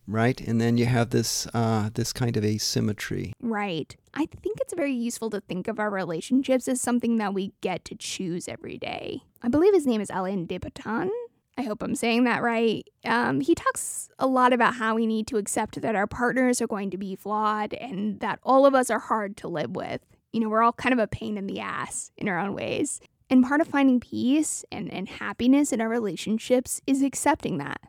right? 0.06 0.40
And 0.40 0.60
then 0.60 0.76
you 0.76 0.86
have 0.86 1.10
this 1.10 1.46
uh, 1.54 1.90
this 1.94 2.12
kind 2.12 2.36
of 2.36 2.44
asymmetry. 2.44 3.32
Right. 3.40 3.96
I 4.12 4.26
think 4.26 4.58
it's 4.60 4.74
very 4.74 4.92
useful 4.92 5.30
to 5.30 5.40
think 5.40 5.68
of 5.68 5.78
our 5.78 5.90
relationships 5.90 6.68
as 6.68 6.80
something 6.80 7.16
that 7.18 7.34
we 7.34 7.52
get 7.60 7.84
to 7.86 7.94
choose 7.94 8.48
every 8.48 8.78
day. 8.78 9.22
I 9.42 9.48
believe 9.48 9.74
his 9.74 9.86
name 9.86 10.00
is 10.00 10.10
Alain 10.12 10.46
de 10.46 10.58
Botton. 10.58 11.10
I 11.56 11.62
hope 11.62 11.82
I'm 11.82 11.94
saying 11.94 12.24
that 12.24 12.42
right. 12.42 12.86
Um, 13.04 13.40
he 13.40 13.54
talks 13.54 14.08
a 14.18 14.26
lot 14.26 14.52
about 14.52 14.74
how 14.74 14.96
we 14.96 15.06
need 15.06 15.28
to 15.28 15.36
accept 15.36 15.80
that 15.80 15.94
our 15.94 16.06
partners 16.06 16.60
are 16.60 16.66
going 16.66 16.90
to 16.90 16.98
be 16.98 17.14
flawed 17.14 17.74
and 17.74 18.18
that 18.20 18.40
all 18.42 18.66
of 18.66 18.74
us 18.74 18.90
are 18.90 18.98
hard 18.98 19.36
to 19.38 19.48
live 19.48 19.70
with. 19.76 20.00
You 20.34 20.40
know, 20.40 20.48
we're 20.48 20.64
all 20.64 20.72
kind 20.72 20.92
of 20.92 20.98
a 20.98 21.06
pain 21.06 21.38
in 21.38 21.46
the 21.46 21.60
ass 21.60 22.10
in 22.16 22.28
our 22.28 22.40
own 22.40 22.54
ways. 22.54 23.00
And 23.30 23.44
part 23.44 23.60
of 23.60 23.68
finding 23.68 24.00
peace 24.00 24.64
and, 24.72 24.92
and 24.92 25.08
happiness 25.08 25.72
in 25.72 25.80
our 25.80 25.88
relationships 25.88 26.82
is 26.88 27.02
accepting 27.02 27.58
that. 27.58 27.80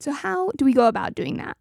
So, 0.00 0.10
how 0.10 0.50
do 0.56 0.64
we 0.64 0.72
go 0.72 0.88
about 0.88 1.14
doing 1.14 1.36
that? 1.36 1.56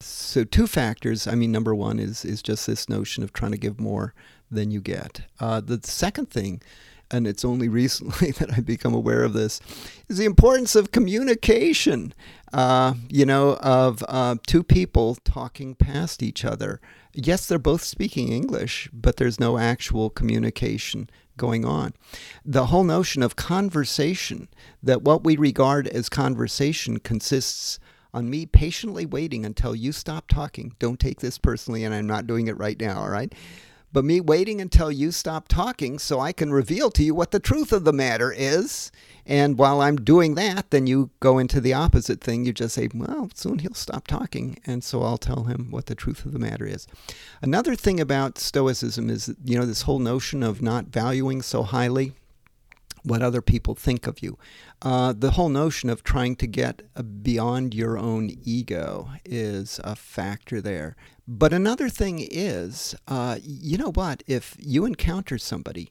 So, 0.00 0.44
two 0.44 0.68
factors. 0.68 1.26
I 1.26 1.34
mean, 1.34 1.50
number 1.50 1.74
one 1.74 1.98
is, 1.98 2.24
is 2.24 2.42
just 2.42 2.68
this 2.68 2.88
notion 2.88 3.24
of 3.24 3.32
trying 3.32 3.50
to 3.50 3.58
give 3.58 3.80
more 3.80 4.14
than 4.48 4.70
you 4.70 4.80
get. 4.80 5.22
Uh, 5.40 5.60
the 5.60 5.80
second 5.82 6.30
thing 6.30 6.62
and 7.10 7.26
it's 7.26 7.44
only 7.44 7.68
recently 7.68 8.30
that 8.38 8.52
I've 8.52 8.66
become 8.66 8.94
aware 8.94 9.24
of 9.24 9.32
this, 9.32 9.60
is 10.08 10.18
the 10.18 10.24
importance 10.24 10.74
of 10.74 10.92
communication. 10.92 12.14
Uh, 12.52 12.94
you 13.10 13.26
know, 13.26 13.56
of 13.56 14.04
uh, 14.08 14.36
two 14.46 14.62
people 14.62 15.16
talking 15.24 15.74
past 15.74 16.22
each 16.22 16.44
other. 16.44 16.80
Yes, 17.12 17.44
they're 17.44 17.58
both 17.58 17.82
speaking 17.82 18.32
English, 18.32 18.88
but 18.92 19.16
there's 19.16 19.40
no 19.40 19.58
actual 19.58 20.08
communication 20.10 21.10
going 21.36 21.64
on. 21.64 21.92
The 22.44 22.66
whole 22.66 22.84
notion 22.84 23.22
of 23.22 23.36
conversation, 23.36 24.48
that 24.82 25.02
what 25.02 25.24
we 25.24 25.36
regard 25.36 25.88
as 25.88 26.08
conversation 26.08 26.98
consists 26.98 27.78
on 28.14 28.30
me 28.30 28.46
patiently 28.46 29.04
waiting 29.04 29.44
until 29.44 29.74
you 29.74 29.92
stop 29.92 30.28
talking. 30.28 30.74
Don't 30.78 30.98
take 30.98 31.20
this 31.20 31.38
personally, 31.38 31.84
and 31.84 31.94
I'm 31.94 32.06
not 32.06 32.26
doing 32.26 32.46
it 32.46 32.56
right 32.56 32.80
now, 32.80 33.00
all 33.00 33.10
right? 33.10 33.34
But 33.96 34.04
me 34.04 34.20
waiting 34.20 34.60
until 34.60 34.92
you 34.92 35.10
stop 35.10 35.48
talking 35.48 35.98
so 35.98 36.20
I 36.20 36.30
can 36.30 36.52
reveal 36.52 36.90
to 36.90 37.02
you 37.02 37.14
what 37.14 37.30
the 37.30 37.40
truth 37.40 37.72
of 37.72 37.84
the 37.84 37.94
matter 37.94 38.30
is. 38.30 38.92
And 39.24 39.56
while 39.56 39.80
I'm 39.80 39.96
doing 39.96 40.34
that, 40.34 40.70
then 40.70 40.86
you 40.86 41.08
go 41.18 41.38
into 41.38 41.62
the 41.62 41.72
opposite 41.72 42.20
thing. 42.20 42.44
You 42.44 42.52
just 42.52 42.74
say, 42.74 42.90
well, 42.94 43.30
soon 43.32 43.60
he'll 43.60 43.72
stop 43.72 44.06
talking. 44.06 44.58
And 44.66 44.84
so 44.84 45.02
I'll 45.02 45.16
tell 45.16 45.44
him 45.44 45.70
what 45.70 45.86
the 45.86 45.94
truth 45.94 46.26
of 46.26 46.34
the 46.34 46.38
matter 46.38 46.66
is. 46.66 46.86
Another 47.40 47.74
thing 47.74 47.98
about 47.98 48.36
Stoicism 48.36 49.08
is, 49.08 49.34
you 49.42 49.58
know, 49.58 49.64
this 49.64 49.80
whole 49.80 49.98
notion 49.98 50.42
of 50.42 50.60
not 50.60 50.88
valuing 50.88 51.40
so 51.40 51.62
highly 51.62 52.12
what 53.06 53.22
other 53.22 53.40
people 53.40 53.76
think 53.76 54.08
of 54.08 54.20
you. 54.20 54.36
Uh, 54.82 55.14
the 55.16 55.32
whole 55.32 55.48
notion 55.48 55.88
of 55.88 56.02
trying 56.02 56.34
to 56.34 56.46
get 56.46 56.82
beyond 57.22 57.72
your 57.72 57.96
own 57.96 58.30
ego 58.42 59.08
is 59.24 59.80
a 59.84 59.94
factor 59.94 60.60
there. 60.60 60.96
But 61.26 61.52
another 61.52 61.88
thing 61.88 62.26
is, 62.28 62.96
uh, 63.06 63.38
you 63.40 63.78
know 63.78 63.92
what? 63.92 64.24
If 64.26 64.56
you 64.58 64.84
encounter 64.84 65.38
somebody 65.38 65.90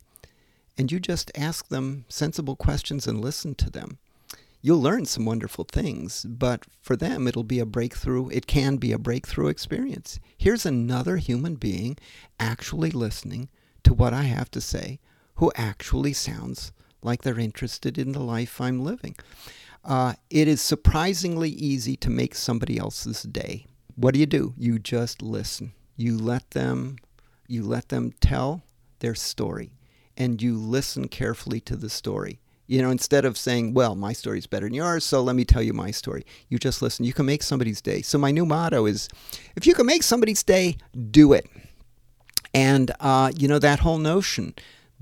and 0.78 0.92
you 0.92 1.00
just 1.00 1.32
ask 1.36 1.70
them 1.70 2.04
sensible 2.10 2.58
questions 2.58 3.08
and 3.08 3.22
listen 3.22 3.56
to 3.56 3.70
them, 3.70 3.98
you'll 4.62 4.82
learn 4.82 5.06
some 5.06 5.24
wonderful 5.26 5.64
things. 5.64 6.26
But 6.28 6.66
for 6.82 6.98
them, 6.98 7.30
it'll 7.30 7.44
be 7.46 7.60
a 7.60 7.66
breakthrough. 7.66 8.28
It 8.28 8.46
can 8.46 8.76
be 8.76 8.92
a 8.92 9.00
breakthrough 9.00 9.48
experience. 9.48 10.20
Here's 10.38 10.66
another 10.66 11.16
human 11.16 11.56
being 11.56 11.98
actually 12.42 12.92
listening 12.92 13.48
to 13.84 13.94
what 13.94 14.14
I 14.14 14.24
have 14.24 14.52
to 14.52 14.60
say 14.60 15.00
who 15.36 15.52
actually 15.56 16.14
sounds 16.14 16.74
like 17.06 17.22
they're 17.22 17.40
interested 17.40 17.98
in 17.98 18.12
the 18.12 18.20
life 18.20 18.60
I'm 18.60 18.84
living. 18.84 19.16
Uh, 19.84 20.14
it 20.30 20.48
is 20.48 20.62
surprisingly 20.62 21.52
easy 21.52 21.96
to 21.98 22.10
make 22.10 22.34
somebody 22.34 22.78
else's 22.78 23.22
day. 23.24 23.68
What 23.96 24.14
do 24.14 24.20
you 24.20 24.26
do? 24.26 24.54
You 24.58 24.80
just 24.80 25.22
listen. 25.22 25.74
You 25.96 26.18
let 26.18 26.52
them 26.52 26.98
you 27.48 27.64
let 27.64 27.90
them 27.90 28.12
tell 28.20 28.64
their 29.00 29.14
story 29.14 29.72
and 30.18 30.42
you 30.42 30.58
listen 30.58 31.08
carefully 31.08 31.60
to 31.62 31.76
the 31.76 31.90
story. 31.90 32.40
You 32.68 32.82
know, 32.82 32.90
instead 32.90 33.26
of 33.26 33.38
saying, 33.38 33.76
well, 33.76 33.94
my 33.94 34.12
story 34.12 34.40
is 34.40 34.48
better 34.48 34.66
than 34.66 34.74
yours, 34.74 35.06
so 35.06 35.22
let 35.22 35.36
me 35.36 35.46
tell 35.46 35.62
you 35.62 35.74
my 35.74 35.92
story. 35.92 36.26
You 36.50 36.58
just 36.58 36.82
listen. 36.82 37.06
You 37.06 37.14
can 37.14 37.28
make 37.28 37.44
somebody's 37.44 37.80
day. 37.80 38.02
So 38.02 38.18
my 38.18 38.32
new 38.32 38.46
motto 38.46 38.88
is 38.88 39.08
if 39.56 39.68
you 39.68 39.76
can 39.76 39.86
make 39.86 40.02
somebody's 40.02 40.42
day, 40.42 40.78
do 41.12 41.34
it. 41.34 41.48
And, 42.56 42.92
uh, 43.00 43.32
you 43.38 43.48
know, 43.48 43.60
that 43.60 43.80
whole 43.80 44.00
notion 44.00 44.56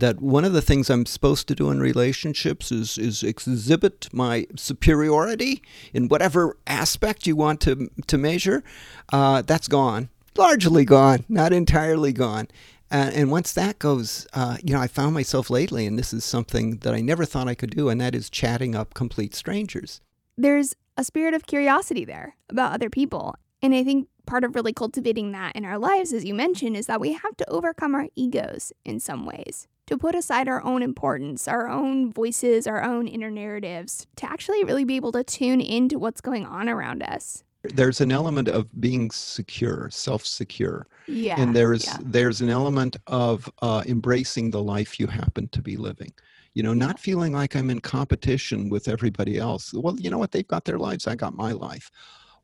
that 0.04 0.22
one 0.22 0.44
of 0.44 0.54
the 0.54 0.62
things 0.62 0.90
I'm 0.90 1.06
supposed 1.06 1.48
to 1.48 1.56
do 1.56 1.72
in 1.72 1.80
relationships 1.80 2.72
is 2.72 2.98
is 2.98 3.24
exhibit 3.24 4.10
my 4.12 4.46
superiority 4.56 5.64
in 5.94 6.10
whatever 6.10 6.58
aspect 6.68 7.26
you 7.26 7.36
want 7.36 7.62
to 7.62 7.90
to 8.08 8.18
measure. 8.18 8.64
Uh, 9.12 9.42
that's 9.42 9.68
gone, 9.68 10.10
largely 10.36 10.86
gone, 10.86 11.26
not 11.30 11.54
entirely 11.54 12.12
gone. 12.12 12.48
Uh, 12.92 13.10
and 13.16 13.32
once 13.32 13.54
that 13.54 13.80
goes, 13.80 14.28
uh, 14.34 14.58
you 14.64 14.74
know, 14.74 14.80
I 14.80 14.88
found 14.88 15.16
myself 15.16 15.50
lately, 15.50 15.88
and 15.88 15.98
this 15.98 16.14
is 16.14 16.24
something 16.24 16.78
that 16.80 16.94
I 16.94 17.02
never 17.02 17.26
thought 17.26 17.48
I 17.48 17.56
could 17.56 17.72
do, 17.72 17.90
and 17.90 18.00
that 18.02 18.14
is 18.14 18.30
chatting 18.30 18.76
up 18.76 18.94
complete 18.94 19.34
strangers. 19.34 20.02
There's 20.38 20.76
a 20.96 21.04
spirit 21.04 21.34
of 21.34 21.48
curiosity 21.48 22.06
there 22.06 22.36
about 22.50 22.74
other 22.74 22.90
people. 22.90 23.36
And 23.64 23.74
I 23.74 23.84
think 23.84 24.10
part 24.26 24.44
of 24.44 24.54
really 24.54 24.74
cultivating 24.74 25.32
that 25.32 25.56
in 25.56 25.66
our 25.66 25.80
lives, 25.80 26.14
as 26.14 26.24
you 26.26 26.34
mentioned, 26.34 26.76
is 26.78 26.86
that 26.88 27.00
we 27.00 27.14
have 27.14 27.38
to 27.38 27.50
overcome 27.50 27.96
our 27.96 28.10
egos 28.16 28.74
in 28.86 29.00
some 29.00 29.26
ways, 29.26 29.68
to 29.88 29.98
put 29.98 30.16
aside 30.16 30.48
our 30.48 30.64
own 30.64 30.82
importance, 30.82 31.48
our 31.48 31.68
own 31.68 32.12
voices, 32.12 32.68
our 32.68 32.84
own 32.84 33.08
inner 33.08 33.30
narratives, 33.32 34.08
to 34.18 34.30
actually 34.30 34.64
really 34.64 34.86
be 34.86 34.96
able 34.96 35.12
to 35.12 35.24
tune 35.24 35.62
into 35.62 36.00
what's 36.00 36.22
going 36.22 36.46
on 36.46 36.70
around 36.70 37.04
us. 37.04 37.44
There's 37.64 38.02
an 38.02 38.12
element 38.12 38.50
of 38.50 38.68
being 38.82 39.10
secure, 39.12 39.90
self-secure, 39.90 40.86
Yeah. 41.08 41.40
and 41.40 41.56
there's 41.56 41.86
yeah. 41.86 41.98
there's 42.02 42.42
an 42.42 42.50
element 42.50 42.98
of 43.08 43.50
uh, 43.62 43.84
embracing 43.88 44.52
the 44.52 44.62
life 44.62 45.00
you 45.00 45.08
happen 45.08 45.48
to 45.50 45.62
be 45.62 45.78
living. 45.78 46.12
You 46.56 46.64
know, 46.64 46.74
not 46.74 47.00
feeling 47.00 47.32
like 47.34 47.56
I'm 47.56 47.70
in 47.70 47.80
competition 47.80 48.70
with 48.70 48.88
everybody 48.88 49.38
else. 49.38 49.74
Well, 49.74 49.96
you 49.98 50.10
know 50.10 50.18
what? 50.18 50.32
They've 50.32 50.48
got 50.48 50.66
their 50.66 50.78
lives. 50.78 51.08
I 51.08 51.16
got 51.16 51.36
my 51.36 51.54
life. 51.54 51.90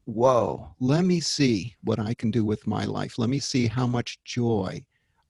Whoa! 0.05 0.73
Let 0.79 1.03
me 1.03 1.19
see 1.19 1.75
what 1.83 1.99
I 1.99 2.13
can 2.13 2.31
do 2.31 2.43
with 2.45 2.65
my 2.65 2.85
life. 2.85 3.19
Let 3.19 3.29
me 3.29 3.39
see 3.39 3.67
how 3.67 3.85
much 3.85 4.23
joy 4.23 4.83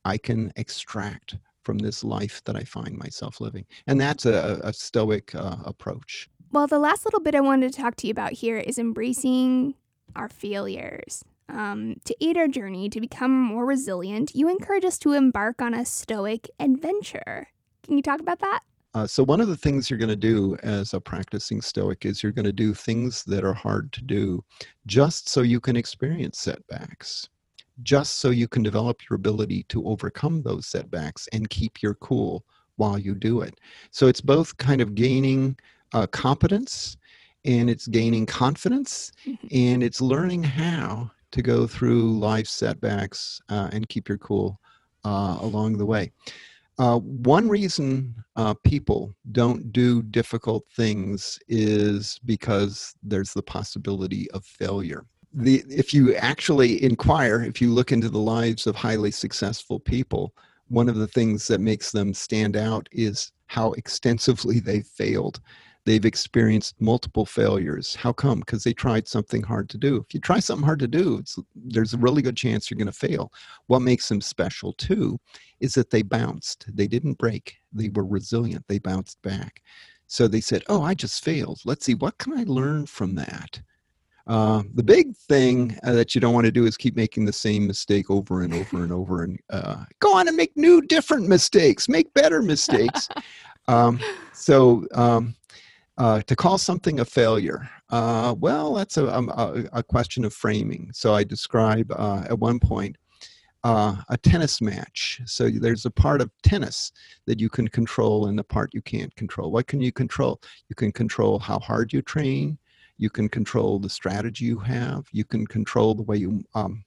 I 0.05 0.17
can 0.17 0.53
extract 0.55 1.35
from 1.63 1.77
this 1.77 2.03
life 2.03 2.41
that 2.45 2.55
I 2.55 2.63
find 2.63 2.97
myself 2.97 3.41
living. 3.41 3.65
And 3.87 3.99
that's 3.99 4.25
a, 4.25 4.59
a 4.63 4.73
stoic 4.73 5.33
uh, 5.35 5.57
approach. 5.65 6.29
Well, 6.51 6.67
the 6.67 6.79
last 6.79 7.05
little 7.05 7.19
bit 7.19 7.35
I 7.35 7.41
wanted 7.41 7.71
to 7.73 7.81
talk 7.81 7.95
to 7.97 8.07
you 8.07 8.11
about 8.11 8.31
here 8.33 8.57
is 8.57 8.79
embracing 8.79 9.75
our 10.15 10.29
failures. 10.29 11.23
Um, 11.47 11.95
to 12.05 12.15
aid 12.21 12.37
our 12.37 12.47
journey 12.47 12.89
to 12.89 13.01
become 13.01 13.31
more 13.31 13.65
resilient, 13.65 14.31
you 14.35 14.49
encourage 14.49 14.85
us 14.85 14.99
to 14.99 15.13
embark 15.13 15.61
on 15.61 15.73
a 15.73 15.85
stoic 15.85 16.49
adventure. 16.59 17.47
Can 17.83 17.97
you 17.97 18.03
talk 18.03 18.19
about 18.19 18.39
that? 18.39 18.61
Uh, 18.93 19.05
so 19.05 19.23
one 19.23 19.39
of 19.39 19.47
the 19.47 19.57
things 19.57 19.89
you're 19.89 19.99
going 19.99 20.09
to 20.09 20.15
do 20.15 20.57
as 20.63 20.93
a 20.93 20.99
practicing 20.99 21.61
stoic 21.61 22.05
is 22.05 22.23
you're 22.23 22.31
going 22.31 22.45
to 22.45 22.51
do 22.51 22.73
things 22.73 23.23
that 23.25 23.43
are 23.43 23.53
hard 23.53 23.91
to 23.93 24.01
do 24.01 24.43
just 24.87 25.29
so 25.29 25.41
you 25.41 25.59
can 25.59 25.75
experience 25.75 26.39
setbacks 26.39 27.29
just 27.83 28.19
so 28.19 28.29
you 28.29 28.47
can 28.47 28.63
develop 28.63 29.01
your 29.09 29.15
ability 29.15 29.63
to 29.69 29.85
overcome 29.85 30.41
those 30.41 30.67
setbacks 30.67 31.27
and 31.31 31.49
keep 31.49 31.81
your 31.81 31.95
cool 31.95 32.43
while 32.75 32.97
you 32.97 33.13
do 33.13 33.41
it. 33.41 33.59
So 33.91 34.07
it's 34.07 34.21
both 34.21 34.55
kind 34.57 34.81
of 34.81 34.95
gaining 34.95 35.57
uh, 35.93 36.07
competence 36.07 36.97
and 37.45 37.69
it's 37.69 37.87
gaining 37.87 38.25
confidence 38.25 39.11
and 39.51 39.83
it's 39.83 40.01
learning 40.01 40.43
how 40.43 41.11
to 41.31 41.41
go 41.41 41.67
through 41.67 42.17
life 42.17 42.47
setbacks 42.47 43.41
uh, 43.49 43.69
and 43.71 43.87
keep 43.87 44.09
your 44.09 44.17
cool 44.17 44.59
uh, 45.05 45.37
along 45.41 45.77
the 45.77 45.85
way. 45.85 46.11
Uh, 46.79 46.97
one 46.97 47.49
reason 47.49 48.15
uh, 48.37 48.53
people 48.63 49.13
don't 49.33 49.73
do 49.73 50.01
difficult 50.01 50.63
things 50.75 51.37
is 51.49 52.19
because 52.23 52.95
there's 53.03 53.33
the 53.33 53.43
possibility 53.43 54.31
of 54.31 54.45
failure. 54.45 55.05
The, 55.33 55.63
if 55.69 55.93
you 55.93 56.15
actually 56.15 56.83
inquire, 56.83 57.43
if 57.43 57.61
you 57.61 57.71
look 57.71 57.91
into 57.91 58.09
the 58.09 58.19
lives 58.19 58.65
of 58.65 58.75
highly 58.75 59.11
successful 59.11 59.79
people, 59.79 60.33
one 60.69 60.89
of 60.89 60.95
the 60.95 61.07
things 61.07 61.47
that 61.47 61.61
makes 61.61 61.91
them 61.91 62.13
stand 62.13 62.55
out 62.55 62.87
is 62.91 63.31
how 63.47 63.73
extensively 63.73 64.59
they've 64.65 64.85
failed. 64.85 65.39
They've 65.85 66.05
experienced 66.05 66.79
multiple 66.79 67.25
failures. 67.25 67.95
How 67.95 68.13
come? 68.13 68.41
Because 68.41 68.63
they 68.63 68.73
tried 68.73 69.07
something 69.07 69.41
hard 69.41 69.69
to 69.69 69.77
do. 69.77 69.97
If 69.97 70.13
you 70.13 70.19
try 70.19 70.39
something 70.39 70.65
hard 70.65 70.79
to 70.79 70.87
do, 70.87 71.23
there's 71.55 71.93
a 71.93 71.97
really 71.97 72.21
good 72.21 72.37
chance 72.37 72.69
you're 72.69 72.77
going 72.77 72.87
to 72.87 72.91
fail. 72.91 73.31
What 73.67 73.81
makes 73.81 74.07
them 74.07 74.21
special, 74.21 74.73
too, 74.73 75.19
is 75.59 75.73
that 75.73 75.89
they 75.89 76.01
bounced. 76.03 76.65
They 76.71 76.85
didn't 76.87 77.17
break. 77.17 77.57
They 77.73 77.89
were 77.89 78.05
resilient. 78.05 78.65
They 78.67 78.77
bounced 78.77 79.21
back. 79.23 79.63
So 80.05 80.27
they 80.27 80.41
said, 80.41 80.63
Oh, 80.67 80.83
I 80.83 80.93
just 80.95 81.23
failed. 81.23 81.61
Let's 81.65 81.85
see, 81.85 81.95
what 81.95 82.17
can 82.17 82.37
I 82.37 82.43
learn 82.43 82.85
from 82.85 83.15
that? 83.15 83.61
Uh, 84.29 84.61
the 84.75 84.83
big 84.83 85.17
thing 85.17 85.75
uh, 85.83 85.91
that 85.91 86.13
you 86.13 86.21
don't 86.21 86.35
want 86.35 86.45
to 86.45 86.51
do 86.51 86.67
is 86.67 86.77
keep 86.77 86.95
making 86.95 87.25
the 87.25 87.33
same 87.33 87.65
mistake 87.65 88.11
over 88.11 88.43
and 88.43 88.53
over 88.53 88.83
and 88.83 88.91
over 88.91 89.23
and 89.23 89.39
uh, 89.49 89.83
go 89.99 90.15
on 90.15 90.27
and 90.27 90.37
make 90.37 90.55
new, 90.55 90.81
different 90.83 91.27
mistakes, 91.27 91.89
make 91.89 92.13
better 92.13 92.43
mistakes. 92.43 93.09
um, 93.67 93.99
so, 94.31 94.85
um, 94.93 95.35
uh, 95.97 96.21
to 96.21 96.35
call 96.35 96.59
something 96.59 96.99
a 96.99 97.05
failure, 97.05 97.67
uh, 97.89 98.35
well, 98.37 98.75
that's 98.75 98.97
a, 98.97 99.05
a, 99.05 99.63
a, 99.73 99.83
question 99.83 100.23
of 100.23 100.33
framing. 100.33 100.89
So 100.93 101.13
I 101.13 101.25
describe 101.25 101.91
uh, 101.91 102.23
at 102.29 102.39
one 102.39 102.57
point 102.57 102.95
uh, 103.63 103.95
a 104.09 104.17
tennis 104.17 104.61
match. 104.61 105.19
So 105.25 105.49
there's 105.49 105.85
a 105.85 105.91
part 105.91 106.21
of 106.21 106.31
tennis 106.43 106.93
that 107.25 107.41
you 107.41 107.49
can 107.49 107.67
control 107.67 108.27
and 108.27 108.39
the 108.39 108.43
part 108.43 108.73
you 108.73 108.81
can't 108.81 109.13
control. 109.15 109.51
What 109.51 109.67
can 109.67 109.81
you 109.81 109.91
control? 109.91 110.39
You 110.69 110.75
can 110.75 110.91
control 110.91 111.39
how 111.39 111.59
hard 111.59 111.91
you 111.91 112.01
train. 112.01 112.57
You 112.99 113.09
can 113.09 113.29
control 113.29 113.79
the 113.79 113.89
strategy 113.89 114.45
you 114.45 114.59
have. 114.59 115.07
You 115.11 115.23
can 115.23 115.47
control 115.47 115.95
the 115.95 116.03
way 116.03 116.17
you 116.17 116.43
um, 116.53 116.83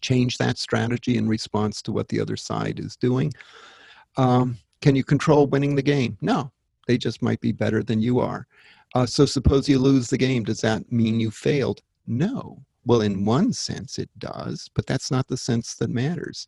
change 0.00 0.38
that 0.38 0.56
strategy 0.56 1.16
in 1.16 1.28
response 1.28 1.82
to 1.82 1.92
what 1.92 2.08
the 2.08 2.20
other 2.20 2.36
side 2.36 2.78
is 2.78 2.96
doing. 2.96 3.32
Um, 4.16 4.56
can 4.80 4.94
you 4.94 5.02
control 5.02 5.48
winning 5.48 5.74
the 5.74 5.82
game? 5.82 6.16
No, 6.20 6.52
they 6.86 6.96
just 6.96 7.22
might 7.22 7.40
be 7.40 7.50
better 7.50 7.82
than 7.82 8.00
you 8.00 8.20
are. 8.20 8.46
Uh, 8.94 9.04
so 9.04 9.26
suppose 9.26 9.68
you 9.68 9.80
lose 9.80 10.08
the 10.08 10.16
game. 10.16 10.44
Does 10.44 10.60
that 10.60 10.90
mean 10.92 11.18
you 11.18 11.32
failed? 11.32 11.82
No. 12.06 12.62
Well, 12.84 13.00
in 13.00 13.24
one 13.24 13.52
sense 13.52 13.98
it 13.98 14.10
does, 14.18 14.70
but 14.74 14.86
that's 14.86 15.10
not 15.10 15.26
the 15.26 15.36
sense 15.36 15.74
that 15.74 15.90
matters. 15.90 16.46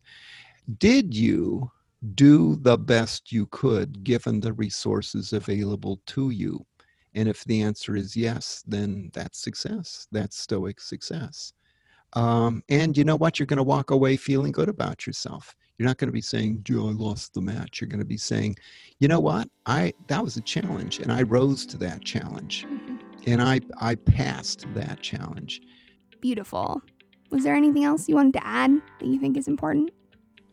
Did 0.79 1.13
you 1.13 1.69
do 2.13 2.55
the 2.57 2.77
best 2.77 3.31
you 3.31 3.47
could 3.47 4.03
given 4.03 4.39
the 4.39 4.53
resources 4.53 5.33
available 5.33 5.99
to 6.07 6.29
you? 6.29 6.65
And 7.15 7.29
if 7.29 7.43
the 7.45 7.61
answer 7.61 7.95
is 7.95 8.15
yes, 8.15 8.63
then 8.67 9.09
that's 9.13 9.39
success. 9.39 10.07
That's 10.11 10.37
Stoic 10.37 10.79
success. 10.81 11.53
Um, 12.13 12.63
and 12.69 12.95
you 12.95 13.03
know 13.03 13.15
what? 13.15 13.39
You're 13.39 13.47
going 13.47 13.57
to 13.57 13.63
walk 13.63 13.91
away 13.91 14.15
feeling 14.17 14.51
good 14.51 14.69
about 14.69 15.07
yourself. 15.07 15.55
You're 15.77 15.87
not 15.87 15.97
going 15.97 16.07
to 16.07 16.13
be 16.13 16.21
saying, 16.21 16.61
Joe, 16.63 16.87
I 16.87 16.91
lost 16.91 17.33
the 17.33 17.41
match. 17.41 17.81
You're 17.81 17.89
going 17.89 17.99
to 17.99 18.05
be 18.05 18.17
saying, 18.17 18.57
you 18.99 19.07
know 19.07 19.19
what? 19.19 19.49
I 19.65 19.93
that 20.07 20.23
was 20.23 20.37
a 20.37 20.41
challenge 20.41 20.99
and 20.99 21.11
I 21.11 21.23
rose 21.23 21.65
to 21.67 21.77
that 21.79 22.03
challenge. 22.03 22.65
And 23.27 23.41
I 23.41 23.59
I 23.81 23.95
passed 23.95 24.67
that 24.75 25.01
challenge. 25.01 25.59
Beautiful. 26.21 26.79
Was 27.31 27.43
there 27.43 27.55
anything 27.55 27.83
else 27.83 28.07
you 28.07 28.13
wanted 28.13 28.33
to 28.33 28.45
add 28.45 28.79
that 28.99 29.07
you 29.07 29.19
think 29.19 29.35
is 29.35 29.47
important? 29.47 29.89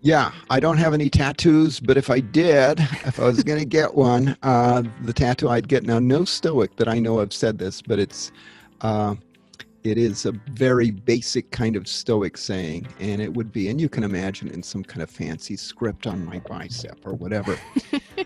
Yeah, 0.05 0.33
I 0.51 0.59
don't 0.59 0.79
have 0.79 0.95
any 0.95 1.09
tattoos, 1.09 1.79
but 1.79 1.97
if 1.97 2.11
I 2.11 2.19
did, 2.19 2.81
if 3.07 3.21
I 3.21 3.25
was 3.25 3.43
going 3.45 3.61
to 3.61 3.65
get 3.65 3.95
one, 3.95 4.37
uh, 4.43 4.83
the 5.03 5.13
tattoo 5.13 5.49
I'd 5.49 5.69
get 5.69 5.85
now, 5.85 6.01
no 6.01 6.25
Stoic 6.25 6.75
that 6.77 6.89
I 6.89 6.99
know 6.99 7.21
of 7.21 7.33
said 7.33 7.57
this, 7.59 7.81
but 7.81 8.01
it's 8.01 8.33
uh, 8.81 9.15
it 9.85 9.99
is 9.99 10.27
a 10.27 10.33
very 10.51 10.91
basic 10.91 11.53
kind 11.53 11.77
of 11.77 11.87
stoic 11.87 12.37
saying 12.37 12.87
and 13.01 13.21
it 13.21 13.33
would 13.35 13.53
be 13.53 13.69
and 13.69 13.81
you 13.81 13.89
can 13.89 14.05
imagine 14.05 14.49
in 14.49 14.63
some 14.63 14.85
kind 14.85 15.03
of 15.03 15.11
fancy 15.11 15.57
script 15.57 16.07
on 16.07 16.25
my 16.25 16.39
bicep 16.41 17.05
or 17.05 17.15
whatever 17.15 17.59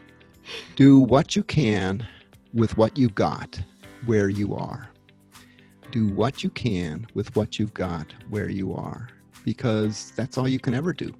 do 0.77 0.99
what 0.99 1.35
you 1.35 1.43
can 1.43 2.07
with 2.53 2.77
what 2.77 2.99
you've 2.99 3.15
got 3.15 3.59
where 4.05 4.29
you 4.29 4.55
are. 4.55 4.91
Do 5.91 6.09
what 6.09 6.43
you 6.45 6.51
can 6.51 7.07
with 7.15 7.35
what 7.37 7.59
you've 7.59 7.75
got 7.75 8.13
where 8.29 8.51
you 8.51 8.75
are 8.75 9.09
because 9.45 10.13
that's 10.17 10.37
all 10.37 10.49
you 10.49 10.59
can 10.59 10.75
ever 10.75 10.93
do 10.93 11.15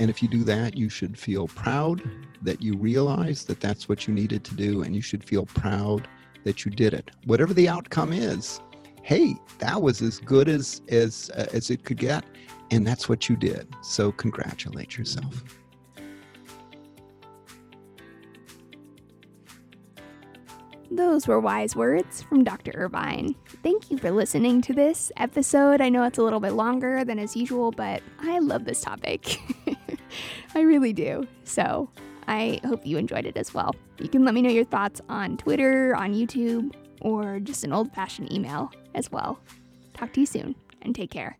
and 0.00 0.10
if 0.10 0.22
you 0.22 0.28
do 0.28 0.42
that 0.42 0.76
you 0.76 0.88
should 0.88 1.16
feel 1.16 1.46
proud 1.46 2.02
that 2.42 2.60
you 2.60 2.76
realize 2.76 3.44
that 3.44 3.60
that's 3.60 3.88
what 3.88 4.08
you 4.08 4.14
needed 4.14 4.42
to 4.42 4.54
do 4.54 4.82
and 4.82 4.96
you 4.96 5.02
should 5.02 5.22
feel 5.22 5.46
proud 5.46 6.08
that 6.44 6.64
you 6.64 6.70
did 6.72 6.92
it 6.92 7.12
whatever 7.26 7.54
the 7.54 7.68
outcome 7.68 8.12
is 8.12 8.60
hey, 9.02 9.34
that 9.58 9.80
was 9.80 10.02
as 10.02 10.18
good 10.18 10.48
as 10.48 10.82
as 10.88 11.30
uh, 11.34 11.46
as 11.52 11.70
it 11.70 11.84
could 11.84 11.98
get, 11.98 12.24
and 12.70 12.86
that's 12.86 13.08
what 13.08 13.28
you 13.28 13.36
did. 13.36 13.66
So 13.82 14.12
congratulate 14.12 14.96
yourself. 14.96 15.59
Those 20.92 21.28
were 21.28 21.38
wise 21.38 21.76
words 21.76 22.20
from 22.20 22.42
Dr. 22.42 22.72
Irvine. 22.74 23.36
Thank 23.62 23.92
you 23.92 23.98
for 23.98 24.10
listening 24.10 24.60
to 24.62 24.72
this 24.72 25.12
episode. 25.16 25.80
I 25.80 25.88
know 25.88 26.02
it's 26.02 26.18
a 26.18 26.22
little 26.22 26.40
bit 26.40 26.54
longer 26.54 27.04
than 27.04 27.20
as 27.20 27.36
usual, 27.36 27.70
but 27.70 28.02
I 28.20 28.40
love 28.40 28.64
this 28.64 28.80
topic. 28.80 29.38
I 30.54 30.62
really 30.62 30.92
do. 30.92 31.28
So 31.44 31.88
I 32.26 32.60
hope 32.64 32.84
you 32.84 32.96
enjoyed 32.96 33.24
it 33.24 33.36
as 33.36 33.54
well. 33.54 33.72
You 33.98 34.08
can 34.08 34.24
let 34.24 34.34
me 34.34 34.42
know 34.42 34.50
your 34.50 34.64
thoughts 34.64 35.00
on 35.08 35.36
Twitter, 35.36 35.94
on 35.94 36.12
YouTube, 36.12 36.74
or 37.00 37.38
just 37.38 37.62
an 37.62 37.72
old 37.72 37.92
fashioned 37.94 38.32
email 38.32 38.72
as 38.94 39.12
well. 39.12 39.38
Talk 39.94 40.12
to 40.14 40.20
you 40.20 40.26
soon 40.26 40.56
and 40.82 40.92
take 40.92 41.12
care. 41.12 41.38